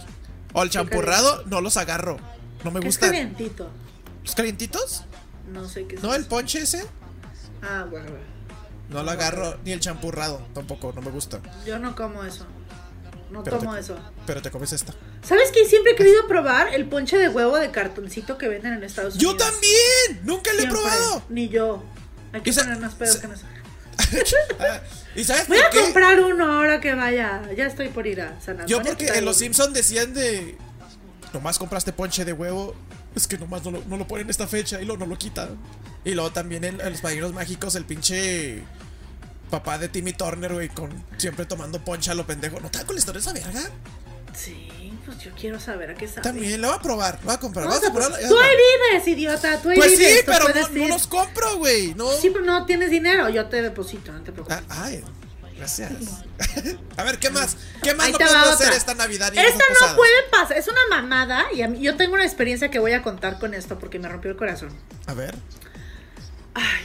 O 0.53 0.63
el 0.63 0.69
champurrado, 0.69 1.43
no 1.47 1.59
los 1.59 1.75
agarro. 1.75 2.17
No 2.63 2.71
me 2.71 2.79
¿Qué 2.79 2.87
es 2.87 2.93
gustan. 2.95 3.09
calientito? 3.09 3.69
¿Los 4.23 4.35
calientitos? 4.35 5.03
No 5.51 5.67
sé 5.67 5.85
qué 5.87 5.95
es. 5.95 6.03
¿No? 6.03 6.15
¿El 6.15 6.25
ponche 6.25 6.59
ese? 6.61 6.85
Ah, 7.61 7.85
bueno, 7.89 8.09
bueno. 8.11 8.25
No 8.89 9.01
lo 9.03 9.11
agarro. 9.11 9.57
Ni 9.65 9.71
el 9.71 9.79
champurrado, 9.79 10.45
tampoco, 10.53 10.93
no 10.93 11.01
me 11.01 11.09
gusta. 11.09 11.39
Yo 11.65 11.79
no 11.79 11.95
como 11.95 12.23
eso. 12.23 12.45
No 13.31 13.43
Pero 13.43 13.57
tomo 13.59 13.73
te- 13.73 13.79
eso. 13.79 13.97
Pero 14.25 14.41
te 14.41 14.51
comes 14.51 14.71
esta. 14.71 14.93
¿Sabes 15.27 15.51
que 15.51 15.65
siempre 15.65 15.93
he 15.93 15.95
querido 15.95 16.27
probar 16.27 16.73
el 16.73 16.85
ponche 16.87 17.17
de 17.17 17.27
huevo 17.29 17.57
de 17.57 17.71
cartoncito 17.71 18.37
que 18.37 18.47
venden 18.47 18.73
en 18.73 18.83
Estados 18.83 19.15
Unidos? 19.15 19.33
¡Yo 19.33 19.37
también! 19.37 20.21
¡Nunca 20.23 20.53
lo 20.53 20.61
he 20.63 20.67
probado! 20.67 21.23
Ni 21.29 21.49
yo. 21.49 21.83
Hay 22.33 22.41
que 22.41 22.53
poner 22.53 22.77
más 22.79 22.93
pedos 22.95 23.17
que 23.17 23.27
nos. 23.27 23.41
Ah, 24.59 24.81
¿Y 25.15 25.23
sabes 25.23 25.47
Voy 25.47 25.57
por 25.57 25.65
a 25.67 25.69
qué? 25.69 25.79
comprar 25.81 26.19
uno 26.21 26.51
ahora 26.51 26.79
que 26.81 26.93
vaya. 26.93 27.41
Ya 27.55 27.65
estoy 27.65 27.87
por 27.89 28.05
ir 28.07 28.21
a 28.21 28.39
San 28.41 28.65
Yo 28.67 28.81
porque 28.81 29.05
que 29.07 29.17
en 29.17 29.25
Los. 29.25 29.37
Simpsons 29.37 29.73
decían 29.73 30.13
de... 30.13 30.57
Nomás 31.33 31.57
compraste 31.57 31.91
ponche 31.93 32.23
de 32.25 32.33
huevo. 32.33 32.75
Es 33.15 33.25
que 33.27 33.37
nomás 33.37 33.63
no 33.63 33.71
lo, 33.71 33.83
no 33.87 33.97
lo 33.97 34.07
ponen 34.07 34.25
en 34.27 34.29
esta 34.31 34.47
fecha 34.47 34.81
y 34.81 34.85
luego 34.85 34.99
no 35.05 35.09
lo 35.09 35.17
quitan. 35.17 35.57
Y 36.03 36.11
luego 36.13 36.31
también 36.31 36.63
en, 36.65 36.79
en 36.81 36.91
Los 36.91 37.01
Padrinos 37.01 37.33
Mágicos 37.33 37.75
el 37.75 37.85
pinche... 37.85 38.61
Papá 39.59 39.77
de 39.77 39.87
Timmy 39.89 40.11
Turner, 40.13 40.53
güey, 40.53 40.69
con 40.69 40.91
siempre 41.17 41.45
tomando 41.45 41.79
poncha 41.83 42.11
a 42.11 42.15
lo 42.15 42.25
pendejo. 42.27 42.59
¿No 42.59 42.69
te 42.69 42.79
da 42.79 42.85
con 42.85 42.95
la 42.95 42.99
historia 42.99 43.19
esa 43.21 43.31
verga? 43.33 43.61
Sí, 44.33 44.93
pues 45.05 45.17
yo 45.19 45.31
quiero 45.39 45.59
saber 45.61 45.91
a 45.91 45.95
qué 45.95 46.07
sabe. 46.09 46.21
También, 46.23 46.59
lo 46.61 46.67
voy 46.67 46.77
a 46.77 46.81
probar, 46.81 47.19
lo 47.21 47.25
voy 47.27 47.35
a 47.35 47.39
comprar. 47.39 47.65
Vamos 47.67 47.81
a. 47.83 47.91
Tú 48.27 48.37
ahí 48.39 48.49
vives, 48.91 49.07
idiota. 49.07 49.61
Tú 49.61 49.69
ahí 49.69 49.77
Pues 49.77 49.91
sí, 49.91 49.97
vives. 49.97 50.25
tú 50.25 50.31
pero 50.33 50.49
no, 50.49 50.67
no 50.69 50.87
los 50.89 51.07
compro, 51.07 51.57
güey. 51.57 51.93
No. 51.95 52.11
Sí, 52.17 52.29
pero 52.31 52.43
no 52.43 52.65
tienes 52.65 52.89
dinero. 52.89 53.29
Yo 53.29 53.45
te 53.47 53.61
deposito, 53.61 54.11
no 54.11 54.21
te 54.23 54.33
preocupes. 54.33 54.57
Ah, 54.69 54.83
ay, 54.83 55.03
gracias. 55.57 55.91
a 56.97 57.03
ver, 57.03 57.17
¿qué 57.19 57.29
más? 57.29 57.55
¿Qué 57.81 57.93
más 57.93 58.11
no 58.11 58.17
podemos 58.17 58.47
hacer 58.49 58.73
esta 58.73 58.93
Navidad 58.93 59.31
y 59.33 59.39
Esta 59.39 59.63
no 59.87 59.95
puede 59.95 60.23
pasar, 60.31 60.57
es 60.57 60.67
una 60.67 60.81
mamada 60.89 61.45
y 61.53 61.65
mí- 61.69 61.79
yo 61.79 61.95
tengo 61.95 62.15
una 62.15 62.25
experiencia 62.25 62.69
que 62.69 62.79
voy 62.79 62.91
a 62.91 63.01
contar 63.01 63.39
con 63.39 63.53
esto 63.53 63.79
porque 63.79 63.99
me 63.99 64.09
rompió 64.09 64.31
el 64.31 64.35
corazón. 64.37 64.69
A 65.07 65.13
ver. 65.13 65.33
Ay, 66.55 66.84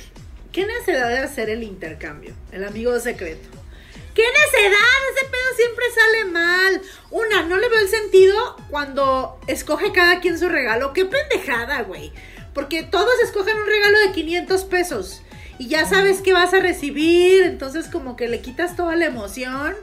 ¿qué 0.52 0.66
necesidad 0.66 1.08
de 1.08 1.18
hacer 1.18 1.50
el 1.50 1.62
intercambio? 1.62 2.34
El 2.52 2.64
amigo 2.64 2.98
secreto. 3.00 3.48
¿Qué 4.14 4.22
necesidad? 4.22 4.72
Ese 5.16 5.26
pedo 5.30 5.56
siempre 5.56 5.84
sale 5.94 6.24
mal. 6.26 6.82
Una, 7.10 7.42
no 7.44 7.56
le 7.58 7.68
veo 7.68 7.78
el 7.80 7.88
sentido 7.88 8.56
cuando 8.68 9.38
escoge 9.46 9.92
cada 9.92 10.20
quien 10.20 10.38
su 10.38 10.48
regalo. 10.48 10.92
Qué 10.92 11.04
pendejada, 11.06 11.82
güey. 11.82 12.12
Porque 12.52 12.82
todos 12.82 13.12
escogen 13.22 13.56
un 13.56 13.66
regalo 13.66 14.00
de 14.00 14.12
500 14.12 14.64
pesos. 14.64 15.22
Y 15.58 15.68
ya 15.68 15.86
sabes 15.86 16.22
que 16.22 16.32
vas 16.32 16.52
a 16.54 16.60
recibir. 16.60 17.42
Entonces 17.44 17.86
como 17.86 18.16
que 18.16 18.28
le 18.28 18.40
quitas 18.40 18.74
toda 18.74 18.96
la 18.96 19.06
emoción. 19.06 19.76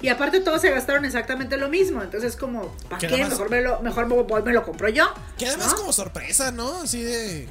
Y 0.00 0.08
aparte 0.08 0.40
todos 0.40 0.60
se 0.62 0.70
gastaron 0.70 1.04
exactamente 1.04 1.56
lo 1.58 1.68
mismo. 1.68 2.02
Entonces 2.02 2.36
como, 2.36 2.74
¿para 2.88 2.98
qué? 2.98 3.18
más- 3.18 3.30
Mejor 3.30 3.50
me 3.50 3.60
lo, 3.60 3.80
mejor 3.80 4.06
me, 4.44 4.52
lo 4.52 4.62
compro 4.64 4.88
yo. 4.88 5.12
Queda 5.38 5.56
más 5.58 5.72
¿no? 5.72 5.76
como 5.76 5.92
sorpresa, 5.92 6.50
¿no? 6.52 6.82
Así 6.82 7.02
de. 7.02 7.48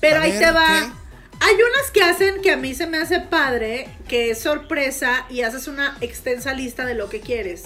Pero 0.00 0.20
ahí 0.20 0.32
ver, 0.32 0.40
te 0.40 0.50
va. 0.52 0.66
¿qué? 0.68 1.09
Hay 1.42 1.54
unas 1.54 1.90
que 1.90 2.02
hacen 2.02 2.42
que 2.42 2.52
a 2.52 2.56
mí 2.58 2.74
se 2.74 2.86
me 2.86 2.98
hace 2.98 3.18
padre, 3.18 3.88
que 4.06 4.30
es 4.30 4.40
sorpresa 4.40 5.24
y 5.30 5.40
haces 5.40 5.68
una 5.68 5.96
extensa 6.02 6.52
lista 6.52 6.84
de 6.84 6.94
lo 6.94 7.08
que 7.08 7.20
quieres. 7.20 7.64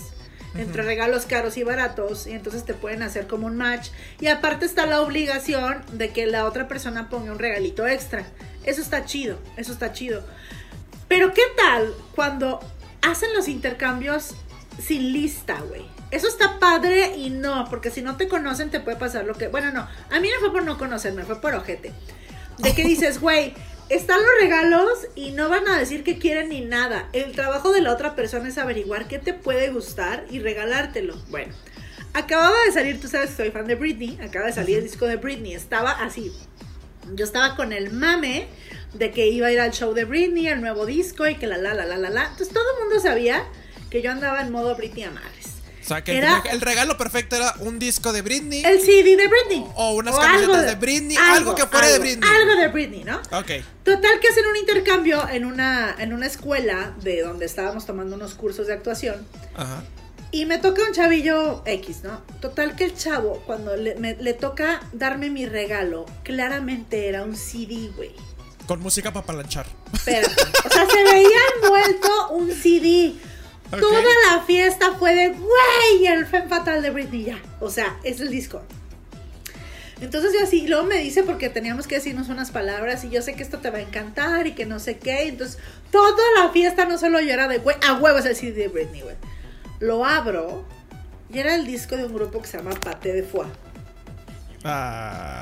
Entre 0.54 0.82
regalos 0.82 1.26
caros 1.26 1.56
y 1.56 1.64
baratos, 1.64 2.28
y 2.28 2.32
entonces 2.32 2.64
te 2.64 2.74
pueden 2.74 3.02
hacer 3.02 3.26
como 3.26 3.48
un 3.48 3.56
match. 3.56 3.88
Y 4.20 4.28
aparte 4.28 4.64
está 4.64 4.86
la 4.86 5.00
obligación 5.00 5.82
de 5.92 6.10
que 6.10 6.26
la 6.26 6.44
otra 6.44 6.68
persona 6.68 7.10
ponga 7.10 7.32
un 7.32 7.40
regalito 7.40 7.84
extra. 7.84 8.24
Eso 8.62 8.80
está 8.80 9.04
chido, 9.04 9.40
eso 9.56 9.72
está 9.72 9.92
chido. 9.92 10.24
Pero 11.08 11.34
¿qué 11.34 11.42
tal 11.56 11.92
cuando 12.14 12.60
hacen 13.02 13.34
los 13.34 13.48
intercambios 13.48 14.36
sin 14.80 15.12
lista, 15.12 15.60
güey? 15.68 15.84
Eso 16.12 16.28
está 16.28 16.60
padre 16.60 17.16
y 17.16 17.30
no, 17.30 17.66
porque 17.68 17.90
si 17.90 18.02
no 18.02 18.16
te 18.16 18.28
conocen 18.28 18.70
te 18.70 18.78
puede 18.78 18.96
pasar 18.96 19.24
lo 19.24 19.34
que... 19.34 19.48
Bueno, 19.48 19.72
no, 19.72 19.80
a 20.10 20.20
mí 20.20 20.28
no 20.32 20.38
fue 20.38 20.52
por 20.52 20.64
no 20.64 20.78
conocerme, 20.78 21.24
fue 21.24 21.40
por 21.40 21.54
ojete. 21.54 21.92
De 22.58 22.74
que 22.74 22.84
dices, 22.84 23.20
güey, 23.20 23.54
están 23.88 24.20
los 24.20 24.30
regalos 24.40 25.06
y 25.14 25.32
no 25.32 25.48
van 25.48 25.68
a 25.68 25.78
decir 25.78 26.04
que 26.04 26.18
quieren 26.18 26.48
ni 26.48 26.62
nada. 26.62 27.08
El 27.12 27.32
trabajo 27.32 27.72
de 27.72 27.80
la 27.80 27.92
otra 27.92 28.14
persona 28.14 28.48
es 28.48 28.58
averiguar 28.58 29.08
qué 29.08 29.18
te 29.18 29.34
puede 29.34 29.70
gustar 29.70 30.24
y 30.30 30.38
regalártelo. 30.38 31.16
Bueno, 31.28 31.52
acababa 32.14 32.56
de 32.66 32.72
salir, 32.72 33.00
tú 33.00 33.08
sabes 33.08 33.30
que 33.30 33.36
soy 33.36 33.50
fan 33.50 33.66
de 33.66 33.74
Britney, 33.74 34.18
acaba 34.22 34.46
de 34.46 34.52
salir 34.52 34.78
el 34.78 34.84
disco 34.84 35.06
de 35.06 35.16
Britney, 35.16 35.54
estaba 35.54 35.90
así. 35.90 36.32
Yo 37.14 37.24
estaba 37.24 37.56
con 37.56 37.72
el 37.72 37.92
mame 37.92 38.48
de 38.94 39.10
que 39.10 39.26
iba 39.26 39.48
a 39.48 39.52
ir 39.52 39.60
al 39.60 39.72
show 39.72 39.92
de 39.92 40.04
Britney, 40.04 40.48
el 40.48 40.60
nuevo 40.60 40.86
disco 40.86 41.26
y 41.28 41.34
que 41.34 41.46
la 41.46 41.58
la 41.58 41.74
la 41.74 41.84
la 41.84 41.98
la 41.98 42.08
la. 42.08 42.22
Entonces 42.22 42.48
todo 42.48 42.64
el 42.76 42.84
mundo 42.84 43.00
sabía 43.00 43.44
que 43.90 44.00
yo 44.00 44.10
andaba 44.10 44.40
en 44.40 44.50
modo 44.50 44.74
Britney 44.76 45.04
a 45.04 45.10
madres. 45.10 45.53
O 45.84 45.88
sea, 45.88 46.02
que 46.04 46.12
el- 46.12 46.18
Era- 46.18 46.42
el, 46.50 46.60
regalo 46.60 46.96
perfecto 46.96 47.36
era 47.36 47.54
un 47.60 47.78
disco 47.78 48.12
de 48.12 48.22
Britney. 48.22 48.64
El 48.64 48.80
CD 48.80 49.16
de 49.16 49.28
Britney. 49.28 49.64
O 49.74 49.92
unas 49.94 50.14
algo 50.14 50.26
camisetas 50.26 50.66
de 50.66 50.74
Britney, 50.76 51.16
algo 51.16 51.54
que 51.54 51.66
fuera 51.66 51.86
de 51.86 51.92
algo, 51.94 52.04
Britney. 52.04 52.30
Algo 52.40 52.60
de 52.60 52.68
Britney, 52.68 53.04
¿no? 53.04 53.16
Ok. 53.38 53.50
Total 53.84 54.20
que 54.20 54.28
hacen 54.28 54.46
un 54.46 54.56
intercambio 54.56 55.28
en 55.28 55.44
una, 55.44 55.94
en 55.98 56.12
una 56.12 56.26
escuela 56.26 56.94
de 57.02 57.22
donde 57.22 57.44
estábamos 57.46 57.84
tomando 57.86 58.16
unos 58.16 58.34
cursos 58.34 58.66
de 58.66 58.72
actuación. 58.72 59.26
Ajá. 59.54 59.82
Y 60.30 60.46
me 60.46 60.58
toca 60.58 60.82
un 60.82 60.92
chavillo 60.92 61.62
X, 61.64 61.98
¿no? 62.02 62.20
Total 62.40 62.74
que 62.74 62.84
el 62.86 62.96
chavo, 62.96 63.40
cuando 63.46 63.76
le, 63.76 63.94
me- 63.96 64.16
le 64.16 64.32
toca 64.34 64.80
darme 64.92 65.30
mi 65.30 65.46
regalo, 65.46 66.06
claramente 66.24 67.08
era 67.08 67.22
un 67.22 67.36
CD, 67.36 67.90
güey. 67.94 68.10
Con 68.66 68.80
música 68.80 69.12
para 69.12 69.24
palanchar. 69.26 69.66
Espérate. 69.92 70.34
O 70.64 70.68
sea, 70.70 70.86
se 70.90 71.04
veía 71.04 71.38
envuelto 71.62 72.28
un 72.30 72.50
CD. 72.50 73.14
Toda 73.80 74.02
la 74.30 74.42
fiesta 74.42 74.92
fue 74.98 75.14
de, 75.14 75.28
güey, 75.30 76.06
el 76.06 76.26
Femme 76.26 76.48
Fatal 76.48 76.82
de 76.82 76.90
Britney 76.90 77.24
ya. 77.24 77.38
O 77.60 77.70
sea, 77.70 77.96
es 78.02 78.20
el 78.20 78.30
disco. 78.30 78.62
Entonces 80.00 80.32
yo 80.32 80.44
así, 80.44 80.62
y 80.64 80.68
luego 80.68 80.84
me 80.84 80.98
dice 80.98 81.22
porque 81.22 81.48
teníamos 81.48 81.86
que 81.86 81.94
decirnos 81.96 82.28
unas 82.28 82.50
palabras 82.50 83.04
y 83.04 83.10
yo 83.10 83.22
sé 83.22 83.34
que 83.34 83.42
esto 83.42 83.58
te 83.58 83.70
va 83.70 83.78
a 83.78 83.82
encantar 83.82 84.46
y 84.46 84.52
que 84.52 84.66
no 84.66 84.78
sé 84.78 84.98
qué. 84.98 85.28
Entonces, 85.28 85.58
toda 85.90 86.22
la 86.36 86.50
fiesta 86.50 86.84
no 86.84 86.98
solo 86.98 87.20
yo 87.20 87.32
era 87.32 87.48
de, 87.48 87.58
güey, 87.58 87.76
a 87.86 87.94
huevos 87.94 88.26
el 88.26 88.36
CD 88.36 88.52
de 88.52 88.68
Britney, 88.68 89.02
güey. 89.02 89.16
Lo 89.80 90.04
abro 90.04 90.64
y 91.30 91.38
era 91.38 91.54
el 91.54 91.64
disco 91.66 91.96
de 91.96 92.04
un 92.04 92.14
grupo 92.14 92.42
que 92.42 92.48
se 92.48 92.58
llama 92.58 92.72
Pate 92.72 93.12
de 93.12 93.22
Foie. 93.22 93.48
Ah. 94.62 95.34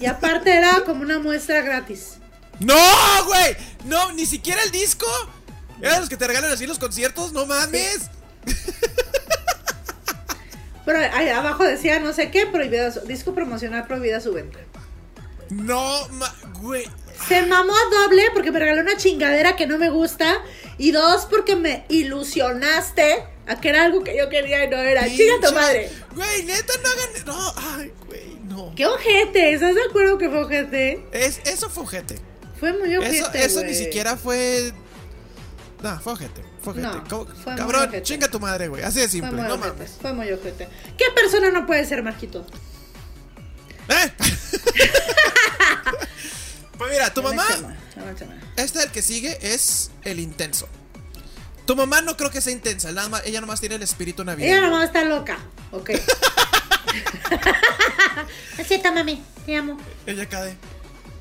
Y 0.00 0.06
aparte 0.06 0.54
era 0.54 0.82
como 0.84 1.02
una 1.02 1.18
muestra 1.18 1.62
gratis. 1.62 2.18
¡No, 2.60 2.74
güey! 3.26 3.56
No, 3.84 4.12
ni 4.12 4.26
siquiera 4.26 4.62
el 4.62 4.70
disco. 4.70 5.06
Eran 5.82 6.00
los 6.00 6.08
que 6.08 6.16
te 6.16 6.26
regalan 6.26 6.50
así 6.50 6.66
los 6.66 6.78
conciertos, 6.78 7.32
no 7.32 7.44
mames. 7.46 8.02
Pero 10.84 10.98
ahí 11.14 11.28
abajo 11.28 11.64
decía 11.64 11.98
no 11.98 12.12
sé 12.12 12.30
qué, 12.30 12.46
prohibida 12.46 12.92
su- 12.92 13.00
disco 13.00 13.34
promocional 13.34 13.86
prohibida 13.86 14.20
su 14.20 14.32
venta. 14.32 14.60
No, 15.50 16.06
ma- 16.10 16.34
güey. 16.60 16.88
Se 17.28 17.42
mamó 17.46 17.72
doble 17.90 18.22
porque 18.34 18.52
me 18.52 18.58
regaló 18.60 18.82
una 18.82 18.96
chingadera 18.96 19.56
que 19.56 19.66
no 19.66 19.78
me 19.78 19.90
gusta. 19.90 20.42
Y 20.78 20.92
dos, 20.92 21.26
porque 21.26 21.56
me 21.56 21.84
ilusionaste 21.88 23.24
a 23.46 23.60
que 23.60 23.68
era 23.70 23.84
algo 23.84 24.04
que 24.04 24.16
yo 24.16 24.28
quería 24.28 24.64
y 24.64 24.68
no 24.68 24.76
era. 24.76 25.06
¡Chinga 25.06 25.34
tu 25.40 25.48
Pinche- 25.48 25.54
madre! 25.54 25.90
Güey, 26.14 26.42
neta, 26.44 26.72
no 26.82 26.88
hagan. 26.88 27.26
No, 27.26 27.54
ay, 27.78 27.92
güey, 28.06 28.36
no. 28.44 28.72
¡Qué 28.76 28.86
ojete! 28.86 29.54
¿Estás 29.54 29.74
de 29.74 29.82
acuerdo 29.88 30.18
que 30.18 30.28
fue 30.28 30.44
ojete? 30.44 31.04
Es, 31.12 31.40
eso 31.44 31.68
fue 31.68 31.82
ojete. 31.84 32.16
Fue 32.58 32.72
muy 32.72 32.96
ojete. 32.96 33.18
Eso, 33.18 33.32
eso 33.32 33.64
ni 33.64 33.74
siquiera 33.74 34.16
fue. 34.16 34.72
No, 35.82 36.00
fue 36.00 36.14
ojete. 36.14 36.42
Fue 36.62 36.72
ojete. 36.72 36.86
No, 36.88 37.04
Co- 37.08 37.26
fue 37.26 37.52
muy 37.52 37.56
Cabrón, 37.60 37.82
ojete. 37.88 38.02
chinga 38.02 38.28
tu 38.28 38.40
madre, 38.40 38.68
güey. 38.68 38.82
Así 38.82 39.00
de 39.00 39.06
Fue 39.08 39.12
simple, 39.12 39.32
muy 39.32 39.42
no 39.48 39.54
ojete. 39.54 39.68
mames. 39.70 39.90
Fue 40.00 40.12
muy 40.12 40.30
ojete. 40.32 40.68
¿Qué 40.96 41.04
persona 41.14 41.50
no 41.50 41.66
puede 41.66 41.84
ser 41.84 42.02
Marquito? 42.02 42.46
¿Eh? 43.88 44.12
pues 46.78 46.90
mira, 46.90 47.12
tu 47.12 47.22
mamá. 47.22 47.44
Este 48.56 48.82
el 48.82 48.90
que 48.90 49.02
sigue 49.02 49.38
es 49.40 49.90
el 50.04 50.20
intenso. 50.20 50.68
Tu 51.66 51.74
mamá 51.76 52.00
no 52.00 52.16
creo 52.16 52.30
que 52.30 52.40
sea 52.40 52.52
intensa, 52.52 52.92
nada 52.92 53.08
más, 53.08 53.22
ella 53.26 53.40
nomás 53.40 53.60
tiene 53.60 53.74
el 53.74 53.82
espíritu 53.82 54.22
Ella 54.22 54.32
navideño. 54.32 54.60
nomás 54.62 54.84
está 54.86 55.04
loca. 55.04 55.38
Ok. 55.72 55.90
Así 58.58 58.74
está, 58.74 58.92
mami. 58.92 59.22
Te 59.44 59.56
amo. 59.56 59.76
Ella 60.06 60.26
cae. 60.28 60.56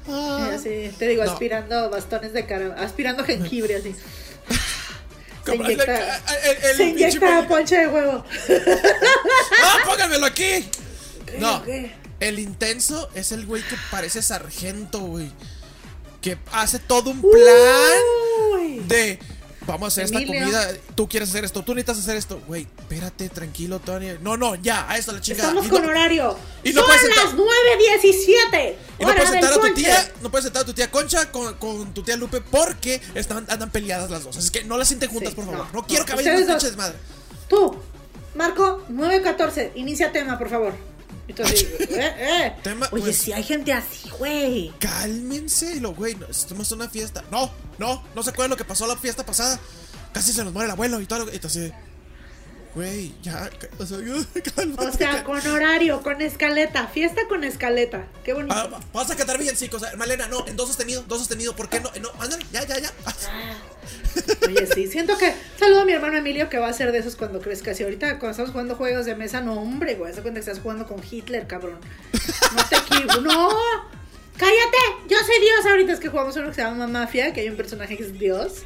Así, 0.08 0.92
te 1.00 1.08
digo, 1.08 1.24
No. 1.24 1.32
aspirando 1.32 1.90
bastones 1.90 2.34
de 2.34 2.46
cara, 2.46 2.76
aspirando 2.80 3.24
jengibre 3.24 3.76
así. 3.76 3.96
Se 5.46 5.56
inyecta, 5.56 5.86
ca- 5.86 6.22
el- 6.44 6.58
el 6.58 6.78
se 6.78 6.84
pinche 6.86 7.04
inyecta 7.08 7.20
pollo. 7.36 7.48
ponche 7.48 7.78
de 7.78 7.88
huevo. 7.88 8.26
¡Ah, 9.64 9.78
pónganmelo 9.86 10.26
aquí! 10.26 10.68
No, 11.38 11.64
qué? 11.64 11.92
el 12.20 12.40
intenso 12.40 13.10
es 13.14 13.32
el 13.32 13.46
güey 13.46 13.62
que 13.64 13.76
parece 13.92 14.22
sargento, 14.22 15.00
güey. 15.02 15.32
Que 16.22 16.38
hace 16.52 16.80
todo 16.80 17.12
un 17.12 17.22
plan 17.22 18.02
Uy. 18.54 18.80
de 18.88 19.20
vamos 19.68 19.86
a 19.86 19.88
hacer 19.88 20.06
esta 20.06 20.18
Emilio. 20.20 20.40
comida, 20.42 20.68
tú 20.96 21.08
quieres 21.10 21.30
hacer 21.30 21.46
esto, 21.46 21.64
tú 21.64 21.74
necesitas 21.74 22.00
hacer 22.04 22.16
esto. 22.18 22.42
Güey, 22.48 22.68
espérate, 22.80 23.30
tranquilo, 23.30 23.80
Tony. 23.80 24.08
No, 24.22 24.38
no, 24.38 24.56
ya, 24.56 24.90
a 24.90 24.98
esto 24.98 25.12
la 25.12 25.22
chingada. 25.22 25.50
Estamos 25.50 25.68
Y 25.68 25.70
con 25.70 25.82
no- 25.84 25.90
horario. 25.90 26.38
y 26.64 26.74
no 26.74 26.82
Son 26.82 26.92
sentar- 26.92 27.24
las 27.26 27.34
9.17. 27.36 28.76
Y 29.00 29.04
no 29.06 29.14
puedes 29.14 29.30
sentar 29.30 29.54
a 29.54 29.60
tu 29.60 29.74
tía, 29.74 30.12
no 30.22 30.32
puedes 30.32 30.44
sentar 30.46 30.62
a 30.64 30.66
tu 30.66 30.74
tía 30.74 30.92
Concha 30.92 31.32
con, 31.32 31.54
con 31.56 31.94
tu 31.94 32.04
tía 32.04 32.16
Lupe 32.18 32.42
porque 32.42 33.02
están, 33.14 33.46
andan 33.50 33.70
peleadas 33.72 34.10
las 34.10 34.24
dos. 34.24 34.38
Así 34.38 34.50
que 34.50 34.64
no 34.64 34.78
las 34.78 34.88
sienten 34.88 35.10
juntas, 35.10 35.30
Sí, 35.32 35.36
por 35.36 35.46
favor. 35.46 35.66
No, 35.68 35.82
no, 35.82 35.88
quiero 35.88 36.06
que 36.06 36.16
vayan 36.16 36.46
pinches 36.46 36.76
madre. 36.78 36.96
Tú, 37.50 37.76
Marco, 38.36 38.84
9.14. 38.90 39.72
Inicia 39.76 40.12
tema, 40.12 40.38
por 40.38 40.50
favor. 40.50 40.74
Entonces, 41.28 41.64
eh, 41.80 42.16
eh. 42.18 42.56
Tema, 42.64 42.88
Oye, 42.92 43.04
pues- 43.04 43.18
si 43.18 43.34
hay 43.34 43.44
gente 43.44 43.74
así, 43.74 44.10
güey. 44.18 44.72
Cálmense, 44.80 45.80
lo 45.80 45.94
güey, 45.94 46.16
estamos 46.30 46.72
en 46.72 46.80
una 46.82 46.90
fiesta. 46.90 47.24
No, 47.32 47.52
no, 47.78 48.04
no 48.16 48.24
se 48.24 48.30
acuerdan 48.30 48.52
lo 48.52 48.58
que 48.58 48.66
pasó 48.66 48.88
la 48.88 48.96
fiesta 48.98 49.26
pasada. 49.26 49.60
Casi 50.14 50.32
se 50.32 50.44
nos 50.44 50.54
muere 50.54 50.66
el 50.68 50.72
abuelo 50.72 51.02
y 51.02 51.06
todo 51.06 51.26
lo 51.26 51.32
entonces, 51.32 51.74
güey, 52.76 53.14
ya, 53.24 53.50
o 53.80 53.86
sea, 53.86 53.98
cálmate. 54.56 54.86
O 54.88 54.92
sea, 54.92 55.24
con 55.24 55.46
horario, 55.48 56.02
con 56.04 56.22
escaleta. 56.22 56.88
Fiesta 56.88 57.22
con 57.28 57.44
escaleta. 57.44 58.06
Qué 58.24 58.34
bonito. 58.34 58.54
Ah, 58.56 58.68
va- 58.68 58.80
vas 58.94 59.10
a 59.10 59.16
cantar 59.16 59.40
bien, 59.40 59.56
chicos. 59.56 59.82
Malena, 59.98 60.28
no, 60.28 60.46
en 60.48 60.56
dos 60.56 60.68
sostenido, 60.68 61.04
dos 61.08 61.20
sostenido. 61.20 61.56
¿Por 61.56 61.70
qué 61.70 61.80
no? 61.80 61.90
No, 62.02 62.12
ándale, 62.20 62.46
ya, 62.52 62.64
ya, 62.66 62.78
ya. 62.80 62.92
Oye, 64.48 64.68
sí, 64.68 64.88
siento 64.88 65.18
que. 65.18 65.34
Saludo 65.60 65.82
a 65.82 65.86
mi 65.86 65.94
hermano 65.94 66.18
Emilio 66.18 66.50
que 66.50 66.58
va 66.58 66.68
a 66.68 66.74
ser 66.74 66.92
de 66.92 67.00
esos 67.00 67.16
cuando 67.16 67.40
crezca. 67.42 67.74
Si 67.74 67.84
ahorita 67.84 68.20
cuando 68.20 68.32
estamos 68.32 68.52
jugando 68.52 68.76
juegos 68.76 69.06
de 69.06 69.16
mesa, 69.16 69.42
no, 69.42 69.54
hombre, 69.54 69.96
güey. 69.96 70.14
Se 70.14 70.22
cuenta 70.22 70.40
que 70.40 70.46
estás 70.50 70.60
jugando 70.62 70.88
con 70.88 71.02
Hitler, 71.10 71.48
cabrón. 71.48 71.80
No 72.56 72.64
te 72.70 72.76
equivoques. 72.78 73.22
¡No! 73.22 73.50
¡Cállate! 74.38 74.78
Yo 75.10 75.18
soy 75.20 75.40
Dios. 75.42 75.66
Ahorita 75.66 75.94
es 75.94 76.00
que 76.00 76.10
jugamos 76.10 76.36
uno 76.36 76.50
que 76.50 76.56
se 76.56 76.62
llama 76.62 76.88
Mafia, 76.88 77.34
que 77.34 77.42
hay 77.42 77.50
un 77.50 77.56
personaje 77.58 77.98
que 77.98 78.04
es 78.04 78.14
Dios. 78.20 78.64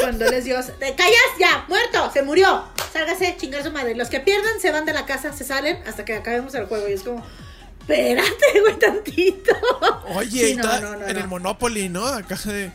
Cuando 0.00 0.26
él 0.26 0.34
es 0.34 0.44
Dios. 0.44 0.66
¡Te 0.78 0.94
callas 0.94 1.14
ya! 1.38 1.64
¡Muerto! 1.68 2.10
¡Se 2.12 2.22
murió! 2.22 2.64
Sálgase, 2.92 3.36
chingar 3.38 3.62
su 3.62 3.70
madre. 3.72 3.94
Los 3.94 4.08
que 4.08 4.20
pierdan 4.20 4.60
se 4.60 4.70
van 4.70 4.84
de 4.84 4.92
la 4.92 5.06
casa, 5.06 5.32
se 5.32 5.44
salen 5.44 5.78
hasta 5.86 6.04
que 6.04 6.14
acabemos 6.16 6.54
el 6.54 6.66
juego. 6.66 6.88
Y 6.88 6.92
es 6.92 7.02
como. 7.02 7.24
Espérate, 7.80 8.60
güey, 8.60 8.78
tantito. 8.78 9.52
Oye, 10.14 10.46
Sí, 10.46 10.52
y 10.52 10.56
no, 10.56 10.62
toda- 10.62 10.80
no, 10.80 10.96
no, 10.96 11.06
en 11.08 11.16
el 11.16 11.26
Monopoly, 11.26 11.88
¿no? 11.88 12.06
Acá 12.06 12.36
de. 12.44 12.70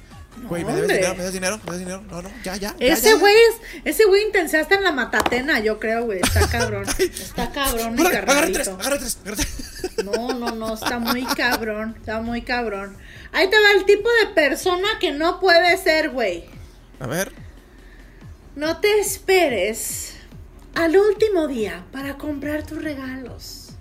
Güey, 0.47 0.66
¿me 0.66 0.74
debes 0.74 0.89
dinero? 0.89 1.11
¿Me 1.14 1.18
debes 1.20 1.34
dinero? 1.34 1.57
¿Me 1.57 1.64
debes 1.66 1.80
dinero? 1.80 2.03
No, 2.09 2.22
no, 2.24 2.30
ya, 2.43 2.55
ya. 2.55 2.76
ya, 2.80 2.88
Ese 2.88 3.14
güey 3.14 3.36
es, 3.36 3.82
ese 3.86 4.05
güey 4.05 4.24
intensaste 4.24 4.74
en 4.74 4.84
la 4.84 4.91
matatena, 4.91 5.59
yo 5.59 5.80
creo, 5.80 6.05
güey. 6.05 6.20
Está 6.22 6.47
cabrón. 6.49 6.86
Está 6.99 7.51
cabrón, 7.51 7.93
mi 7.93 8.03
tres, 8.03 8.18
agarra 8.18 8.47
tres, 8.51 8.68
agarra 8.68 8.97
tres. 8.97 9.18
No, 10.03 10.34
no, 10.34 10.55
no, 10.55 10.74
está 10.74 10.97
muy 10.97 11.24
cabrón. 11.26 11.95
Está 11.99 12.20
muy 12.22 12.41
cabrón. 12.41 12.97
Ahí 13.32 13.47
te 13.49 13.59
va 13.59 13.72
el 13.78 13.86
tipo 13.86 14.09
de 14.22 14.34
persona 14.34 14.88
que 14.99 15.11
no 15.11 15.39
puede 15.39 15.78
ser, 15.78 16.09
güey. 16.09 16.45
A 17.04 17.08
ver. 17.08 17.34
No 18.56 18.80
te 18.80 18.97
esperes 18.97 20.14
al 20.74 20.95
último 20.95 21.47
día 21.47 21.84
para 21.91 22.18
comprar 22.18 22.66
tus 22.66 22.82
regalos. 22.82 23.72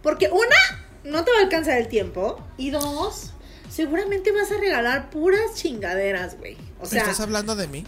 Porque 0.00 0.30
una, 0.30 0.86
no 1.02 1.24
te 1.24 1.32
va 1.32 1.38
a 1.38 1.42
alcanzar 1.42 1.78
el 1.78 1.88
tiempo. 1.88 2.40
Y 2.56 2.70
dos, 2.70 3.32
seguramente 3.68 4.30
vas 4.30 4.52
a 4.52 4.58
regalar 4.58 5.10
puras 5.10 5.56
chingaderas, 5.56 6.38
güey. 6.38 6.56
O 6.78 6.86
sea, 6.86 7.00
¿Estás 7.00 7.18
hablando 7.18 7.56
de 7.56 7.66
mí? 7.66 7.84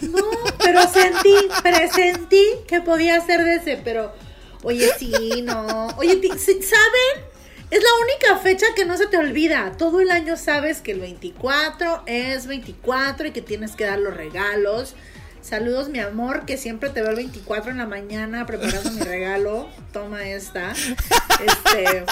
No, 0.00 0.24
pero 0.58 0.88
sentí, 0.88 1.34
presentí 1.62 2.46
que 2.66 2.80
podía 2.80 3.20
ser 3.26 3.44
de 3.44 3.56
ese, 3.56 3.76
pero 3.84 4.14
oye, 4.62 4.88
sí, 4.98 5.42
no. 5.42 5.88
Oye, 5.98 6.18
¿saben? 6.38 7.27
Es 7.70 7.82
la 7.82 7.90
única 8.02 8.38
fecha 8.38 8.66
que 8.74 8.86
no 8.86 8.96
se 8.96 9.06
te 9.06 9.18
olvida. 9.18 9.72
Todo 9.76 10.00
el 10.00 10.10
año 10.10 10.38
sabes 10.38 10.80
que 10.80 10.92
el 10.92 11.00
24 11.00 12.02
es 12.06 12.46
24 12.46 13.26
y 13.26 13.30
que 13.32 13.42
tienes 13.42 13.76
que 13.76 13.84
dar 13.84 13.98
los 13.98 14.16
regalos. 14.16 14.94
Saludos, 15.42 15.90
mi 15.90 15.98
amor, 15.98 16.46
que 16.46 16.56
siempre 16.56 16.88
te 16.88 17.02
veo 17.02 17.10
el 17.10 17.16
24 17.16 17.70
en 17.70 17.76
la 17.76 17.86
mañana 17.86 18.46
preparando 18.46 18.90
mi 18.90 19.02
regalo. 19.02 19.68
Toma 19.92 20.26
esta. 20.26 20.72
Este, 20.72 22.04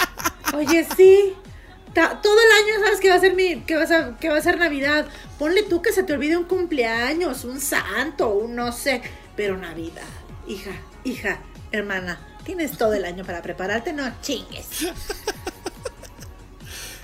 oye, 0.54 0.86
sí. 0.94 1.34
Todo 1.94 2.38
el 2.38 2.64
año 2.64 2.84
sabes 2.84 3.00
que 3.00 3.08
va 3.08 3.14
a 3.14 3.20
ser 3.20 3.34
mi 3.34 3.62
que 3.62 3.76
va 3.76 3.84
a 3.84 4.18
que 4.18 4.28
va 4.28 4.36
a 4.36 4.42
ser 4.42 4.58
Navidad. 4.58 5.06
Ponle 5.38 5.62
tú 5.62 5.80
que 5.80 5.92
se 5.92 6.02
te 6.02 6.12
olvide 6.12 6.36
un 6.36 6.44
cumpleaños, 6.44 7.44
un 7.44 7.62
santo, 7.62 8.28
un 8.28 8.54
no 8.54 8.72
sé, 8.72 9.00
pero 9.34 9.56
Navidad. 9.56 10.02
Hija, 10.46 10.72
hija, 11.04 11.40
hermana, 11.72 12.20
tienes 12.46 12.78
todo 12.78 12.94
el 12.94 13.04
año 13.04 13.24
para 13.24 13.42
prepararte, 13.42 13.92
no 13.92 14.10
chingues. 14.22 14.66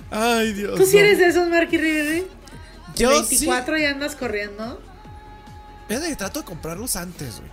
Ay, 0.09 0.53
Dios. 0.53 0.79
¿Tú 0.79 0.85
sí 0.85 0.93
no. 0.93 0.99
eres 0.99 1.19
de 1.19 1.27
esos, 1.27 1.47
Marky 1.49 1.77
Riveri? 1.77 2.25
Yo 2.95 3.09
24 3.09 3.77
y 3.77 3.85
andas 3.85 4.15
corriendo. 4.15 4.81
De 5.89 5.99
que 5.99 6.15
trato 6.15 6.39
de 6.39 6.45
comprarlos 6.45 6.95
antes, 6.95 7.39
güey. 7.39 7.51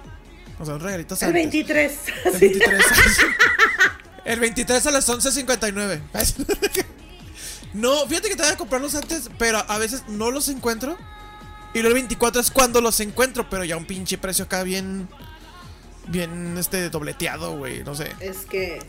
O 0.58 0.64
sea, 0.64 0.74
un 0.74 0.80
regalito 0.80 1.14
antes. 1.14 1.26
El 1.26 1.32
23. 1.34 1.92
El 2.24 2.32
23. 2.38 2.84
el 4.24 4.40
23 4.40 4.86
a 4.86 4.90
las 4.90 5.08
11.59. 5.08 6.00
No, 7.72 8.04
fíjate 8.08 8.28
que 8.28 8.34
voy 8.34 8.46
a 8.46 8.56
comprarlos 8.56 8.96
antes, 8.96 9.30
pero 9.38 9.58
a 9.68 9.78
veces 9.78 10.02
no 10.08 10.32
los 10.32 10.48
encuentro. 10.48 10.98
Y 11.72 11.82
luego 11.82 11.96
el 11.96 12.02
24 12.02 12.40
es 12.40 12.50
cuando 12.50 12.80
los 12.80 12.98
encuentro, 12.98 13.48
pero 13.48 13.62
ya 13.62 13.76
un 13.76 13.84
pinche 13.84 14.18
precio 14.18 14.46
acá 14.46 14.64
bien. 14.64 15.08
Bien, 16.10 16.56
este, 16.58 16.90
dobleteado, 16.90 17.56
güey, 17.56 17.82
no 17.84 17.94
sé. 17.94 18.08
Es 18.20 18.38
que 18.38 18.80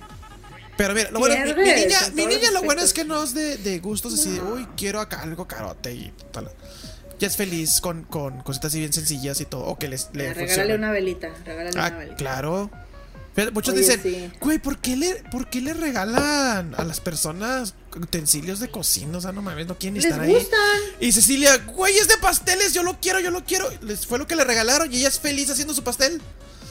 Pero 0.78 0.94
mira, 0.96 1.12
lo 1.12 1.20
bueno, 1.20 1.36
mi, 1.56 1.64
niña, 1.64 2.00
mi 2.14 2.26
lo 2.54 2.64
bueno 2.64 2.82
es 2.82 2.94
que 2.94 3.06
no 3.06 3.24
es 3.24 3.34
de, 3.34 3.58
de 3.58 3.80
gustos 3.80 4.14
así 4.16 4.32
de, 4.32 4.42
uy, 4.42 4.68
quiero 4.76 5.00
acá 5.00 5.22
algo 5.22 5.48
carote 5.48 5.94
y 5.94 6.12
tal. 6.32 6.50
ya 7.20 7.28
es 7.28 7.38
feliz 7.38 7.80
con, 7.82 8.04
con 8.04 8.42
cositas 8.42 8.70
así 8.70 8.80
bien 8.80 8.92
sencillas 8.92 9.40
y 9.42 9.46
todo. 9.46 9.66
O 9.66 9.78
que 9.78 9.88
les, 9.88 10.10
le 10.14 10.34
regálale 10.34 10.74
una 10.76 10.92
velita, 10.92 11.30
regálale 11.46 11.80
Ah, 11.80 11.88
una 11.90 11.98
velita. 12.00 12.16
claro. 12.18 12.72
Pero 13.34 13.52
muchos 13.54 13.74
Oye, 13.74 13.84
dicen, 13.84 14.02
sí. 14.04 14.30
güey, 14.42 14.60
¿por 14.60 14.80
qué, 14.80 14.98
le, 14.98 15.24
¿por 15.32 15.50
qué 15.50 15.62
le 15.62 15.74
regalan 15.74 16.76
a 16.76 16.84
las 16.84 17.00
personas 17.00 17.76
utensilios 17.96 18.60
de 18.60 18.70
cocina? 18.70 19.20
O 19.20 19.22
sea, 19.22 19.32
no 19.32 19.42
mames, 19.42 19.68
no 19.68 19.78
quieren 19.78 19.96
Les 19.96 20.06
estar 20.06 20.20
ahí. 20.20 20.46
Y 21.00 21.14
Cecilia, 21.14 21.56
güey, 21.60 21.96
es 21.98 22.10
de 22.10 22.18
pasteles, 22.18 22.74
yo 22.74 22.84
lo 22.84 23.00
quiero, 23.00 23.22
yo 23.22 23.32
lo 23.32 23.46
quiero. 23.46 23.70
Les 23.84 24.06
fue 24.06 24.18
lo 24.20 24.28
que 24.28 24.36
le 24.36 24.44
regalaron 24.44 24.92
y 24.92 24.98
ella 24.98 25.08
es 25.08 25.18
feliz 25.20 25.50
haciendo 25.50 25.74
su 25.74 25.82
pastel. 25.82 26.22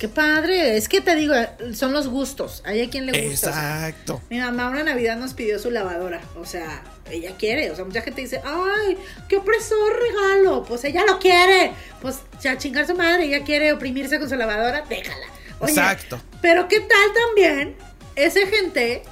Qué 0.01 0.09
padre, 0.09 0.79
es 0.79 0.89
que 0.89 1.03
te 1.03 1.15
digo, 1.15 1.35
son 1.75 1.93
los 1.93 2.09
gustos. 2.09 2.63
Hay 2.65 2.81
a 2.81 2.89
quien 2.89 3.05
le 3.05 3.29
gusta. 3.29 3.51
o 3.51 3.53
sea, 3.53 3.89
Exacto. 3.89 4.23
Mi 4.31 4.39
mamá 4.39 4.71
una 4.71 4.83
Navidad 4.83 5.19
nos 5.19 5.35
pidió 5.35 5.59
su 5.59 5.71
lavadora. 5.71 6.23
O 6.37 6.47
sea, 6.47 6.83
ella 7.11 7.33
quiere. 7.37 7.71
O 7.71 7.77
sea, 7.77 7.85
mucha 7.85 8.01
gente 8.01 8.23
dice, 8.23 8.41
ay, 8.43 8.97
qué 9.29 9.37
opresor 9.37 9.93
regalo. 10.01 10.65
Pues 10.65 10.85
ella 10.85 11.05
lo 11.07 11.19
quiere. 11.19 11.73
Pues 12.01 12.21
ya 12.41 12.57
chingar 12.57 12.87
su 12.87 12.95
madre, 12.95 13.27
ella 13.27 13.45
quiere 13.45 13.75
oprimirse 13.75 14.19
con 14.19 14.31
su 14.31 14.37
lavadora, 14.37 14.87
déjala. 14.89 15.27
Oye, 15.59 15.73
Exacto. 15.73 16.19
Pero 16.41 16.67
qué 16.67 16.81
tal 16.81 17.13
también 17.27 17.77
esa 18.17 18.41
gente 18.47 19.03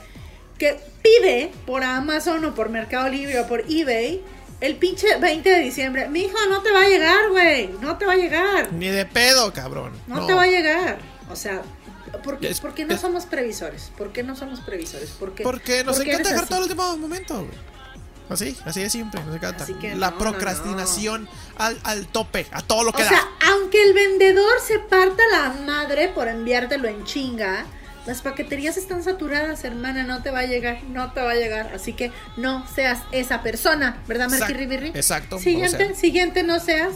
que 0.57 0.81
pide 1.03 1.51
por 1.67 1.85
Amazon 1.85 2.47
o 2.47 2.55
por 2.55 2.71
Mercado 2.71 3.11
Libre 3.11 3.41
o 3.41 3.47
por 3.47 3.61
eBay 3.69 4.23
el 4.61 4.77
pinche 4.77 5.07
20 5.19 5.49
de 5.49 5.59
diciembre. 5.61 6.09
Mi 6.09 6.21
hijo, 6.23 6.37
no 6.49 6.63
te 6.63 6.71
va 6.73 6.83
a 6.83 6.89
llegar, 6.89 7.29
güey. 7.31 7.69
No 7.81 7.97
te 7.99 8.07
va 8.07 8.13
a 8.13 8.17
llegar. 8.17 8.73
Ni 8.73 8.89
de 8.89 9.07
pedo, 9.07 9.53
cabrón. 9.53 9.93
No, 10.07 10.27
te 10.27 10.35
va 10.35 10.43
a 10.43 10.47
llegar. 10.47 10.99
O 11.31 11.37
sea, 11.37 11.63
¿por 12.25 12.39
qué, 12.39 12.49
Es- 12.51 12.61
por 12.61 12.75
qué 12.75 12.85
no 12.85 12.95
es- 12.95 13.01
somos 13.01 13.27
previsores? 13.27 13.93
¿Por 13.97 14.13
qué 14.13 14.23
no 14.23 14.35
somos 14.37 14.61
previsores? 14.61 15.11
¿Por 15.11 15.35
qué? 15.35 15.43
Porque 15.45 15.85
nos 15.85 15.97
¿Por 15.97 16.05
qué 16.05 16.11
encanta 16.13 16.31
dejar 16.31 16.47
todo 16.49 16.59
el 16.59 16.63
último 16.65 16.97
momento, 16.97 17.35
güey. 17.37 17.69
Así, 18.31 18.55
así 18.67 18.83
de 18.83 18.91
siempre, 18.91 19.23
nos 19.25 19.35
encanta. 19.35 19.65
Así 19.65 19.73
que 19.75 19.95
La 19.95 20.11
no, 20.11 20.13
no, 20.13 20.19
procrastinación 20.19 21.27
Al, 21.57 21.79
al 21.83 22.07
tope, 22.09 22.47
a 22.53 22.61
todo 22.61 22.85
lo 22.85 22.93
que 22.93 23.01
O 23.01 23.05
da. 23.05 23.09
sea, 23.11 23.23
aunque 23.51 23.83
el 23.83 23.95
vendedor 23.95 24.61
se 24.67 24.79
parta 24.81 25.23
la 25.33 25.55
madre 25.65 26.09
por 26.09 26.29
enviártelo 26.29 26.89
en 26.89 27.05
chinga, 27.05 27.65
las 28.09 28.23
paqueterías 28.23 28.77
están 28.77 29.05
saturadas, 29.05 29.63
hermana, 29.65 30.03
no 30.03 30.23
te 30.23 30.31
va 30.31 30.41
a 30.41 30.47
llegar, 30.47 30.83
no 30.85 31.13
te 31.13 31.21
va 31.21 31.33
a 31.33 31.35
llegar. 31.35 31.73
Así 31.75 31.93
que 31.93 32.11
no 32.37 32.67
seas 32.75 33.01
esa 33.13 33.43
persona, 33.43 34.03
¿verdad, 34.09 34.27
Exact- 34.29 34.41
Marquirri 34.41 34.67
Birri? 34.67 34.89
exacto, 34.89 35.39
Siguiente, 35.39 35.77
o 35.85 35.87
sea. 35.89 35.95
siguiente, 35.95 36.43
no 36.43 36.59
seas. 36.59 36.95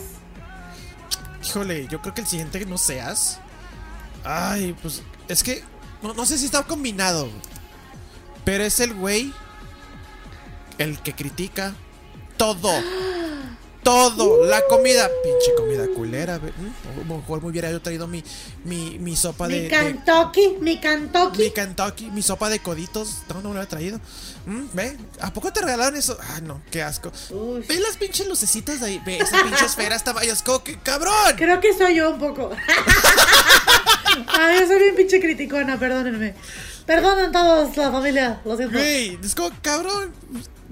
Híjole, 1.44 1.86
yo 1.88 2.00
creo 2.00 2.14
que 2.14 2.22
el 2.22 2.26
siguiente 2.26 2.58
que 2.58 2.66
no 2.66 2.78
seas. 2.78 3.38
Ay, 4.24 4.74
pues 4.80 5.02
es 5.28 5.42
que 5.42 5.62
no, 6.02 6.14
no 6.14 6.24
sé 6.26 6.38
si 6.38 6.46
está 6.46 6.62
combinado. 6.64 7.28
Pero 8.44 8.64
es 8.64 8.80
el 8.80 8.94
güey 8.94 9.32
el 10.78 10.98
que 11.00 11.12
critica 11.14 11.74
todo. 12.36 12.70
Todo, 13.82 14.44
la 14.44 14.64
comida, 14.66 15.10
pinche 15.24 15.54
comida 15.56 15.86
culera. 15.88 16.38
mm, 16.38 17.08
lo 17.08 17.16
mejor 17.16 17.42
me 17.42 17.48
hubiera 17.48 17.70
yo 17.70 17.82
traído 17.82 18.06
mi, 18.06 18.22
mi, 18.64 18.98
mi 19.00 19.16
sopa 19.16 19.48
de, 19.48 19.62
Mi 19.62 19.68
Kentucky, 19.68 20.56
mi 20.60 20.74
mi 20.74 20.80
Kentucky. 20.80 21.50
Kentucky, 21.50 22.10
mi 22.10 22.22
sopa 22.22 22.48
de 22.48 22.60
coditos. 22.60 23.22
No, 23.28 23.36
no 23.42 23.48
me 23.48 23.54
lo 23.54 23.60
había 23.60 23.68
traído. 23.68 24.00
Mm, 24.46 24.66
¿Ve? 24.72 24.96
¿A 25.20 25.32
poco 25.32 25.52
te 25.52 25.60
regalaron 25.60 25.96
eso? 25.96 26.16
Ah, 26.20 26.40
no, 26.40 26.62
qué 26.70 26.82
asco. 26.82 27.10
Uy. 27.30 27.64
Ve 27.68 27.80
las 27.80 27.96
pinches 27.96 28.28
lucecitas 28.28 28.80
de 28.80 28.86
ahí. 28.86 29.02
Ve 29.04 29.18
esa 29.18 29.42
pinche 29.42 29.66
esfera, 29.66 29.96
esta 29.96 30.12
vaya, 30.12 30.32
es 30.32 30.42
como 30.42 30.62
que 30.62 30.78
cabrón. 30.78 31.34
Creo 31.36 31.60
que 31.60 31.76
soy 31.76 31.96
yo 31.96 32.10
un 32.10 32.20
poco. 32.20 32.50
Ay, 34.28 34.60
yo 34.60 34.66
soy 34.66 34.78
bien 34.78 34.94
pinche 34.94 35.20
criticona, 35.20 35.78
perdónenme. 35.78 36.34
Perdonen 36.86 37.32
todos 37.32 37.76
la 37.76 37.90
familia, 37.90 38.40
lo 38.44 38.56
siento. 38.56 38.76
Güey, 38.76 39.18
es 39.22 39.34
como, 39.34 39.50
cabrón, 39.62 40.12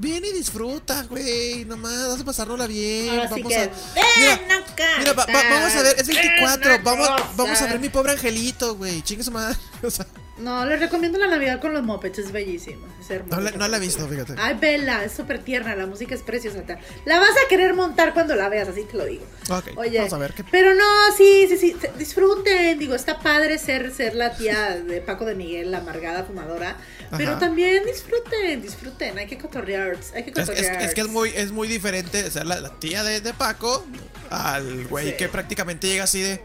ven 0.00 0.24
y 0.24 0.32
disfruta, 0.32 1.02
güey. 1.04 1.64
Nomás, 1.66 2.08
vas 2.08 2.20
a 2.20 2.24
pasárnosla 2.24 2.66
bien. 2.66 3.10
Ahora 3.10 3.22
sí 3.28 3.42
vamos 3.42 3.48
que, 3.52 3.58
a. 3.58 3.70
ven 4.18 4.50
acá, 4.52 4.84
mira, 4.98 5.12
va- 5.12 5.26
va- 5.26 5.42
vamos 5.50 5.74
a 5.76 5.82
ver, 5.82 5.96
es 5.98 6.06
ven 6.06 6.16
24. 6.16 6.74
acá, 6.74 6.82
Vamos, 6.84 7.08
vamos 7.36 7.60
a 7.62 7.66
ver 7.66 7.78
mi 7.80 7.88
pobre 7.90 8.12
angelito, 8.12 8.74
güey. 8.76 9.02
Chingue 9.02 9.24
su 9.24 9.30
madre. 9.30 9.56
O 9.82 9.90
sea, 9.90 10.06
No, 10.40 10.64
les 10.64 10.80
recomiendo 10.80 11.18
la 11.18 11.26
Navidad 11.26 11.60
con 11.60 11.72
los 11.74 11.82
mopeds, 11.82 12.18
es 12.18 12.32
bellísimo. 12.32 12.86
Es 13.00 13.10
hermoso. 13.10 13.36
no, 13.36 13.42
la, 13.42 13.50
no 13.52 13.68
la 13.68 13.76
he 13.76 13.80
visto, 13.80 14.06
fíjate. 14.08 14.34
Ay, 14.38 14.56
vela, 14.60 15.04
es 15.04 15.12
súper 15.12 15.40
tierna, 15.40 15.76
la 15.76 15.86
música 15.86 16.14
es 16.14 16.22
preciosa. 16.22 16.62
La 17.04 17.18
vas 17.20 17.30
a 17.30 17.48
querer 17.48 17.74
montar 17.74 18.14
cuando 18.14 18.34
la 18.34 18.48
veas, 18.48 18.68
así 18.68 18.84
te 18.84 18.96
lo 18.96 19.04
digo. 19.04 19.24
Ok, 19.50 19.72
Oye, 19.76 19.98
vamos 19.98 20.12
a 20.14 20.18
ver 20.18 20.32
qué. 20.32 20.44
pero 20.44 20.74
no, 20.74 20.84
sí, 21.16 21.46
sí, 21.48 21.56
sí, 21.58 21.76
disfruten, 21.98 22.78
digo, 22.78 22.94
está 22.94 23.18
padre 23.20 23.58
ser, 23.58 23.92
ser 23.92 24.14
la 24.14 24.34
tía 24.36 24.76
de 24.86 25.00
Paco 25.00 25.24
de 25.24 25.34
Miguel, 25.34 25.70
la 25.70 25.78
amargada 25.78 26.24
fumadora, 26.24 26.76
pero 27.16 27.32
Ajá. 27.32 27.40
también 27.40 27.84
disfruten, 27.84 28.62
disfruten, 28.62 29.18
hay 29.18 29.26
que 29.26 29.36
cotorrear, 29.38 29.96
hay 30.14 30.22
que 30.24 30.30
Es, 30.30 30.38
es- 30.38 30.46
cotorrear. 30.48 30.82
es 30.82 30.94
que 30.94 31.00
es 31.02 31.08
muy, 31.08 31.30
es 31.30 31.50
muy 31.52 31.68
diferente 31.68 32.30
ser 32.30 32.46
la, 32.46 32.60
la 32.60 32.70
tía 32.78 33.04
de, 33.04 33.20
de 33.20 33.34
Paco 33.34 33.84
al 34.30 34.86
güey 34.86 35.10
Sí. 35.10 35.16
que 35.18 35.28
prácticamente 35.28 35.86
llega 35.88 36.04
así 36.04 36.22
de. 36.22 36.40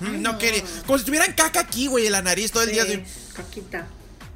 No 0.00 0.38
quería. 0.38 0.62
Como 0.86 0.98
si 0.98 1.04
tuvieran 1.04 1.32
caca 1.34 1.60
aquí, 1.60 1.86
güey, 1.88 2.06
en 2.06 2.12
la 2.12 2.22
nariz 2.22 2.52
todo 2.52 2.62
el 2.62 2.70
día. 2.72 2.82
Así. 2.84 3.02
caquita. 3.34 3.86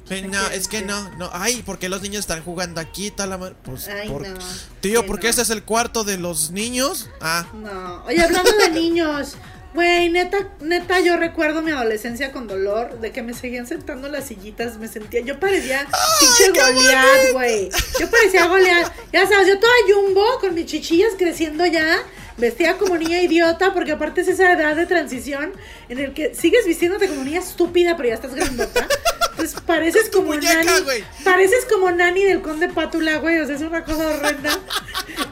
Sí, 0.07 0.23
no, 0.23 0.47
es 0.47 0.67
que 0.67 0.81
no, 0.81 1.07
no. 1.17 1.29
Ay, 1.33 1.61
¿por 1.61 1.77
qué 1.77 1.87
los 1.87 2.01
niños 2.01 2.21
están 2.21 2.43
jugando 2.43 2.81
aquí? 2.81 3.11
Tal 3.11 3.29
la 3.29 3.37
Pues, 3.37 3.87
Ay, 3.87 4.09
por- 4.09 4.27
no, 4.27 4.39
Tío, 4.81 5.05
¿por 5.05 5.19
qué 5.19 5.27
no. 5.27 5.31
ese 5.31 5.43
es 5.43 5.49
el 5.51 5.61
cuarto 5.63 6.03
de 6.03 6.17
los 6.17 6.49
niños? 6.49 7.09
Ah, 7.21 7.45
No, 7.53 8.03
oye, 8.05 8.19
hablando 8.19 8.51
de 8.53 8.71
niños, 8.71 9.35
güey, 9.75 10.09
neta, 10.09 10.49
neta, 10.61 10.99
yo 11.01 11.15
recuerdo 11.17 11.61
mi 11.61 11.69
adolescencia 11.69 12.31
con 12.31 12.47
dolor, 12.47 12.99
de 12.99 13.11
que 13.11 13.21
me 13.21 13.35
seguían 13.35 13.67
sentando 13.67 14.07
en 14.07 14.13
las 14.13 14.25
sillitas, 14.25 14.77
me 14.79 14.87
sentía, 14.87 15.21
yo 15.21 15.39
parecía 15.39 15.85
pinche 16.19 16.59
Goliat, 16.59 17.31
güey, 17.33 17.69
yo 17.99 18.09
parecía 18.09 18.47
Goliat, 18.47 18.91
ya 19.13 19.27
sabes, 19.27 19.47
yo 19.47 19.59
toda 19.59 19.71
jumbo, 19.93 20.25
con 20.39 20.55
mis 20.55 20.65
chichillas 20.65 21.11
creciendo 21.19 21.67
ya, 21.67 21.99
vestía 22.39 22.77
como 22.77 22.97
niña 22.97 23.21
idiota, 23.21 23.73
porque 23.73 23.91
aparte 23.91 24.21
es 24.21 24.27
esa 24.27 24.53
edad 24.53 24.75
de 24.75 24.85
transición 24.85 25.53
en 25.89 25.99
el 25.99 26.13
que 26.13 26.33
sigues 26.33 26.65
vistiéndote 26.65 27.07
como 27.07 27.23
niña 27.23 27.39
estúpida, 27.39 27.95
pero 27.97 28.09
ya 28.09 28.15
estás 28.15 28.33
grandota, 28.33 28.87
pues 29.35 29.55
pareces 29.65 30.09
como 30.09 30.27
muñeca, 30.27 30.63
Nani, 30.63 31.03
pareces 31.23 31.65
como 31.69 31.91
Nani 31.91 32.23
del 32.23 32.41
Conde 32.41 32.69
Pátula, 32.69 33.17
güey, 33.17 33.39
o 33.39 33.45
sea, 33.45 33.55
es 33.55 33.61
una 33.61 33.83
cosa 33.83 34.07
horrenda, 34.07 34.51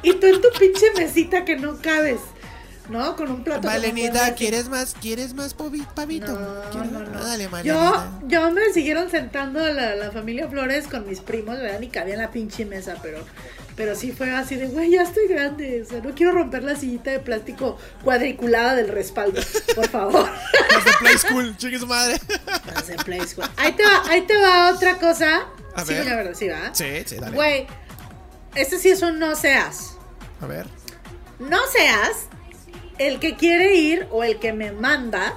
y 0.03 0.13
tú 0.13 0.27
en 0.27 0.41
tu 0.41 0.49
pinche 0.59 0.91
mesita 0.97 1.45
que 1.45 1.55
no 1.55 1.77
cabes. 1.81 2.19
¿No? 2.89 3.17
Con 3.17 3.29
un 3.29 3.43
plato. 3.43 3.67
puedes. 3.67 4.33
¿quieres 4.37 4.69
más? 4.69 4.95
¿Quieres 5.01 5.33
más 5.33 5.53
pavito? 5.53 6.39
No, 6.39 6.71
¿Quieres 6.71 6.91
no, 6.91 7.01
no. 7.01 7.21
Dale, 7.21 7.49
Yo, 7.65 8.03
yo 8.27 8.49
me 8.51 8.71
siguieron 8.71 9.11
sentando 9.11 9.59
la, 9.59 9.95
la 9.95 10.09
familia 10.11 10.47
Flores 10.47 10.87
con 10.87 11.05
mis 11.05 11.19
primos, 11.19 11.57
¿verdad? 11.57 11.81
Ni 11.81 11.89
cabía 11.89 12.13
en 12.13 12.21
la 12.21 12.31
pinche 12.31 12.63
mesa, 12.63 12.95
pero, 13.03 13.25
pero 13.77 13.95
sí 13.95 14.11
fue 14.11 14.31
así 14.31 14.55
de, 14.55 14.67
güey, 14.67 14.89
ya 14.89 15.03
estoy 15.03 15.27
grande. 15.27 15.83
O 15.83 15.85
sea, 15.85 16.01
no 16.01 16.13
quiero 16.15 16.31
romper 16.31 16.63
la 16.63 16.75
sillita 16.75 17.11
de 17.11 17.19
plástico 17.19 17.77
cuadriculada 18.03 18.73
del 18.73 18.87
respaldo, 18.87 19.39
por 19.75 19.87
favor. 19.87 20.27
De 20.85 20.91
Play 20.99 21.17
School, 21.17 21.57
chingue 21.57 21.79
su 21.79 21.87
madre. 21.87 22.19
Las 22.73 22.87
de 22.87 22.95
Play 22.97 23.21
School. 23.27 23.47
Ahí 23.57 23.73
te 23.73 23.83
va, 23.83 24.03
ahí 24.09 24.21
te 24.21 24.37
va 24.37 24.71
otra 24.73 24.97
cosa. 24.97 25.47
A 25.75 25.85
sí, 25.85 25.93
ver. 25.93 26.05
la 26.05 26.15
verdad, 26.15 26.33
sí, 26.33 26.47
va. 26.47 26.73
Sí, 26.73 27.03
sí, 27.05 27.17
dale. 27.17 27.35
Güey, 27.35 27.67
este 28.55 28.79
sí 28.79 28.89
es 28.89 29.01
un 29.01 29.19
no 29.19 29.35
seas. 29.35 29.97
A 30.41 30.47
ver. 30.47 30.65
No 31.39 31.59
seas 31.71 32.27
el 32.97 33.19
que 33.19 33.35
quiere 33.35 33.75
ir 33.75 34.07
o 34.11 34.23
el 34.23 34.39
que 34.39 34.53
me 34.53 34.71
manda 34.71 35.35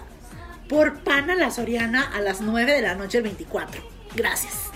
por 0.69 1.01
pan 1.01 1.31
a 1.31 1.35
la 1.35 1.51
Soriana 1.51 2.11
a 2.15 2.21
las 2.21 2.41
9 2.41 2.73
de 2.73 2.83
la 2.83 2.95
noche 2.95 3.19
el 3.19 3.25
24. 3.25 3.83
Gracias. 4.15 4.70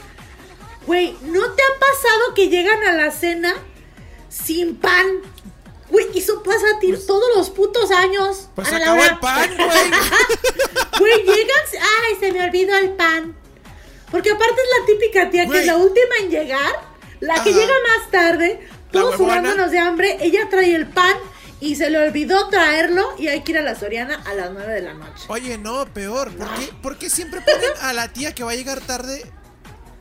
Güey, 0.86 1.16
¿no 1.22 1.52
te 1.52 1.62
ha 1.62 1.78
pasado 1.78 2.34
que 2.34 2.48
llegan 2.48 2.82
a 2.84 2.92
la 2.92 3.10
cena 3.10 3.54
sin 4.28 4.76
pan? 4.76 5.06
Güey, 5.88 6.06
eso 6.14 6.42
pasa 6.42 6.64
a 6.76 6.78
ti 6.80 6.92
todos 7.06 7.36
los 7.36 7.50
putos 7.50 7.90
años. 7.90 8.48
Pues 8.54 8.68
se 8.68 8.76
acabó 8.76 9.02
el 9.02 9.18
pan, 9.18 9.50
güey. 9.56 9.68
Güey, 10.98 11.22
llegan. 11.22 11.64
Ay, 11.72 12.16
se 12.20 12.32
me 12.32 12.44
olvidó 12.44 12.76
el 12.76 12.90
pan. 12.90 13.36
Porque 14.10 14.30
aparte 14.30 14.54
es 14.54 14.80
la 14.80 14.86
típica 14.86 15.30
tía 15.30 15.46
que 15.48 15.60
es 15.60 15.66
la 15.66 15.76
última 15.76 16.16
en 16.20 16.30
llegar, 16.30 16.72
la 17.18 17.42
que 17.42 17.52
llega 17.52 17.66
más 17.66 18.10
tarde, 18.12 18.60
todos 18.92 19.16
sudándonos 19.16 19.72
de 19.72 19.78
hambre. 19.78 20.18
Ella 20.20 20.48
trae 20.48 20.74
el 20.74 20.86
pan 20.86 21.16
y 21.60 21.74
se 21.74 21.90
le 21.90 21.98
olvidó 21.98 22.48
traerlo 22.48 23.14
y 23.18 23.26
hay 23.26 23.42
que 23.42 23.52
ir 23.52 23.58
a 23.58 23.62
la 23.62 23.74
Soriana 23.74 24.22
a 24.24 24.34
las 24.34 24.52
9 24.52 24.72
de 24.72 24.82
la 24.82 24.94
noche. 24.94 25.24
Oye, 25.28 25.58
no, 25.58 25.86
peor. 25.92 26.30
¿Por 26.36 26.54
qué, 26.54 26.72
por 26.80 26.98
qué 26.98 27.10
siempre 27.10 27.40
ponen 27.40 27.70
a 27.80 27.92
la 27.92 28.12
tía 28.12 28.34
que 28.34 28.44
va 28.44 28.52
a 28.52 28.54
llegar 28.54 28.80
tarde 28.82 29.24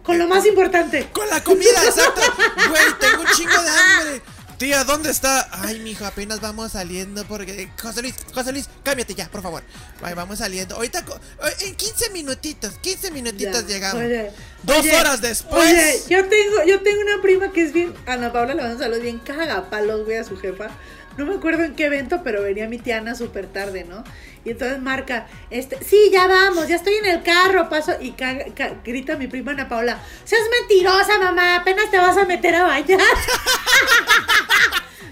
Con 0.03 0.19
lo 0.19 0.27
más 0.27 0.45
importante. 0.45 1.07
con 1.13 1.29
la 1.29 1.43
comida? 1.43 1.83
Exacto. 1.85 2.21
Güey, 2.69 2.83
tengo 2.99 3.21
un 3.21 3.27
chingo 3.35 3.61
de 3.61 3.69
hambre. 3.69 4.21
Tía, 4.57 4.83
¿dónde 4.83 5.09
está? 5.09 5.49
Ay, 5.51 5.79
mijo, 5.79 6.05
apenas 6.05 6.39
vamos 6.39 6.73
saliendo 6.73 7.25
porque... 7.25 7.69
José 7.81 8.01
Luis, 8.03 8.13
José 8.33 8.51
Luis, 8.51 8.69
cámbiate 8.83 9.15
ya, 9.15 9.27
por 9.27 9.41
favor. 9.41 9.63
Ay, 10.01 10.13
vamos 10.13 10.37
saliendo. 10.39 10.75
Ahorita, 10.75 11.03
co- 11.03 11.19
en 11.61 11.75
15 11.75 12.11
minutitos, 12.11 12.71
15 12.79 13.11
minutitos 13.11 13.61
Ya. 13.63 13.67
llegamos. 13.67 14.03
Oye, 14.03 14.31
Dos 14.61 14.77
oye, 14.77 14.95
horas 14.95 15.21
después. 15.21 15.61
Oye, 15.63 16.01
yo 16.07 16.25
tengo, 16.29 16.63
yo 16.67 16.81
tengo 16.81 17.01
una 17.01 17.21
prima 17.21 17.51
que 17.51 17.63
es 17.63 17.73
bien. 17.73 17.93
Ana 18.05 18.31
Paula 18.31 18.53
le 18.53 18.61
mando 18.61 18.77
saludos 18.79 19.01
bien 19.01 19.19
cagapalos, 19.19 20.05
güey, 20.05 20.17
a 20.17 20.23
su 20.23 20.37
jefa. 20.37 20.69
No 21.17 21.25
me 21.25 21.35
acuerdo 21.35 21.63
en 21.63 21.75
qué 21.75 21.85
evento, 21.85 22.21
pero 22.23 22.41
venía 22.41 22.67
mi 22.67 22.79
tía 22.79 22.97
Ana 22.97 23.13
súper 23.15 23.47
tarde, 23.47 23.83
¿no? 23.83 24.03
Y 24.45 24.51
entonces 24.51 24.79
marca, 24.81 25.27
este, 25.49 25.81
sí, 25.83 26.09
ya 26.11 26.27
vamos, 26.27 26.67
ya 26.67 26.75
estoy 26.75 26.95
en 26.95 27.05
el 27.05 27.23
carro, 27.23 27.69
paso, 27.69 27.93
y 28.01 28.11
caga- 28.11 28.53
ca- 28.53 28.73
grita 28.83 29.15
mi 29.15 29.27
prima 29.27 29.51
Ana 29.51 29.69
Paula, 29.69 29.99
seas 30.25 30.41
mentirosa, 30.59 31.17
mamá, 31.19 31.55
apenas 31.57 31.89
te 31.91 31.97
vas 31.97 32.17
a 32.17 32.25
meter 32.25 32.55
a 32.55 32.63
bañar. 32.63 32.99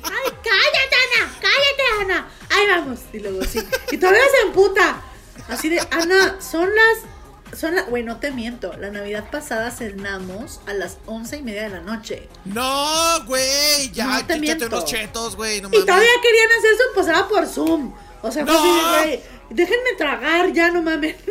Ay, 0.03 0.31
cállate, 0.43 0.95
Ana, 1.05 1.33
cállate, 1.39 1.83
Ana. 2.01 2.27
Ahí 2.49 2.67
vamos. 2.67 2.99
Y 3.13 3.19
luego 3.19 3.43
sí. 3.43 3.59
Y 3.91 3.97
todavía 3.97 4.23
se 4.39 4.47
emputa. 4.47 5.01
Así 5.47 5.69
de, 5.69 5.79
Ana, 5.91 6.37
son 6.41 6.67
las. 6.69 7.10
Son 7.57 7.75
las. 7.75 7.87
Güey, 7.89 8.03
no 8.03 8.17
te 8.17 8.31
miento. 8.31 8.73
La 8.77 8.89
Navidad 8.91 9.29
pasada 9.29 9.71
cenamos 9.71 10.59
a 10.67 10.73
las 10.73 10.97
once 11.05 11.37
y 11.37 11.41
media 11.43 11.63
de 11.63 11.69
la 11.69 11.79
noche. 11.81 12.27
No, 12.45 13.25
güey, 13.25 13.91
ya, 13.91 14.05
No 14.19 14.25
te 14.25 14.39
miento. 14.39 14.67
unos 14.67 14.85
chetos, 14.85 15.35
güey, 15.35 15.61
no 15.61 15.67
Y 15.67 15.71
mames. 15.71 15.85
todavía 15.85 16.09
querían 16.21 16.49
hacer 16.57 16.71
su 16.77 16.95
posada 16.95 17.27
por 17.27 17.45
Zoom. 17.47 17.93
O 18.21 18.31
sea, 18.31 18.43
No. 18.45 18.53
güey, 18.99 19.19
déjenme 19.49 19.93
tragar, 19.97 20.53
ya 20.53 20.71
no 20.71 20.81
mames. 20.81 21.15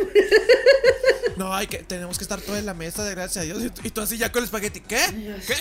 No, 1.37 1.55
hay 1.55 1.65
que, 1.65 1.79
tenemos 1.79 2.17
que 2.19 2.23
estar 2.23 2.39
todos 2.39 2.59
en 2.59 2.67
la 2.67 2.75
mesa, 2.75 3.03
de 3.03 3.11
gracias 3.15 3.41
a 3.41 3.45
Dios. 3.45 3.63
Y 3.63 3.69
tú, 3.71 3.81
y 3.83 3.89
tú 3.89 4.01
así 4.01 4.17
ya 4.17 4.31
con 4.31 4.39
el 4.39 4.43
espagueti. 4.45 4.79
¿Qué? 4.81 4.99
¿Qué? 5.47 5.55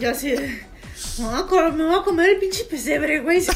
Yo 0.00 0.10
así 0.10 0.32
de. 0.32 0.66
Me 1.18 1.24
voy 1.24 1.58
a 1.58 1.68
me 1.70 1.84
voy 1.84 1.98
a 1.98 2.02
comer 2.02 2.28
el 2.30 2.36
pinche 2.38 2.64
pesebre, 2.64 3.20
güey. 3.20 3.40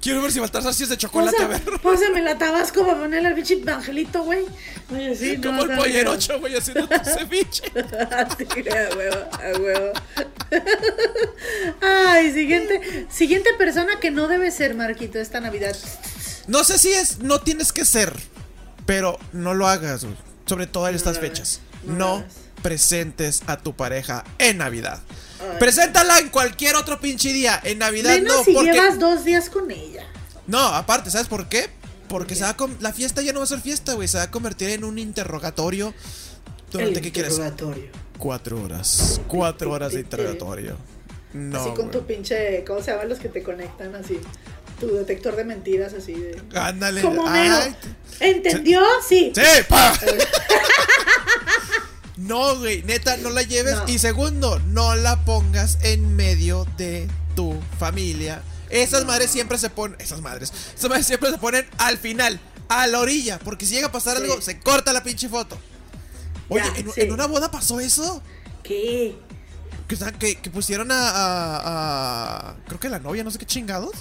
si. 0.00 0.02
Quiero 0.02 0.22
ver 0.22 0.32
si 0.32 0.38
Baltasar 0.40 0.72
sí 0.74 0.84
es 0.84 0.88
de 0.88 0.96
chocolate, 0.96 1.42
a 1.42 1.46
ver. 1.48 1.62
Pósa- 1.64 1.78
Pásame 1.82 2.22
la 2.22 2.38
tabasco 2.38 2.86
para 2.86 2.98
ponerle 3.00 3.28
al 3.28 3.34
pinche 3.34 3.60
angelito, 3.66 4.22
güey. 4.24 4.44
Oye, 4.92 5.14
sí, 5.16 5.36
no, 5.38 5.48
Como 5.50 5.62
el 5.64 5.76
pollerocho, 5.78 6.38
güey, 6.40 6.56
haciendo 6.56 6.88
tu 6.88 7.04
ceviche. 7.04 7.64
Sí, 8.38 8.68
a 8.68 8.96
huevo, 8.96 9.28
a 9.32 9.58
huevo. 9.58 9.92
Ay, 11.80 12.32
siguiente, 12.32 13.06
siguiente 13.10 13.50
persona 13.58 13.98
que 14.00 14.10
no 14.10 14.28
debe 14.28 14.50
ser, 14.50 14.74
Marquito, 14.74 15.18
esta 15.18 15.40
Navidad. 15.40 15.76
No 16.46 16.64
sé 16.64 16.78
si 16.78 16.92
es, 16.92 17.18
no 17.18 17.40
tienes 17.40 17.72
que 17.72 17.84
ser, 17.84 18.12
pero 18.86 19.18
no 19.32 19.54
lo 19.54 19.68
hagas, 19.68 20.04
güey. 20.04 20.16
Sobre 20.46 20.66
todo 20.66 20.88
en 20.88 20.94
estas 20.94 21.18
fechas. 21.18 21.60
no 21.84 22.24
presentes 22.62 23.42
a 23.46 23.56
tu 23.58 23.74
pareja 23.76 24.24
en 24.38 24.58
Navidad. 24.58 25.00
Preséntala 25.58 26.18
en 26.18 26.28
cualquier 26.28 26.76
otro 26.76 27.00
pinche 27.00 27.32
día. 27.32 27.60
En 27.62 27.78
Navidad 27.78 28.14
Menos 28.16 28.38
no, 28.38 28.44
si 28.44 28.52
porque. 28.54 28.72
llevas 28.72 28.98
dos 28.98 29.24
días 29.24 29.50
con 29.50 29.70
ella. 29.70 30.04
No, 30.46 30.58
aparte, 30.58 31.10
¿sabes 31.10 31.28
por 31.28 31.48
qué? 31.48 31.68
Porque 32.08 32.34
se 32.34 32.42
va 32.42 32.50
a 32.50 32.56
la 32.80 32.92
fiesta 32.92 33.20
ya 33.22 33.32
no 33.32 33.40
va 33.40 33.44
a 33.44 33.48
ser 33.48 33.60
fiesta, 33.60 33.92
güey. 33.94 34.08
Se 34.08 34.16
va 34.16 34.24
a 34.24 34.30
convertir 34.30 34.70
en 34.70 34.84
un 34.84 34.98
interrogatorio. 34.98 35.94
¿Durante 36.72 37.00
qué 37.00 37.12
quieres? 37.12 37.32
interrogatorio. 37.32 37.90
Cuatro 38.18 38.62
horas. 38.62 39.20
Cuatro 39.28 39.70
horas 39.70 39.92
de 39.92 40.00
interrogatorio. 40.00 40.76
No. 41.32 41.60
así 41.60 41.70
con 41.74 41.90
tu 41.90 42.06
pinche, 42.06 42.64
¿cómo 42.66 42.82
se 42.82 42.90
llaman 42.90 43.10
los 43.10 43.18
que 43.18 43.28
te 43.28 43.42
conectan 43.42 43.94
así? 43.94 44.18
Tu 44.80 44.86
detector 44.94 45.36
de 45.36 45.44
mentiras 45.44 45.92
así 45.92 46.14
de... 46.14 46.40
Ándale. 46.54 47.02
Como 47.02 47.28
ay, 47.28 47.50
Homero. 47.50 47.76
¿Entendió? 48.20 48.80
Sí. 49.06 49.32
¡Sí! 49.34 49.42
¡Pa! 49.68 49.92
No, 52.18 52.56
güey, 52.58 52.82
neta, 52.82 53.16
no 53.18 53.30
la 53.30 53.42
lleves. 53.42 53.76
No. 53.76 53.88
Y 53.88 53.98
segundo, 53.98 54.58
no 54.66 54.94
la 54.96 55.24
pongas 55.24 55.78
en 55.82 56.16
medio 56.16 56.66
de 56.76 57.08
tu 57.36 57.58
familia. 57.78 58.42
Esas 58.70 59.04
madres 59.06 59.30
siempre 59.30 59.56
se 59.56 59.70
ponen. 59.70 59.98
Esas 60.00 60.20
madres. 60.20 60.52
Esas 60.76 60.90
madres 60.90 61.06
siempre 61.06 61.30
se 61.30 61.38
ponen 61.38 61.66
al 61.78 61.96
final, 61.96 62.40
a 62.68 62.86
la 62.88 62.98
orilla. 62.98 63.38
Porque 63.38 63.64
si 63.66 63.74
llega 63.76 63.86
a 63.86 63.92
pasar 63.92 64.16
Sí. 64.16 64.24
algo, 64.24 64.40
se 64.42 64.58
corta 64.60 64.92
la 64.92 65.02
pinche 65.02 65.28
foto. 65.28 65.56
Oye, 66.48 66.64
Ya, 66.64 66.80
en, 66.80 66.92
sí. 66.92 67.00
en 67.02 67.12
una 67.12 67.26
boda 67.26 67.50
pasó 67.50 67.78
eso. 67.80 68.22
¿Qué? 68.62 69.16
Que, 70.18 70.50
pusieron 70.50 70.90
a, 70.90 71.08
a- 71.10 72.50
a- 72.50 72.56
Creo 72.66 72.80
que 72.80 72.88
la 72.90 72.98
novia, 72.98 73.24
no 73.24 73.30
sé 73.30 73.38
qué 73.38 73.46
chingados. 73.46 73.92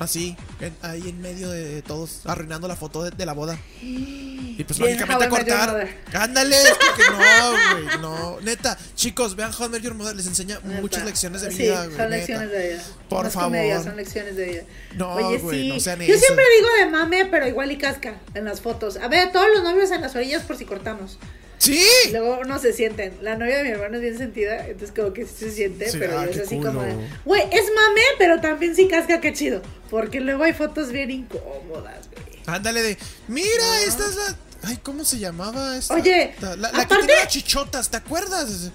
Así, 0.00 0.36
en- 0.60 0.76
ahí 0.82 1.08
en 1.08 1.20
medio 1.20 1.50
de 1.50 1.82
todos, 1.82 2.20
arruinando 2.24 2.68
la 2.68 2.76
foto 2.76 3.02
de, 3.02 3.10
de 3.10 3.26
la 3.26 3.32
boda. 3.32 3.58
Y 3.82 4.62
pues 4.64 4.78
Bien, 4.78 4.92
lógicamente 4.98 5.24
How 5.26 5.28
I 5.28 5.30
Met 5.30 5.46
Your 5.48 5.56
cortar. 5.56 5.68
Mother. 5.72 5.96
Ándale, 6.14 6.56
es 6.62 6.70
que, 6.96 7.02
no, 7.10 7.50
güey, 7.50 7.98
no. 8.00 8.40
Neta, 8.42 8.78
chicos, 8.94 9.34
vean 9.36 9.50
How 9.56 9.66
I 9.66 9.68
Met 9.70 9.82
Your 9.82 9.94
Mother, 9.94 10.14
les 10.16 10.26
enseña 10.26 10.60
muchas 10.80 11.04
lecciones 11.04 11.42
de 11.42 11.50
Sí, 11.50 11.62
vida, 11.64 11.84
güey. 11.86 11.96
son 11.96 12.10
neta. 12.10 12.16
lecciones 12.16 12.50
de 12.50 12.68
vida. 12.68 12.82
Por 13.08 13.22
no 13.22 13.28
es 13.28 13.34
favor. 13.34 13.48
comedia, 13.48 13.82
son 13.82 13.96
lecciones 13.96 14.36
de 14.36 14.44
vida. 14.44 14.62
No, 14.94 15.14
güey, 15.40 15.68
no 15.68 15.80
sean 15.80 15.98
Yo 16.00 16.14
eso. 16.14 16.24
siempre 16.24 16.44
digo 16.56 16.68
de 16.84 16.90
mame, 16.90 17.24
pero 17.26 17.46
igual 17.48 17.72
y 17.72 17.78
casca 17.78 18.14
en 18.34 18.44
las 18.44 18.60
fotos. 18.60 18.96
A 18.98 19.08
ver, 19.08 19.32
todos 19.32 19.46
los 19.54 19.62
novios 19.64 19.90
en 19.90 20.00
las 20.00 20.14
orillas 20.14 20.42
por 20.44 20.56
si 20.56 20.64
cortamos. 20.64 21.18
Sí. 21.58 21.84
Luego 22.12 22.44
no 22.44 22.58
se 22.58 22.72
sienten. 22.72 23.14
La 23.20 23.36
novia 23.36 23.58
de 23.58 23.64
mi 23.64 23.70
hermano 23.70 23.96
es 23.96 24.02
bien 24.02 24.16
sentida, 24.18 24.66
entonces 24.66 24.92
como 24.96 25.12
que 25.12 25.26
sí 25.26 25.34
se 25.38 25.50
siente, 25.50 25.90
Sí, 25.90 25.98
pero 25.98 26.18
ah, 26.18 26.24
es 26.26 26.38
así 26.38 26.56
culo. 26.56 26.72
como 26.72 26.82
de, 26.84 26.94
güey, 27.24 27.42
es 27.50 27.64
mame, 27.74 28.02
pero 28.18 28.40
también 28.40 28.74
sí 28.76 28.86
casca, 28.88 29.20
qué 29.20 29.32
chido. 29.32 29.60
Porque 29.90 30.20
luego 30.20 30.44
hay 30.44 30.52
fotos 30.52 30.92
bien 30.92 31.10
incómodas, 31.10 32.08
güey. 32.10 32.38
Ándale 32.46 32.82
de. 32.82 32.98
Mira, 33.26 33.82
esta 33.86 34.06
es 34.08 34.14
la. 34.16 34.36
Ay, 34.62 34.78
¿cómo 34.82 35.04
se 35.04 35.18
llamaba 35.18 35.76
esta? 35.76 35.94
Oye, 35.94 36.34
la, 36.40 36.56
la- 36.56 36.72
la 36.72 36.78
que 36.78 36.94
aparte- 36.94 37.06
tiene 37.06 37.20
las 37.22 37.28
chichotas, 37.32 37.88
¿te 37.90 37.96
acuerdas? 37.96 38.70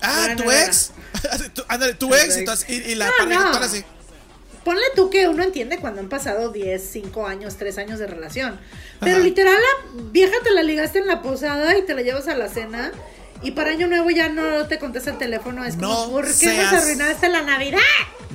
Ah, 0.00 0.26
No, 0.30 0.36
tu 0.36 0.44
no, 0.44 0.52
ex. 0.52 0.92
Ándale, 1.68 1.94
tu 1.94 2.14
ex 2.14 2.44
todas- 2.44 2.68
y, 2.68 2.74
y 2.74 2.94
la 2.94 3.10
pareja 3.18 3.50
así. 3.60 3.84
Ponle 4.64 4.82
tú 4.96 5.10
que 5.10 5.28
uno 5.28 5.42
entiende 5.42 5.78
cuando 5.78 6.00
han 6.00 6.08
pasado 6.08 6.50
10, 6.50 6.82
5 6.82 7.26
años, 7.26 7.56
3 7.56 7.78
años 7.78 7.98
de 7.98 8.06
relación. 8.06 8.58
Pero 9.00 9.16
Ajá. 9.16 9.24
literal, 9.24 9.54
la 9.54 10.02
vieja 10.10 10.34
te 10.42 10.50
la 10.50 10.62
ligaste 10.62 10.98
en 11.00 11.06
la 11.06 11.20
posada 11.22 11.76
y 11.76 11.82
te 11.82 11.94
la 11.94 12.02
llevas 12.02 12.28
a 12.28 12.34
la 12.34 12.48
cena. 12.48 12.90
Y 13.42 13.50
para 13.50 13.70
año 13.70 13.86
nuevo 13.88 14.08
ya 14.10 14.30
no 14.30 14.66
te 14.68 14.78
contesta 14.78 15.10
el 15.10 15.18
teléfono. 15.18 15.64
Es 15.64 15.74
como, 15.74 15.88
No 16.06 16.10
¿por 16.10 16.24
qué 16.26 16.32
seas- 16.32 16.72
nos 16.72 16.82
arruinaste 16.82 17.28
la 17.28 17.42
Navidad? 17.42 17.78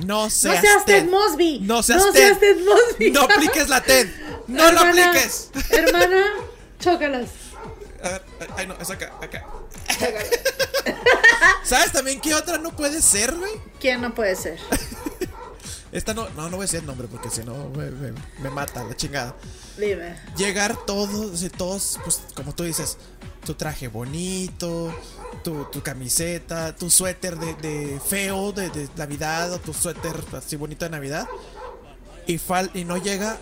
No 0.06 0.30
seas, 0.30 0.54
no 0.56 0.60
seas 0.60 0.84
Ted 0.84 1.04
Mosby. 1.06 1.60
No 1.60 1.82
seas 1.82 1.98
no 2.04 2.12
Ted. 2.12 2.20
seas 2.20 2.38
Ted 2.40 2.56
Mosby. 2.64 3.10
No 3.10 3.22
apliques 3.22 3.68
la 3.68 3.80
TED. 3.82 4.06
No 4.46 4.70
lo 4.72 4.80
Hermana, 4.82 5.10
apliques. 5.10 5.50
Hermana, 5.70 6.24
chócalas. 6.80 7.28
Ay, 8.56 8.66
no, 8.66 8.74
es 8.80 8.90
acá, 8.90 9.12
acá. 9.20 9.46
¿Sabes 11.62 11.92
también 11.92 12.20
qué 12.20 12.34
otra 12.34 12.58
no 12.58 12.74
puede 12.74 13.00
ser, 13.02 13.32
güey? 13.34 13.52
¿Quién 13.80 14.00
no 14.00 14.14
puede 14.14 14.34
ser? 14.36 14.58
Esta 15.92 16.14
no, 16.14 16.28
no, 16.30 16.44
no 16.44 16.50
voy 16.50 16.60
a 16.60 16.62
decir 16.62 16.80
el 16.80 16.86
nombre 16.86 17.08
porque 17.08 17.30
si 17.30 17.42
no 17.42 17.68
me, 17.70 17.90
me- 17.90 18.12
me 18.42 18.50
mata 18.50 18.84
la 18.84 18.96
chingada. 18.96 19.34
Dime. 19.76 20.16
Llegar 20.36 20.76
todos, 20.86 21.40
todos, 21.56 21.98
pues 22.04 22.20
como 22.34 22.54
tú 22.54 22.62
dices, 22.62 22.96
tu 23.44 23.54
traje 23.54 23.88
bonito, 23.88 24.94
tu, 25.42 25.64
tu 25.64 25.82
camiseta, 25.82 26.76
tu 26.76 26.90
suéter 26.90 27.36
de, 27.38 27.54
de 27.54 28.00
feo 28.00 28.52
de, 28.52 28.70
de 28.70 28.88
Navidad 28.96 29.52
o 29.52 29.58
tu 29.58 29.72
suéter 29.74 30.14
así 30.36 30.56
bonito 30.56 30.84
de 30.84 30.90
Navidad. 30.90 31.26
Y, 32.26 32.38
fal 32.38 32.70
y 32.74 32.84
no 32.84 32.96
llega, 32.96 33.36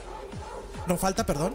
no 0.86 0.96
falta, 0.96 1.26
perdón, 1.26 1.54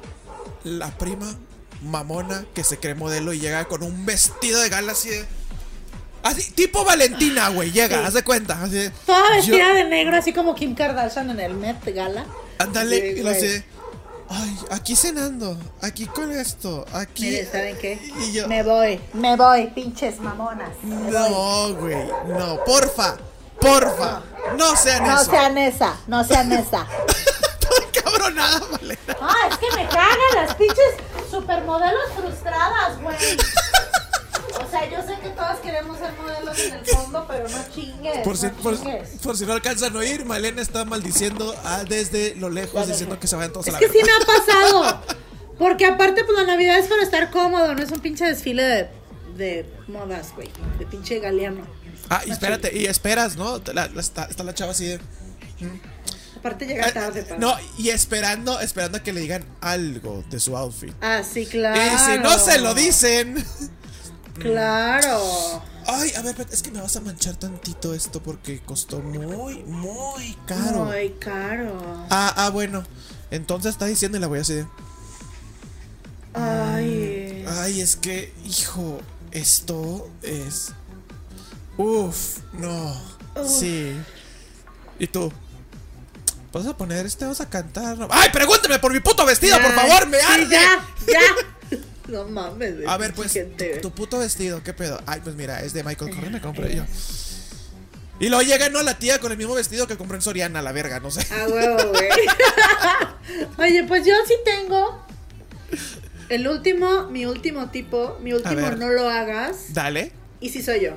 la 0.64 0.96
prima 0.98 1.34
mamona 1.82 2.46
que 2.54 2.64
se 2.64 2.78
cree 2.78 2.94
modelo 2.96 3.34
y 3.34 3.40
llega 3.40 3.66
con 3.66 3.82
un 3.82 4.06
vestido 4.06 4.62
de 4.62 4.70
gala 4.70 4.92
así 4.92 5.10
de... 5.10 5.26
Así, 6.24 6.52
tipo 6.54 6.84
Valentina, 6.86 7.50
güey, 7.50 7.72
llega, 7.72 8.00
Sí. 8.00 8.04
haz 8.08 8.14
de 8.14 8.24
cuenta. 8.24 8.62
Así 8.64 8.90
Toda 9.06 9.28
yo- 9.30 9.36
vestida 9.36 9.74
de 9.74 9.84
negro, 9.84 10.18
así 10.18 10.32
como 10.34 10.56
Kim 10.56 10.74
Kardashian 10.74 11.30
en 11.30 11.40
el 11.40 11.54
Met 11.54 11.84
Gala. 11.94 12.26
Ándale, 12.60 13.22
lo 13.22 13.32
sé. 13.34 13.66
Ay, 14.30 14.58
aquí 14.72 14.96
cenando, 14.96 15.58
aquí 15.82 16.06
con 16.08 16.32
esto, 16.32 16.86
aquí. 16.94 17.26
Mire, 17.26 17.46
¿saben 17.52 17.78
qué? 17.78 18.00
Y 18.22 18.32
yo, 18.32 18.48
Me 18.48 18.64
voy, 18.64 19.00
me 19.14 19.36
voy, 19.36 19.68
pinches 19.68 20.20
mamonas. 20.22 20.70
No, 20.82 21.76
güey, 21.76 22.08
no, 22.28 22.64
porfa, 22.66 23.18
porfa, 23.60 24.22
no 24.58 24.76
sean 24.78 25.04
No 25.06 25.22
eso. 25.22 25.30
sean 25.30 25.58
esa, 25.58 25.94
no 26.08 26.24
sean 26.24 26.52
esa. 26.54 26.88
Estoy 27.60 28.02
cabronada, 28.02 28.62
vale. 28.72 28.98
Ah, 29.22 29.36
es 29.52 29.58
que 29.58 29.68
me 29.76 29.88
cagan 29.88 30.18
las 30.36 30.56
pinches 30.56 30.96
supermodelos 31.30 32.12
frustradas, 32.16 33.00
güey. 33.02 33.18
O 34.56 34.70
sea, 34.70 34.90
yo 34.90 35.02
sé 35.02 35.20
que 35.22 35.30
todas 35.30 35.60
queremos 35.60 35.98
ser 35.98 36.12
modelos 36.14 36.60
en 36.60 36.74
el 36.74 36.86
fondo, 36.86 37.26
pero 37.28 37.48
no 37.50 37.58
chingues. 37.74 38.20
Por 38.24 38.38
si, 38.38 38.46
no 38.48 38.54
por, 38.54 38.78
chingues. 38.78 39.10
por 39.22 39.38
si 39.38 39.46
no 39.46 39.54
alcanzan 39.54 39.96
a 39.96 40.00
oír, 40.00 40.26
Malena 40.26 40.62
está 40.62 40.86
maldiciendo 40.86 41.56
a- 41.64 41.84
desde 41.84 42.36
lo 42.36 42.50
lejos, 42.50 42.88
diciendo 42.88 43.20
que 43.20 43.28
se 43.28 43.36
vayan 43.36 43.52
todos 43.54 43.68
a 43.68 43.70
Es 43.70 43.74
la 43.74 43.80
que 43.80 43.90
sí 43.90 44.00
me 44.04 44.12
ha 44.12 44.26
pasado. 44.26 45.02
Porque 45.58 45.86
aparte, 45.86 46.24
pues 46.24 46.38
la 46.38 46.46
Navidad 46.46 46.78
es 46.80 46.88
para 46.88 47.04
estar 47.04 47.30
cómodo, 47.32 47.74
no 47.76 47.82
es 47.82 47.92
un 47.92 48.00
pinche 48.00 48.26
desfile 48.26 48.64
de, 48.64 48.90
de 49.38 49.74
modas, 49.88 50.34
güey. 50.36 50.50
De 50.80 50.86
pinche 50.86 51.20
galeano. 51.20 51.66
Ah, 52.10 52.22
y 52.26 52.32
espérate, 52.32 52.76
y 52.78 52.86
esperas, 52.86 53.36
¿no? 53.38 53.60
La- 53.74 53.88
la- 53.88 54.02
está, 54.02 54.26
está 54.26 54.44
la 54.44 54.54
chava 54.54 54.72
así 54.72 54.86
de. 54.88 55.00
Aparte 56.38 56.66
llega 56.66 56.92
tarde, 56.92 57.22
Eh, 57.22 57.24
para. 57.24 57.40
no, 57.40 57.56
y 57.78 57.90
esperando, 57.90 58.60
esperando 58.60 58.98
a 58.98 59.04
que 59.04 59.14
le 59.14 59.22
digan 59.22 59.46
algo 59.62 60.24
de 60.30 60.40
su 60.40 60.58
outfit. 60.58 60.94
Ah, 61.02 61.22
sí, 61.24 61.46
claro. 61.46 61.80
Y 61.82 61.98
si 62.00 62.20
no 62.20 62.38
se 62.38 62.60
lo 62.60 62.74
dicen. 62.74 63.36
Claro. 64.40 65.62
Ay, 65.86 66.12
a 66.16 66.22
ver, 66.22 66.36
es 66.52 66.64
que 66.64 66.72
me 66.72 66.82
vas 66.82 66.96
a 66.96 67.02
manchar 67.02 67.36
tantito 67.36 67.94
esto 67.94 68.22
porque 68.22 68.62
costó 68.62 69.00
muy, 69.00 69.64
muy 69.64 70.38
caro. 70.46 70.86
Muy 70.86 71.10
caro. 71.20 72.06
Ah, 72.10 72.34
ah, 72.38 72.50
bueno. 72.50 72.84
Entonces 73.32 73.72
está 73.72 73.86
diciendo 73.86 74.18
y 74.18 74.22
la 74.22 74.28
voy 74.28 74.38
a 74.38 74.40
decir. 74.40 74.66
Ay. 76.34 77.46
Ay, 77.48 77.82
es 77.82 77.96
que, 77.96 78.34
hijo, 78.46 79.02
esto 79.32 80.10
es. 80.22 80.72
Uf, 81.78 82.40
no. 82.54 82.96
Sí. 83.46 83.96
¿Y 85.00 85.08
tú? 85.08 85.32
¿Vas 86.52 86.68
a 86.68 86.78
poner 86.78 87.06
este? 87.06 87.26
¿Vas 87.26 87.42
a 87.42 87.50
cantar? 87.50 87.98
No. 87.98 88.08
¡Ay, 88.12 88.30
pregúntame 88.32 88.78
por 88.78 88.94
mi 88.94 89.00
puto 89.00 89.26
vestido, 89.26 89.60
por 89.60 89.74
favor! 89.74 90.08
¡Me 90.08 90.20
sí, 90.20 90.26
arde! 90.30 90.50
ya, 90.50 90.86
ya. 91.08 91.20
No 92.14 92.26
mames, 92.26 92.76
güey, 92.76 92.88
A 92.88 92.96
ver, 92.98 93.14
pues, 93.14 93.38
tu 93.82 93.92
puto 93.92 94.20
vestido, 94.20 94.62
¿qué 94.64 94.72
pedo? 94.74 95.02
Ay, 95.08 95.22
pues 95.24 95.36
mira, 95.36 95.62
es 95.64 95.74
de 95.74 95.84
Michael 95.84 96.14
Kors, 96.16 96.30
me 96.32 96.40
compré 96.42 96.76
yo. 96.76 96.84
Y 98.20 98.30
luego 98.30 98.44
llega, 98.44 98.70
¿no? 98.70 98.84
La 98.84 98.98
tía 99.00 99.20
con 99.20 99.32
el 99.32 99.38
mismo 99.40 99.56
vestido 99.56 99.88
que 99.88 99.98
compró 99.98 100.16
en 100.16 100.22
Soriana, 100.22 100.62
la 100.62 100.72
verga, 100.72 101.00
no 101.00 101.10
sé. 101.10 101.22
A 101.34 101.48
huevo, 101.48 101.90
güey. 101.90 102.10
Oye, 103.58 103.84
pues 103.86 104.06
yo 104.06 104.14
sí 104.28 104.36
tengo. 104.46 105.04
El 106.30 106.48
último, 106.48 107.10
mi 107.10 107.26
último 107.26 107.70
tipo, 107.72 108.18
mi 108.22 108.32
último 108.32 108.70
no 108.78 108.90
lo 108.90 109.10
hagas. 109.10 109.74
Dale. 109.74 110.12
Y 110.40 110.50
sí 110.50 110.62
soy 110.62 110.82
yo. 110.82 110.92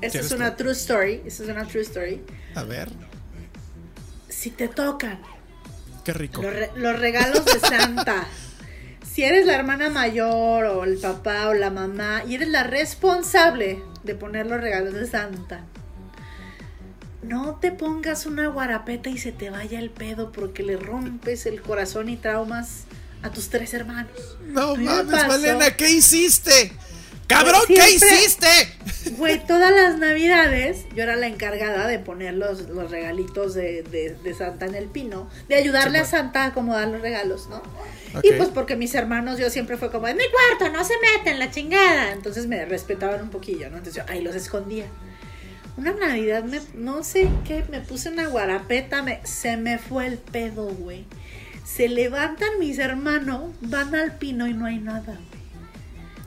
Esta 0.00 0.18
¿Quién 0.20 0.24
es 0.24 0.32
una 0.32 0.56
tú? 0.56 0.64
true 0.64 0.72
story. 0.72 1.22
Esta 1.26 1.42
es 1.44 1.48
una 1.50 1.66
true 1.66 1.82
story. 1.82 2.22
A 2.54 2.64
ver. 2.64 2.88
Si 4.28 4.50
te 4.50 4.68
tocan 4.68 5.20
Qué 6.02 6.12
rico. 6.14 6.42
los, 6.42 6.52
re- 6.52 6.70
los 6.76 6.98
regalos 6.98 7.44
de 7.44 7.60
Santa. 7.60 8.26
si 9.18 9.24
eres 9.24 9.46
la 9.46 9.56
hermana 9.56 9.90
mayor 9.90 10.66
o 10.66 10.84
el 10.84 10.96
papá 10.96 11.48
o 11.48 11.54
la 11.54 11.70
mamá 11.70 12.22
y 12.28 12.36
eres 12.36 12.50
la 12.50 12.62
responsable 12.62 13.82
de 14.04 14.14
poner 14.14 14.46
los 14.46 14.60
regalos 14.60 14.94
de 14.94 15.08
Santa. 15.08 15.64
No 17.24 17.58
te 17.60 17.72
pongas 17.72 18.26
una 18.26 18.46
guarapeta 18.46 19.10
y 19.10 19.18
se 19.18 19.32
te 19.32 19.50
vaya 19.50 19.80
el 19.80 19.90
pedo 19.90 20.30
porque 20.30 20.62
le 20.62 20.76
rompes 20.76 21.46
el 21.46 21.60
corazón 21.62 22.08
y 22.08 22.16
traumas 22.16 22.84
a 23.24 23.32
tus 23.32 23.48
tres 23.48 23.74
hermanos. 23.74 24.38
No 24.46 24.76
mames, 24.76 25.10
pasó. 25.10 25.26
Malena, 25.26 25.72
¿qué 25.72 25.90
hiciste? 25.90 26.70
¡Cabrón, 27.28 27.60
qué 27.68 27.74
hiciste! 27.90 28.46
Güey, 29.16 29.44
todas 29.46 29.70
las 29.70 29.98
navidades 29.98 30.86
yo 30.96 31.02
era 31.02 31.14
la 31.16 31.26
encargada 31.26 31.86
de 31.86 31.98
poner 31.98 32.34
los, 32.34 32.62
los 32.68 32.90
regalitos 32.90 33.54
de, 33.54 33.82
de- 33.82 34.14
de 34.22 34.34
Santa 34.34 34.66
en 34.66 34.74
el 34.74 34.86
pino, 34.86 35.28
de 35.48 35.54
ayudarle 35.56 35.98
a. 35.98 36.04
Santa 36.04 36.44
a 36.44 36.46
acomodar 36.46 36.88
los 36.88 37.00
regalos, 37.02 37.48
¿no? 37.48 37.62
Y 38.22 38.32
pues 38.32 38.48
porque 38.48 38.76
mis 38.76 38.94
hermanos 38.94 39.38
yo 39.38 39.50
siempre 39.50 39.76
fue 39.76 39.90
como, 39.90 40.08
en 40.08 40.16
mi 40.16 40.24
cuarto, 40.58 40.74
no 40.76 40.82
se 40.84 40.94
meten 41.16 41.38
la 41.38 41.50
chingada. 41.50 42.12
Entonces 42.12 42.46
me 42.46 42.64
respetaban 42.64 43.22
un 43.22 43.30
poquillo, 43.30 43.68
¿no? 43.70 43.76
Entonces 43.76 44.02
yo 44.02 44.10
ahí 44.12 44.22
los 44.22 44.34
escondía. 44.34 44.86
Una 45.76 45.92
Navidad, 45.92 46.42
me, 46.44 46.60
no 46.74 47.04
sé 47.04 47.28
qué, 47.46 47.64
me 47.70 47.80
puse 47.80 48.08
una 48.08 48.26
guarapeta, 48.26 49.02
me, 49.02 49.20
se 49.24 49.56
me 49.56 49.78
fue 49.78 50.06
el 50.06 50.18
pedo, 50.18 50.64
güey. 50.66 51.04
Se 51.64 51.88
levantan 51.88 52.48
mis 52.58 52.78
hermanos, 52.78 53.52
van 53.60 53.94
al 53.94 54.16
pino 54.16 54.48
y 54.48 54.54
no 54.54 54.64
hay 54.66 54.78
nada. 54.78 55.18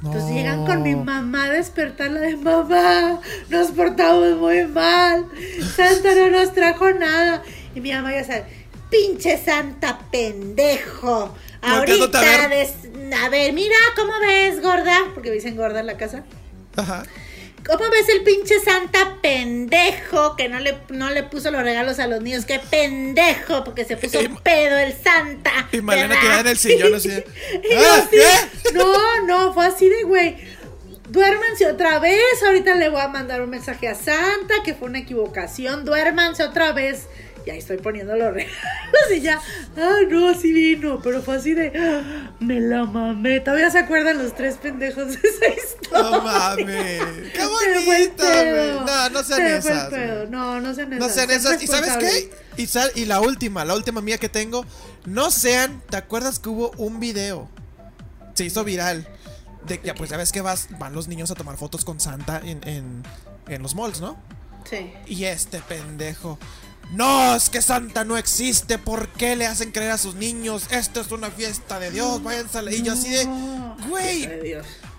Entonces 0.04 0.32
llegan 0.34 0.66
con 0.66 0.82
mi 0.82 0.96
mamá 0.96 1.46
a 1.46 1.50
despertarla 1.52 2.22
de 2.22 2.36
mamá, 2.36 3.20
nos 3.50 3.72
portamos 3.72 4.36
muy 4.38 4.66
mal, 4.66 5.26
Santa 5.76 6.16
no 6.16 6.30
nos 6.32 6.54
trajo 6.54 6.92
nada. 6.92 7.44
Y 7.76 7.82
mi 7.82 7.92
mamá 7.94 8.12
ya 8.12 8.24
sabe, 8.24 8.46
pinche 8.90 9.38
Santa 9.38 10.00
pendejo. 10.12 11.36
Ahorita, 11.62 12.20
a 12.20 12.48
ver. 12.48 12.50
des- 12.50 13.14
a 13.24 13.30
ver, 13.30 13.54
mira, 13.54 13.76
¿cómo 13.96 14.14
ves, 14.22 14.62
gorda? 14.62 14.98
Porque 15.14 15.30
me 15.30 15.36
dicen 15.36 15.56
gorda 15.56 15.82
en 15.82 15.86
la 15.86 15.98
casa. 15.98 16.24
Ajá. 16.76 17.04
¿Cómo 17.66 17.90
ves 17.92 18.10
el 18.10 18.24
pinche 18.24 18.60
Santa 18.60 19.18
pendejo 19.22 20.36
que 20.36 20.50
no 20.50 20.60
le, 20.60 20.78
no 20.90 21.10
le 21.10 21.24
puso 21.24 21.52
los 21.52 21.62
regalos 21.64 22.00
a 22.00 22.08
los 22.08 22.22
niños? 22.22 22.46
¡Qué 22.46 22.60
pendejo! 22.60 23.64
Porque 23.64 23.86
se 23.86 23.98
puso 23.98 24.22
Y- 24.22 24.28
pedo 24.30 24.78
el 24.78 24.94
Santa. 24.94 25.52
Y 25.72 25.82
Malena 25.82 26.20
tirada 26.20 26.42
en 26.42 26.48
el 26.48 26.58
sillón 26.58 26.96
así 26.96 27.10
de, 27.10 27.26
"Ah, 27.78 28.08
¿qué?" 28.10 28.74
No, 28.74 29.26
no, 29.28 29.54
fue 29.54 29.66
así 29.68 29.88
de 29.90 30.04
güey. 30.04 30.38
Duérmanse 31.10 31.66
otra 31.68 32.00
vez. 32.00 32.22
Ahorita 32.46 32.74
le 32.76 32.90
voy 32.90 33.02
a 33.02 33.08
mandar 33.10 33.42
un 33.42 33.50
mensaje 33.50 33.88
a 33.90 33.96
Santa 33.96 34.56
que 34.64 34.74
fue 34.74 34.88
una 34.90 35.00
equivocación. 35.00 35.86
Duérmanse 35.86 36.44
otra 36.44 36.72
vez. 36.72 37.08
Y 37.46 37.50
ahí 37.50 37.58
estoy 37.60 37.78
poniendo 37.78 38.16
los 38.16 38.34
regalos 38.34 38.56
y 39.16 39.22
ya. 39.22 39.40
Ah, 39.78 39.98
no, 40.10 40.34
sí 40.40 40.52
vino. 40.52 41.00
Pero 41.02 41.22
fue 41.22 41.36
así 41.36 41.54
de. 41.54 41.72
"Ah, 41.78 42.32
Me 42.40 42.60
la 42.60 42.84
mamé. 42.86 43.40
Todavía 43.40 43.70
se 43.72 43.80
acuerdan 43.80 44.18
los 44.22 44.36
tres 44.36 44.56
pendejos 44.58 45.08
de 45.08 45.14
esa 45.14 45.48
historia. 45.48 46.04
No 46.04 46.22
mames. 46.22 47.02
Qué 47.34 47.46
bonita. 47.46 48.86
No, 48.86 49.10
no 49.10 49.24
sean 49.24 49.40
Se 49.40 49.58
esas. 49.58 49.92
No, 50.30 50.60
no 50.62 50.74
sean 50.74 50.94
esas. 50.94 51.08
No 51.08 51.10
sean 51.14 51.32
esas. 51.32 51.62
¿Y 51.64 51.68
sabes 51.68 51.98
qué? 51.98 52.32
Y, 52.58 52.68
sal- 52.68 52.92
y 52.96 53.06
la 53.06 53.22
última, 53.22 53.66
la 53.66 53.76
última 53.76 54.02
mía 54.02 54.18
que 54.18 54.30
tengo. 54.30 54.66
No 55.06 55.32
sean. 55.32 55.82
¿Te 55.90 55.98
acuerdas 55.98 56.40
que 56.40 56.50
hubo 56.50 56.72
un 56.78 57.00
video? 57.00 57.50
Se 58.34 58.46
hizo 58.46 58.64
viral. 58.64 59.08
De 59.68 59.80
que, 59.80 59.94
pues 59.94 60.10
ya 60.10 60.18
ves 60.18 60.32
que 60.32 60.42
vas, 60.42 60.68
van 60.80 60.94
los 60.94 61.08
niños 61.08 61.30
a 61.32 61.36
tomar 61.36 61.56
fotos 61.58 61.86
con 61.86 62.00
Santa 62.00 62.42
en, 62.44 62.68
en, 62.68 63.04
en 63.48 63.62
los 63.62 63.76
malls, 63.76 64.02
¿no? 64.02 64.18
Sí. 64.70 64.92
Y 65.06 65.26
este 65.26 65.60
pendejo. 65.60 66.40
No, 66.92 67.36
es 67.36 67.50
que 67.50 67.62
Santa 67.62 68.04
no 68.04 68.18
existe. 68.18 68.78
¿Por 68.78 69.08
qué 69.10 69.36
le 69.36 69.48
hacen 69.48 69.72
creer 69.72 69.92
a 69.92 69.98
sus 69.98 70.16
niños? 70.16 70.64
Esto 70.72 71.02
es 71.02 71.12
una 71.12 71.32
fiesta 71.32 71.80
de 71.80 71.92
Dios. 71.92 72.22
Váyanse 72.22 72.58
a 72.58 72.62
la-". 72.62 72.74
Y 72.74 72.82
yo 72.82 72.94
así 72.94 73.10
de. 73.10 73.26
No, 73.26 73.78
Güey. 73.88 74.30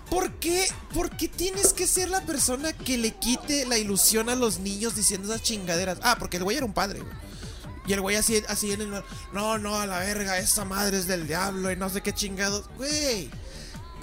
¿Por 0.09 0.31
qué? 0.33 0.67
¿Por 0.93 1.15
qué 1.15 1.27
tienes 1.27 1.73
que 1.73 1.87
ser 1.87 2.09
la 2.09 2.21
persona 2.21 2.73
que 2.73 2.97
le 2.97 3.11
quite 3.11 3.65
la 3.65 3.77
ilusión 3.77 4.29
a 4.29 4.35
los 4.35 4.59
niños 4.59 4.95
diciendo 4.95 5.31
esas 5.31 5.43
chingaderas? 5.43 5.97
Ah, 6.03 6.17
porque 6.19 6.37
el 6.37 6.43
güey 6.43 6.57
era 6.57 6.65
un 6.65 6.73
padre, 6.73 6.99
güey. 6.99 7.13
Y 7.85 7.93
el 7.93 8.01
güey 8.01 8.15
así, 8.15 8.41
así 8.47 8.71
en 8.71 8.81
el... 8.81 9.03
No, 9.33 9.57
no, 9.57 9.79
a 9.79 9.85
la 9.85 9.99
verga, 9.99 10.37
esa 10.37 10.65
madre 10.65 10.97
es 10.97 11.07
del 11.07 11.27
diablo 11.27 11.71
y 11.71 11.75
no 11.75 11.89
sé 11.89 12.01
qué 12.01 12.13
chingados. 12.13 12.65
Güey. 12.77 13.29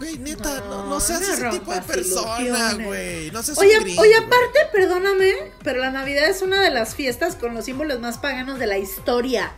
Güey, 0.00 0.18
neta, 0.18 0.60
no, 0.68 0.86
no 0.86 0.98
seas 0.98 1.20
no 1.20 1.34
ese 1.34 1.48
tipo 1.58 1.72
de 1.72 1.80
persona, 1.82 2.72
güey. 2.74 3.30
No 3.30 3.42
seas 3.42 3.58
Oye, 3.58 3.78
un 3.78 3.84
gringo, 3.84 4.02
oye, 4.02 4.16
aparte, 4.16 4.58
perdóname, 4.72 5.52
pero 5.62 5.78
la 5.80 5.90
Navidad 5.90 6.28
es 6.28 6.42
una 6.42 6.60
de 6.62 6.70
las 6.70 6.94
fiestas 6.94 7.36
con 7.36 7.54
los 7.54 7.66
símbolos 7.66 8.00
más 8.00 8.18
paganos 8.18 8.58
de 8.58 8.66
la 8.66 8.78
historia. 8.78 9.52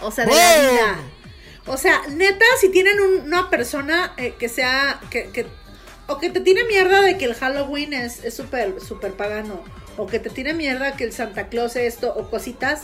O 0.00 0.10
sea, 0.10 0.24
de 0.26 0.32
la 0.32 0.70
vida. 0.70 0.96
O 1.66 1.76
sea, 1.76 2.02
neta, 2.08 2.44
si 2.60 2.68
tienen 2.70 3.00
un- 3.00 3.20
una 3.26 3.50
persona 3.50 4.12
eh, 4.16 4.34
que 4.38 4.48
sea, 4.48 5.00
que, 5.10 5.30
que- 5.30 5.46
o 6.06 6.18
que 6.18 6.30
te 6.30 6.40
tiene 6.40 6.64
mierda 6.64 7.00
de 7.00 7.16
que 7.18 7.24
el 7.24 7.34
Halloween 7.34 7.94
es 7.94 8.22
es 8.22 8.34
súper, 8.34 8.80
súper 8.80 9.14
pagano, 9.14 9.62
o 9.96 10.06
que 10.06 10.18
te 10.18 10.30
tiene 10.30 10.52
mierda 10.54 10.96
que 10.96 11.04
el 11.04 11.12
Santa 11.12 11.48
Claus 11.48 11.76
esto, 11.76 12.12
o 12.14 12.28
cositas, 12.30 12.82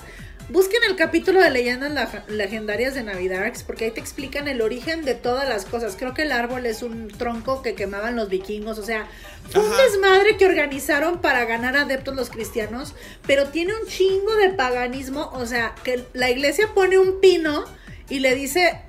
busquen 0.50 0.82
el 0.88 0.96
capítulo 0.96 1.40
de 1.40 1.50
leyendas 1.50 1.92
legendarias 2.28 2.94
de 2.94 3.02
Navidad, 3.02 3.52
porque 3.66 3.86
ahí 3.86 3.90
te 3.90 4.00
explican 4.00 4.48
el 4.48 4.60
origen 4.60 5.04
de 5.04 5.14
todas 5.14 5.48
las 5.48 5.64
cosas. 5.64 5.96
Creo 5.96 6.14
que 6.14 6.22
el 6.22 6.32
árbol 6.32 6.66
es 6.66 6.82
un 6.82 7.08
tronco 7.08 7.62
que 7.62 7.74
quemaban 7.74 8.16
los 8.16 8.28
vikingos, 8.28 8.78
o 8.78 8.82
sea, 8.84 9.08
fue 9.50 9.62
un 9.62 9.72
Ajá. 9.72 9.82
desmadre 9.82 10.36
que 10.36 10.46
organizaron 10.46 11.20
para 11.20 11.44
ganar 11.44 11.76
adeptos 11.76 12.14
los 12.14 12.30
cristianos, 12.30 12.94
pero 13.26 13.48
tiene 13.48 13.74
un 13.74 13.86
chingo 13.86 14.34
de 14.36 14.50
paganismo, 14.50 15.30
o 15.34 15.46
sea, 15.46 15.74
que 15.84 16.04
la 16.12 16.30
iglesia 16.30 16.68
pone 16.74 16.98
un 16.98 17.20
pino 17.20 17.64
y 18.08 18.18
le 18.18 18.34
dice 18.34 18.82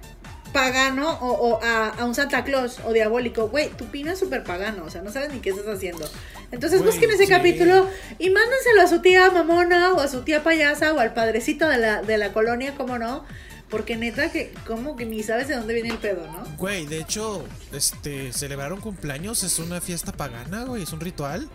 pagano 0.53 1.11
o, 1.21 1.31
o 1.31 1.63
a, 1.63 1.89
a 1.89 2.05
un 2.05 2.15
Santa 2.15 2.43
Claus 2.43 2.79
o 2.85 2.93
diabólico, 2.93 3.49
güey, 3.49 3.69
tu 3.69 3.85
pino 3.85 4.11
es 4.11 4.19
súper 4.19 4.43
pagano, 4.43 4.85
o 4.85 4.89
sea, 4.89 5.01
no 5.01 5.11
sabes 5.11 5.31
ni 5.33 5.39
qué 5.39 5.49
estás 5.51 5.67
haciendo. 5.67 6.09
Entonces 6.51 6.79
Güey, 6.81 6.91
busquen 6.91 7.11
ese 7.11 7.25
sí. 7.25 7.29
capítulo 7.29 7.87
y 8.19 8.29
mándenselo 8.29 8.81
a 8.81 8.87
su 8.87 8.99
tía 9.01 9.29
mamona 9.31 9.93
o 9.93 10.01
a 10.01 10.07
su 10.07 10.21
tía 10.21 10.43
payasa 10.43 10.93
o 10.93 10.99
al 10.99 11.13
padrecito 11.13 11.67
de 11.67 11.77
la, 11.77 12.01
de 12.01 12.17
la 12.17 12.33
colonia, 12.33 12.75
como 12.75 12.97
no, 12.97 13.23
porque 13.69 13.95
neta 13.95 14.29
que 14.31 14.53
como 14.67 14.97
que 14.97 15.05
ni 15.05 15.23
sabes 15.23 15.47
de 15.47 15.55
dónde 15.55 15.73
viene 15.73 15.89
el 15.89 15.97
pedo, 15.97 16.27
¿no? 16.27 16.43
Güey, 16.57 16.85
de 16.87 16.99
hecho, 16.99 17.45
este, 17.71 18.33
celebrar 18.33 18.73
un 18.73 18.81
cumpleaños 18.81 19.43
es 19.43 19.59
una 19.59 19.79
fiesta 19.79 20.11
pagana, 20.11 20.65
güey, 20.65 20.83
es 20.83 20.91
un 20.91 20.99
ritual. 20.99 21.47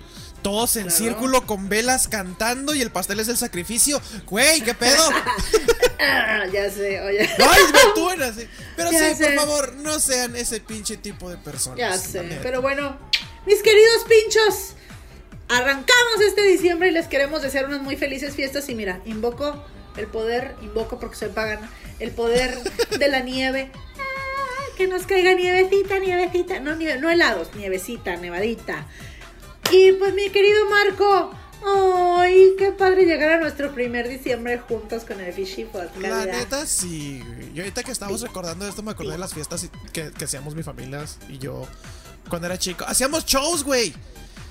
Todos 0.47 0.77
en 0.77 0.85
Claro. 0.85 0.97
círculo 0.97 1.45
con 1.45 1.69
velas 1.69 2.07
cantando 2.07 2.73
y 2.73 2.81
el 2.81 2.93
pastel 2.93 3.19
es 3.19 3.27
el 3.27 3.37
sacrificio. 3.37 4.01
Güey, 4.27 4.61
¿qué 4.61 4.75
pedo? 4.75 5.03
Ya 6.53 6.71
sé, 6.71 7.01
oye. 7.01 7.29
Ay, 7.39 7.63
actúen 7.89 8.23
así. 8.23 8.47
Pero 8.77 8.93
Ya 8.93 9.13
sí, 9.15 9.23
por 9.25 9.35
favor, 9.35 9.73
no 9.77 9.99
sean 9.99 10.37
ese 10.37 10.61
pinche 10.61 10.97
tipo 10.97 11.29
de 11.31 11.37
personas. 11.37 11.79
Ya 11.79 11.97
sé, 11.97 12.39
pero 12.43 12.63
bueno, 12.63 12.97
mis 13.47 13.61
queridos 13.63 14.05
pinchos, 14.09 14.75
arrancamos 15.49 16.21
este 16.25 16.43
diciembre 16.43 16.89
y 16.89 16.93
les 16.93 17.09
queremos 17.09 17.43
desear 17.43 17.65
unas 17.67 17.81
muy 17.81 17.97
felices 17.97 18.35
fiestas 18.35 18.69
y 18.69 18.75
mira, 18.77 19.01
invoco 19.05 19.65
el 19.97 20.07
poder, 20.07 20.55
invoco 20.63 21.01
porque 21.01 21.17
soy 21.17 21.31
pagana, 21.31 21.69
el 21.99 22.13
poder 22.13 22.57
de 22.99 23.09
la 23.09 23.21
nieve. 23.21 23.73
Ah, 23.75 24.77
Que 24.77 24.87
nos 24.87 25.07
caiga 25.07 25.35
nievecita, 25.35 25.99
nievecita, 25.99 26.61
no, 26.61 26.77
nieve, 26.77 27.01
no 27.01 27.11
helados, 27.11 27.49
nievecita, 27.57 28.15
nevadita. 28.17 28.87
Y 29.73 29.93
pues 29.93 30.15
mi 30.15 30.31
querido 30.31 30.69
Marco, 30.71 31.31
ay, 31.67 32.55
qué 32.59 32.73
padre 32.73 33.05
llegar 33.05 33.33
a 33.33 33.41
nuestro 33.41 33.73
primer 33.73 34.09
diciembre 34.09 34.59
juntos 34.59 35.05
con 35.05 35.21
el 35.21 35.33
Fishy 35.33 35.65
Podcast. 35.65 35.97
La 35.97 36.25
neta, 36.25 36.67
sí. 36.67 37.23
Yo 37.53 37.63
ahorita 37.63 37.83
que 37.83 37.91
estábamos 37.91 38.21
recordando 38.21 38.67
esto, 38.67 38.83
me 38.83 38.93
acordé 38.93 39.13
de 39.13 39.19
las 39.19 39.35
fiestas 39.35 39.69
que, 39.93 40.11
que 40.13 40.25
hacíamos 40.25 40.55
mi 40.55 40.63
familia 40.63 41.05
y 41.29 41.39
yo 41.39 41.67
cuando 42.29 42.47
era 42.47 42.59
chico. 42.59 42.85
Hacíamos 42.87 43.25
shows, 43.27 43.65
güey. 43.65 43.95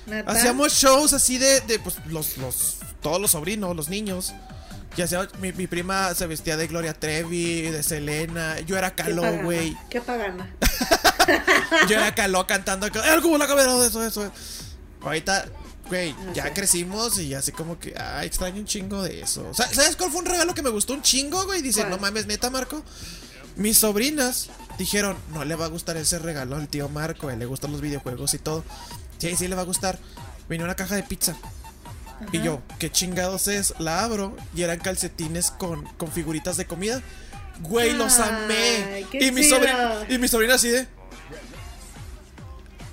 ¿Neta? 0.06 0.30
Hacíamos 0.30 0.72
shows 0.74 1.12
así 1.12 1.38
de, 1.38 1.60
de 1.62 1.78
pues, 1.78 1.96
los, 2.06 2.36
los, 2.38 2.76
todos 3.00 3.20
los 3.20 3.30
sobrinos, 3.32 3.74
los 3.74 3.88
niños. 3.88 4.34
Y 4.96 5.02
hacía, 5.02 5.28
mi, 5.40 5.52
mi 5.52 5.66
prima 5.66 6.14
se 6.14 6.26
vestía 6.26 6.56
de 6.56 6.66
Gloria 6.68 6.94
Trevi, 6.94 7.62
de 7.62 7.82
Selena. 7.82 8.60
Yo 8.60 8.78
era 8.78 8.94
Caló, 8.94 9.42
güey. 9.42 9.76
Qué 9.90 10.00
pagana. 10.00 10.54
Yo 11.88 11.96
era 11.96 12.14
Caló 12.14 12.46
cantando. 12.46 12.86
¡El 12.86 13.20
cubo 13.20 13.36
la 13.36 13.46
cabeza! 13.46 13.86
Eso, 13.86 14.04
eso. 14.04 14.32
Ahorita, 15.06 15.46
güey, 15.88 16.14
ya 16.34 16.52
crecimos 16.52 17.18
y 17.18 17.34
así 17.34 17.52
como 17.52 17.78
que, 17.78 17.94
ay, 17.98 18.26
extraño 18.26 18.56
un 18.60 18.66
chingo 18.66 19.02
de 19.02 19.20
eso. 19.20 19.52
Sa- 19.54 19.72
¿Sabes 19.72 19.96
cuál 19.96 20.10
fue 20.10 20.20
un 20.20 20.26
regalo 20.26 20.54
que 20.54 20.62
me 20.62 20.70
gustó 20.70 20.92
un 20.92 21.02
chingo, 21.02 21.44
güey? 21.44 21.62
Dice, 21.62 21.80
¿Cuál? 21.80 21.90
no 21.90 21.98
mames, 21.98 22.26
neta, 22.26 22.50
Marco. 22.50 22.82
Mis 23.56 23.78
sobrinas 23.78 24.50
dijeron, 24.78 25.16
no 25.32 25.44
le 25.44 25.54
va 25.54 25.64
a 25.64 25.68
gustar 25.68 25.96
ese 25.96 26.18
regalo 26.18 26.56
al 26.56 26.68
tío 26.68 26.88
Marco, 26.90 27.30
él 27.30 27.38
le 27.38 27.46
gustan 27.46 27.72
los 27.72 27.80
videojuegos 27.80 28.34
y 28.34 28.38
todo. 28.38 28.64
Sí, 29.18 29.34
sí 29.36 29.48
le 29.48 29.54
va 29.54 29.62
a 29.62 29.64
gustar. 29.64 29.98
Venía 30.48 30.64
una 30.64 30.76
caja 30.76 30.94
de 30.96 31.02
pizza. 31.02 31.34
Y 32.32 32.40
yo, 32.42 32.62
¿qué 32.78 32.90
chingados 32.90 33.46
es? 33.48 33.74
La 33.78 34.02
abro 34.04 34.36
y 34.54 34.62
eran 34.62 34.78
calcetines 34.78 35.50
con, 35.50 35.84
con 35.96 36.10
figuritas 36.12 36.56
de 36.56 36.66
comida. 36.66 37.02
Güey, 37.60 37.92
los 37.94 38.18
amé. 38.18 38.84
Ay, 38.94 39.06
Y 39.12 39.30
mi, 39.32 39.44
sobrina, 39.44 39.94
y 40.08 40.18
mi 40.18 40.28
sobrina 40.28 40.54
así 40.54 40.68
de... 40.68 40.86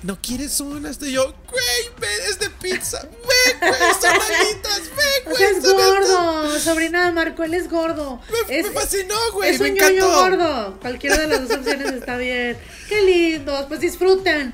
¿No 0.03 0.19
quieres 0.21 0.59
una? 0.59 0.89
Este 0.89 1.07
y 1.09 1.13
yo, 1.13 1.23
güey, 1.49 1.89
ve, 1.99 2.07
es 2.29 2.37
de 2.39 2.49
pizza. 2.49 3.01
Ve, 3.03 3.67
güey, 3.67 3.79
son 4.01 4.11
alitas. 4.11 4.81
Ve, 4.95 5.03
O 5.25 5.29
güey, 5.29 5.37
sea, 5.37 5.49
es 5.49 5.63
son 5.63 5.79
estas". 5.79 5.87
gordo, 6.09 6.59
sobrina 6.59 7.05
de 7.05 7.11
Marco, 7.13 7.43
él 7.43 7.53
es 7.53 7.69
gordo. 7.69 8.19
Me, 8.49 8.57
es, 8.59 8.65
me 8.67 8.71
fascinó, 8.73 9.15
güey. 9.33 9.51
es 9.55 9.61
me 9.61 9.69
un 9.69 9.75
ñoño 9.75 9.87
encantó. 9.87 10.19
gordo. 10.19 10.79
Cualquiera 10.81 11.17
de 11.19 11.27
las 11.27 11.47
dos 11.47 11.57
opciones 11.57 11.91
está 11.93 12.17
bien. 12.17 12.57
Qué 12.89 13.01
lindos, 13.01 13.65
pues 13.67 13.79
disfruten. 13.79 14.53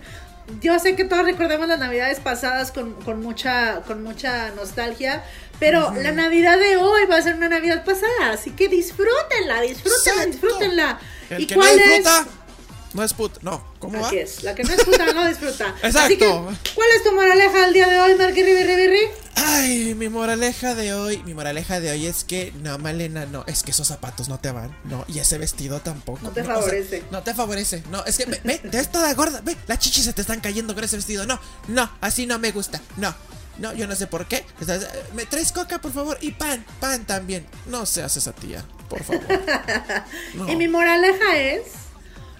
Yo 0.61 0.77
sé 0.79 0.95
que 0.95 1.03
todos 1.05 1.25
recordamos 1.25 1.67
las 1.67 1.79
navidades 1.79 2.19
pasadas 2.19 2.71
con, 2.71 2.93
con 3.03 3.21
mucha, 3.21 3.81
con 3.87 4.01
mucha 4.03 4.49
nostalgia, 4.51 5.23
pero 5.59 5.93
la 5.93 6.11
Navidad 6.11 6.57
de 6.57 6.77
hoy 6.77 7.05
va 7.05 7.17
a 7.17 7.21
ser 7.21 7.35
una 7.35 7.49
Navidad 7.49 7.83
pasada, 7.85 8.31
así 8.33 8.49
que 8.51 8.67
disfrútenla, 8.67 9.61
disfrútenla, 9.61 9.97
Exacto. 10.23 10.31
disfrútenla. 10.31 10.99
El 11.29 11.41
¿Y 11.41 11.45
que 11.47 11.55
no 11.55 11.61
cuál 11.61 11.77
disfruta, 11.77 12.19
es? 12.21 12.38
No 12.93 13.03
es 13.03 13.13
put. 13.13 13.41
No, 13.41 13.63
¿cómo 13.79 13.99
va? 13.99 14.07
Así 14.07 14.17
es, 14.17 14.43
la 14.43 14.55
que 14.55 14.63
no 14.63 14.73
disfruta 14.75 15.13
no 15.13 15.27
disfruta. 15.27 15.75
Así 15.83 15.87
Exacto. 15.87 16.17
que, 16.17 16.71
¿cuál 16.75 16.87
es 16.95 17.03
tu 17.03 17.11
moraleja 17.13 17.65
al 17.65 17.73
día 17.73 17.87
de 17.87 17.99
hoy, 17.99 18.15
Marky 18.15 18.43
Ribi 18.43 18.63
Ribi 18.63 18.87
Ribi? 18.87 19.07
Ay, 19.35 19.95
mi 19.95 20.09
moraleja 20.09 20.75
de 20.75 20.93
hoy, 20.93 21.23
mi 21.23 21.33
moraleja 21.33 21.79
de 21.79 21.91
hoy 21.91 22.05
es 22.07 22.23
que 22.23 22.51
no, 22.61 22.77
Malena, 22.77 23.25
no, 23.25 23.45
es 23.47 23.63
que 23.63 23.71
esos 23.71 23.87
zapatos 23.87 24.27
no 24.27 24.39
te 24.39 24.51
van, 24.51 24.75
no, 24.83 25.05
y 25.07 25.19
ese 25.19 25.37
vestido 25.37 25.79
tampoco. 25.79 26.19
No 26.23 26.31
te 26.31 26.41
o 26.41 26.45
sea, 26.45 26.55
favorece. 26.55 27.03
no 27.11 27.23
te 27.23 27.33
favorece, 27.33 27.83
no, 27.89 28.03
es 28.05 28.17
que 28.17 28.25
ve, 28.25 28.41
ve, 28.43 28.57
te 28.57 28.77
ves 28.77 28.91
toda 28.91 29.13
gorda, 29.13 29.41
ve, 29.41 29.55
las 29.67 29.79
chichis 29.79 30.05
se 30.05 30.13
te 30.13 30.21
están 30.21 30.41
cayendo 30.41 30.75
con 30.75 30.83
ese 30.83 30.97
vestido, 30.97 31.25
no, 31.25 31.39
no, 31.67 31.89
así 32.01 32.25
no 32.25 32.37
me 32.37 32.51
gusta, 32.51 32.81
no, 32.97 33.15
no, 33.59 33.73
yo 33.73 33.87
no 33.87 33.95
sé 33.95 34.07
por 34.07 34.25
qué. 34.25 34.45
¿Me 35.13 35.25
traes 35.25 35.51
coca, 35.51 35.79
por 35.79 35.91
favor? 35.91 36.17
Y 36.21 36.31
pan, 36.31 36.65
pan 36.79 37.05
también. 37.05 37.45
No 37.67 37.85
seas 37.85 38.15
esa 38.15 38.31
tía, 38.31 38.63
por 38.89 39.03
favor. 39.03 39.21
No. 40.33 40.49
Y 40.49 40.55
mi 40.55 40.67
moraleja 40.67 41.37
es, 41.37 41.63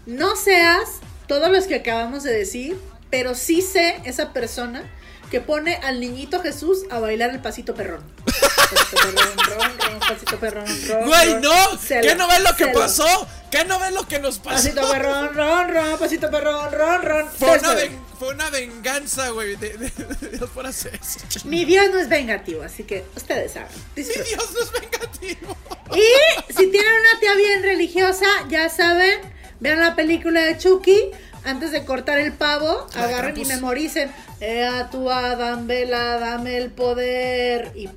no 0.09 0.35
seas 0.35 0.89
todos 1.27 1.49
los 1.49 1.65
que 1.65 1.75
acabamos 1.75 2.23
de 2.23 2.33
decir, 2.33 2.77
pero 3.09 3.35
sí 3.35 3.61
sé 3.61 3.99
esa 4.05 4.33
persona 4.33 4.83
que 5.31 5.39
pone 5.41 5.75
al 5.83 5.99
niñito 5.99 6.41
Jesús 6.41 6.85
a 6.89 6.99
bailar 6.99 7.29
el 7.29 7.39
pasito 7.39 7.75
perrón. 7.75 8.03
Pasito 8.69 9.01
perrón, 9.01 9.37
ron, 9.47 9.79
ron, 9.79 9.99
pasito 9.99 10.39
perrón, 10.39 10.87
ron, 10.87 11.07
Güey, 11.07 11.33
no, 11.41 11.51
¿qué 11.87 12.13
no 12.15 12.27
ves 12.27 12.41
lo 12.41 12.55
que 12.55 12.67
pasó? 12.67 13.27
¿Qué 13.49 13.65
no 13.65 13.79
ves 13.79 13.91
lo 13.93 14.07
que 14.07 14.19
nos 14.19 14.37
pasó? 14.37 14.57
Pasito 14.57 14.91
perrón, 14.91 15.33
ron, 15.33 15.73
ron, 15.73 15.97
pasito 15.99 16.29
perrón, 16.29 16.71
ron, 16.71 17.01
ron. 17.01 17.29
Fue 17.31 17.49
una, 17.57 17.59
Celo. 17.59 17.75
ven- 17.75 17.99
fue 18.19 18.29
una 18.29 18.49
venganza, 18.51 19.29
güey, 19.29 19.55
de, 19.55 19.75
de- 19.77 19.89
de 19.89 20.37
Dios 20.37 20.49
por 20.51 20.67
hacer 20.67 20.93
eso. 21.01 21.19
Mi 21.47 21.65
Dios 21.65 21.87
no 21.91 21.99
es 21.99 22.09
vengativo, 22.09 22.61
así 22.61 22.83
que 22.83 23.05
ustedes 23.15 23.53
saben. 23.53 23.69
Mi. 23.95 24.03
Dios 24.03 24.51
no 24.53 24.59
es 24.61 24.71
vengativo. 24.71 25.57
Y 25.95 26.53
si 26.53 26.67
tienen 26.67 26.93
una 26.93 27.19
tía 27.19 27.33
bien 27.35 27.63
religiosa, 27.63 28.27
ya 28.49 28.69
saben, 28.69 29.19
vean 29.59 29.79
la 29.79 29.95
película 29.95 30.41
de 30.41 30.57
Chucky. 30.57 31.11
Antes 31.45 31.71
de 31.71 31.85
cortar 31.85 32.19
el 32.19 32.33
pavo, 32.33 32.87
La 32.95 33.03
agarren 33.05 33.31
y 33.31 33.43
Krampus. 33.43 33.47
memoricen. 33.47 34.11
Ea 34.41 34.89
tu 34.89 35.09
Adam, 35.09 35.67
vela, 35.67 36.19
dame 36.19 36.57
el 36.57 36.69
poder. 36.71 37.71
Y 37.75 37.89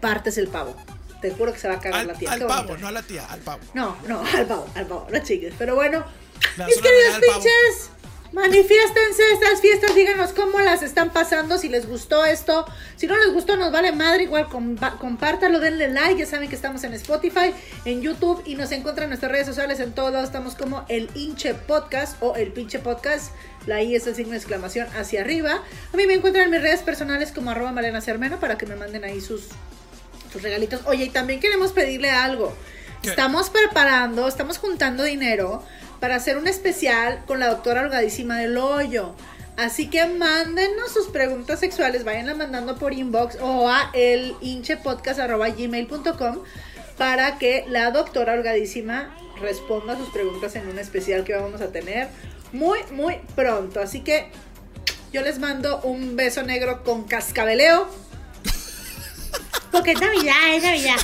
partes 0.00 0.38
el 0.38 0.46
pavo. 0.48 0.76
Te 1.20 1.30
juro 1.32 1.52
que 1.52 1.58
se 1.58 1.66
va 1.68 1.74
a 1.74 1.80
cagar 1.80 2.00
Al, 2.02 2.06
la 2.08 2.14
tía. 2.14 2.32
al 2.32 2.38
Qué 2.38 2.44
pavo, 2.44 2.62
bonito. 2.68 2.80
no 2.82 2.88
a 2.88 2.92
la 2.92 3.02
tía, 3.02 3.24
al 3.26 3.40
pavo. 3.40 3.60
No, 3.74 3.96
no, 4.06 4.22
al 4.34 4.46
pavo, 4.46 4.66
al 4.74 4.86
pavo, 4.86 5.06
no 5.10 5.18
chingues. 5.20 5.54
Pero 5.58 5.74
bueno, 5.74 6.04
mis 6.66 6.76
queridos 6.80 7.20
pinches, 7.20 7.90
manifiéstense 8.34 9.22
estas 9.32 9.60
fiestas, 9.60 9.94
díganos 9.94 10.32
cómo 10.32 10.58
las 10.58 10.82
están 10.82 11.10
pasando, 11.10 11.56
si 11.56 11.68
les 11.68 11.88
gustó 11.88 12.24
esto. 12.24 12.66
Si 12.96 13.06
no 13.06 13.16
les 13.16 13.32
gustó, 13.32 13.56
nos 13.56 13.70
vale 13.70 13.92
madre, 13.92 14.24
igual 14.24 14.48
compártalo, 14.48 15.60
denle 15.60 15.88
like. 15.88 16.18
Ya 16.18 16.26
saben 16.26 16.48
que 16.48 16.56
estamos 16.56 16.82
en 16.82 16.94
Spotify, 16.94 17.54
en 17.84 18.02
YouTube 18.02 18.42
y 18.44 18.56
nos 18.56 18.72
encuentran 18.72 19.04
en 19.04 19.10
nuestras 19.10 19.30
redes 19.30 19.46
sociales 19.46 19.78
en 19.78 19.92
todos 19.92 20.12
lados. 20.12 20.26
Estamos 20.26 20.56
como 20.56 20.84
el 20.88 21.08
hinche 21.14 21.54
podcast 21.54 22.20
o 22.20 22.34
el 22.34 22.52
pinche 22.52 22.80
podcast. 22.80 23.32
La 23.66 23.82
I 23.82 23.94
es 23.94 24.06
el 24.08 24.16
signo 24.16 24.32
de 24.32 24.38
exclamación 24.38 24.88
hacia 24.96 25.20
arriba. 25.20 25.62
A 25.92 25.96
mí 25.96 26.04
me 26.06 26.14
encuentran 26.14 26.46
en 26.46 26.50
mis 26.50 26.60
redes 26.60 26.82
personales 26.82 27.30
como 27.30 27.52
arroba 27.52 27.70
Malena 27.70 28.00
Cermeno 28.00 28.40
para 28.40 28.58
que 28.58 28.66
me 28.66 28.74
manden 28.74 29.04
ahí 29.04 29.20
sus, 29.20 29.46
sus 30.32 30.42
regalitos. 30.42 30.80
Oye, 30.86 31.04
y 31.04 31.10
también 31.10 31.38
queremos 31.38 31.70
pedirle 31.70 32.10
algo. 32.10 32.52
¿Qué? 33.00 33.10
Estamos 33.10 33.48
preparando, 33.48 34.26
estamos 34.26 34.58
juntando 34.58 35.04
dinero 35.04 35.62
para 36.04 36.16
hacer 36.16 36.36
un 36.36 36.46
especial 36.46 37.24
con 37.24 37.40
la 37.40 37.46
doctora 37.46 37.80
Holgadísima 37.80 38.36
del 38.36 38.58
Hoyo. 38.58 39.14
Así 39.56 39.88
que 39.88 40.04
mándenos 40.04 40.92
sus 40.92 41.06
preguntas 41.06 41.60
sexuales, 41.60 42.04
váyanla 42.04 42.34
mandando 42.34 42.76
por 42.76 42.92
inbox 42.92 43.38
o 43.40 43.70
a 43.70 43.90
el 43.94 44.36
para 46.98 47.38
que 47.38 47.64
la 47.68 47.90
doctora 47.90 48.34
Holgadísima 48.34 49.16
responda 49.40 49.96
sus 49.96 50.10
preguntas 50.10 50.54
en 50.56 50.68
un 50.68 50.78
especial 50.78 51.24
que 51.24 51.36
vamos 51.36 51.62
a 51.62 51.68
tener 51.68 52.08
muy, 52.52 52.80
muy 52.90 53.16
pronto. 53.34 53.80
Así 53.80 54.00
que 54.00 54.28
yo 55.10 55.22
les 55.22 55.38
mando 55.38 55.80
un 55.84 56.16
beso 56.16 56.42
negro 56.42 56.84
con 56.84 57.04
cascabeleo. 57.04 57.88
Porque 59.72 59.92
es 59.92 60.00
Navidad, 60.02 60.54
es 60.54 60.62
Navidad. 60.62 60.96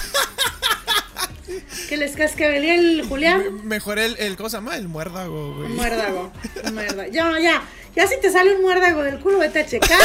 Que 1.89 1.97
les 1.97 2.13
cascabelee 2.17 2.75
el 2.77 3.07
Julián. 3.09 3.67
Mejor 3.67 3.99
el, 3.99 4.17
el, 4.19 4.37
¿cómo 4.37 4.49
se 4.51 4.57
llama? 4.57 4.77
El 4.77 4.89
muérdago, 4.89 5.55
güey. 5.57 5.69
Muérdago. 5.71 6.33
Muérdago. 6.73 7.11
Ya, 7.13 7.39
ya. 7.41 7.63
Ya 7.97 8.07
si 8.07 8.21
te 8.21 8.31
sale 8.31 8.55
un 8.55 8.63
muérdago 8.63 9.03
del 9.03 9.19
culo, 9.21 9.39
vete 9.39 9.61
a 9.61 9.67
checar. 9.67 10.01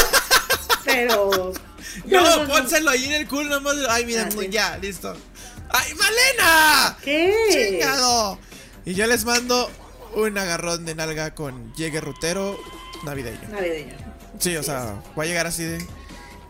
Pero. 0.84 1.52
No, 2.04 2.46
pónselo 2.46 2.90
ahí 2.90 3.06
en 3.06 3.12
el 3.12 3.26
culo 3.26 3.48
nomás. 3.48 3.76
Ay, 3.88 4.04
mira, 4.04 4.28
Ah, 4.28 4.30
sí. 4.30 4.48
ya, 4.50 4.76
listo. 4.78 5.16
¡Ay, 5.70 5.92
Malena! 5.94 6.96
¿Qué? 7.02 7.32
¡Chingado! 7.50 8.38
Y 8.84 8.94
yo 8.94 9.06
les 9.06 9.24
mando 9.24 9.70
un 10.14 10.36
agarrón 10.36 10.84
de 10.84 10.94
nalga 10.94 11.34
con 11.34 11.72
llegue 11.74 12.00
rutero 12.02 12.58
navideño. 13.04 13.48
Navideño. 13.50 13.94
Sí, 14.38 14.56
o 14.56 14.62
sea, 14.62 15.02
va 15.18 15.22
a 15.22 15.26
llegar 15.26 15.46
así 15.46 15.64
de. 15.64 15.84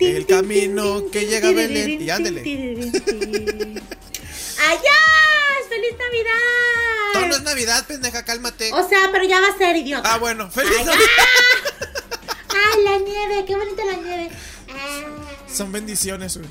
El 0.01 0.27
camino 0.27 1.05
que 1.13 1.27
llega 1.27 1.49
a 1.49 1.53
Belén. 1.53 2.03
Y 2.03 2.11
ándele. 2.11 2.43
¡Adiós! 4.59 5.69
¡Feliz 5.69 5.93
Navidad! 5.99 7.15
No, 7.15 7.27
no 7.27 7.35
es 7.37 7.43
Navidad, 7.43 7.87
pendeja, 7.87 8.25
cálmate. 8.25 8.73
O 8.73 8.89
sea, 8.89 9.09
pero 9.13 9.25
ya 9.25 9.41
va 9.41 9.49
a 9.49 9.59
ser 9.59 9.77
idiota. 9.77 10.15
Ah, 10.15 10.19
bueno, 10.19 10.51
feliz 10.51 10.73
Navidad. 10.85 10.95
¡Ay, 12.51 12.85
la 12.85 12.99
nieve! 12.99 13.45
¡Qué 13.47 13.57
bonita 13.57 13.85
la 13.85 13.95
nieve! 13.95 14.31
Ah, 14.71 15.05
Son 15.53 15.71
bendiciones, 15.73 16.37
güey. 16.39 16.49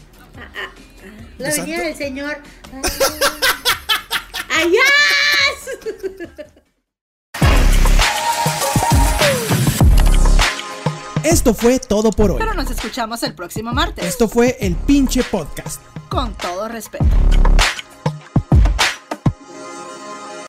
La 1.38 1.50
¿De 1.50 1.56
venida 1.62 1.78
santo? 1.78 1.84
del 1.90 1.98
Señor. 1.98 2.38
¡Adiós! 4.50 4.82
Esto 11.24 11.54
fue 11.56 11.80
todo 11.80 12.12
por 12.12 12.32
hoy. 12.32 12.38
Pero 12.40 12.54
nos 12.54 12.70
escuchamos 12.70 13.24
el 13.24 13.34
próximo 13.34 13.74
martes. 13.74 14.06
Esto 14.06 14.30
fue 14.30 14.58
el 14.62 14.76
pinche 14.76 15.24
podcast. 15.24 15.82
Con 16.10 16.36
todo 16.38 16.68
respeto. 16.68 17.06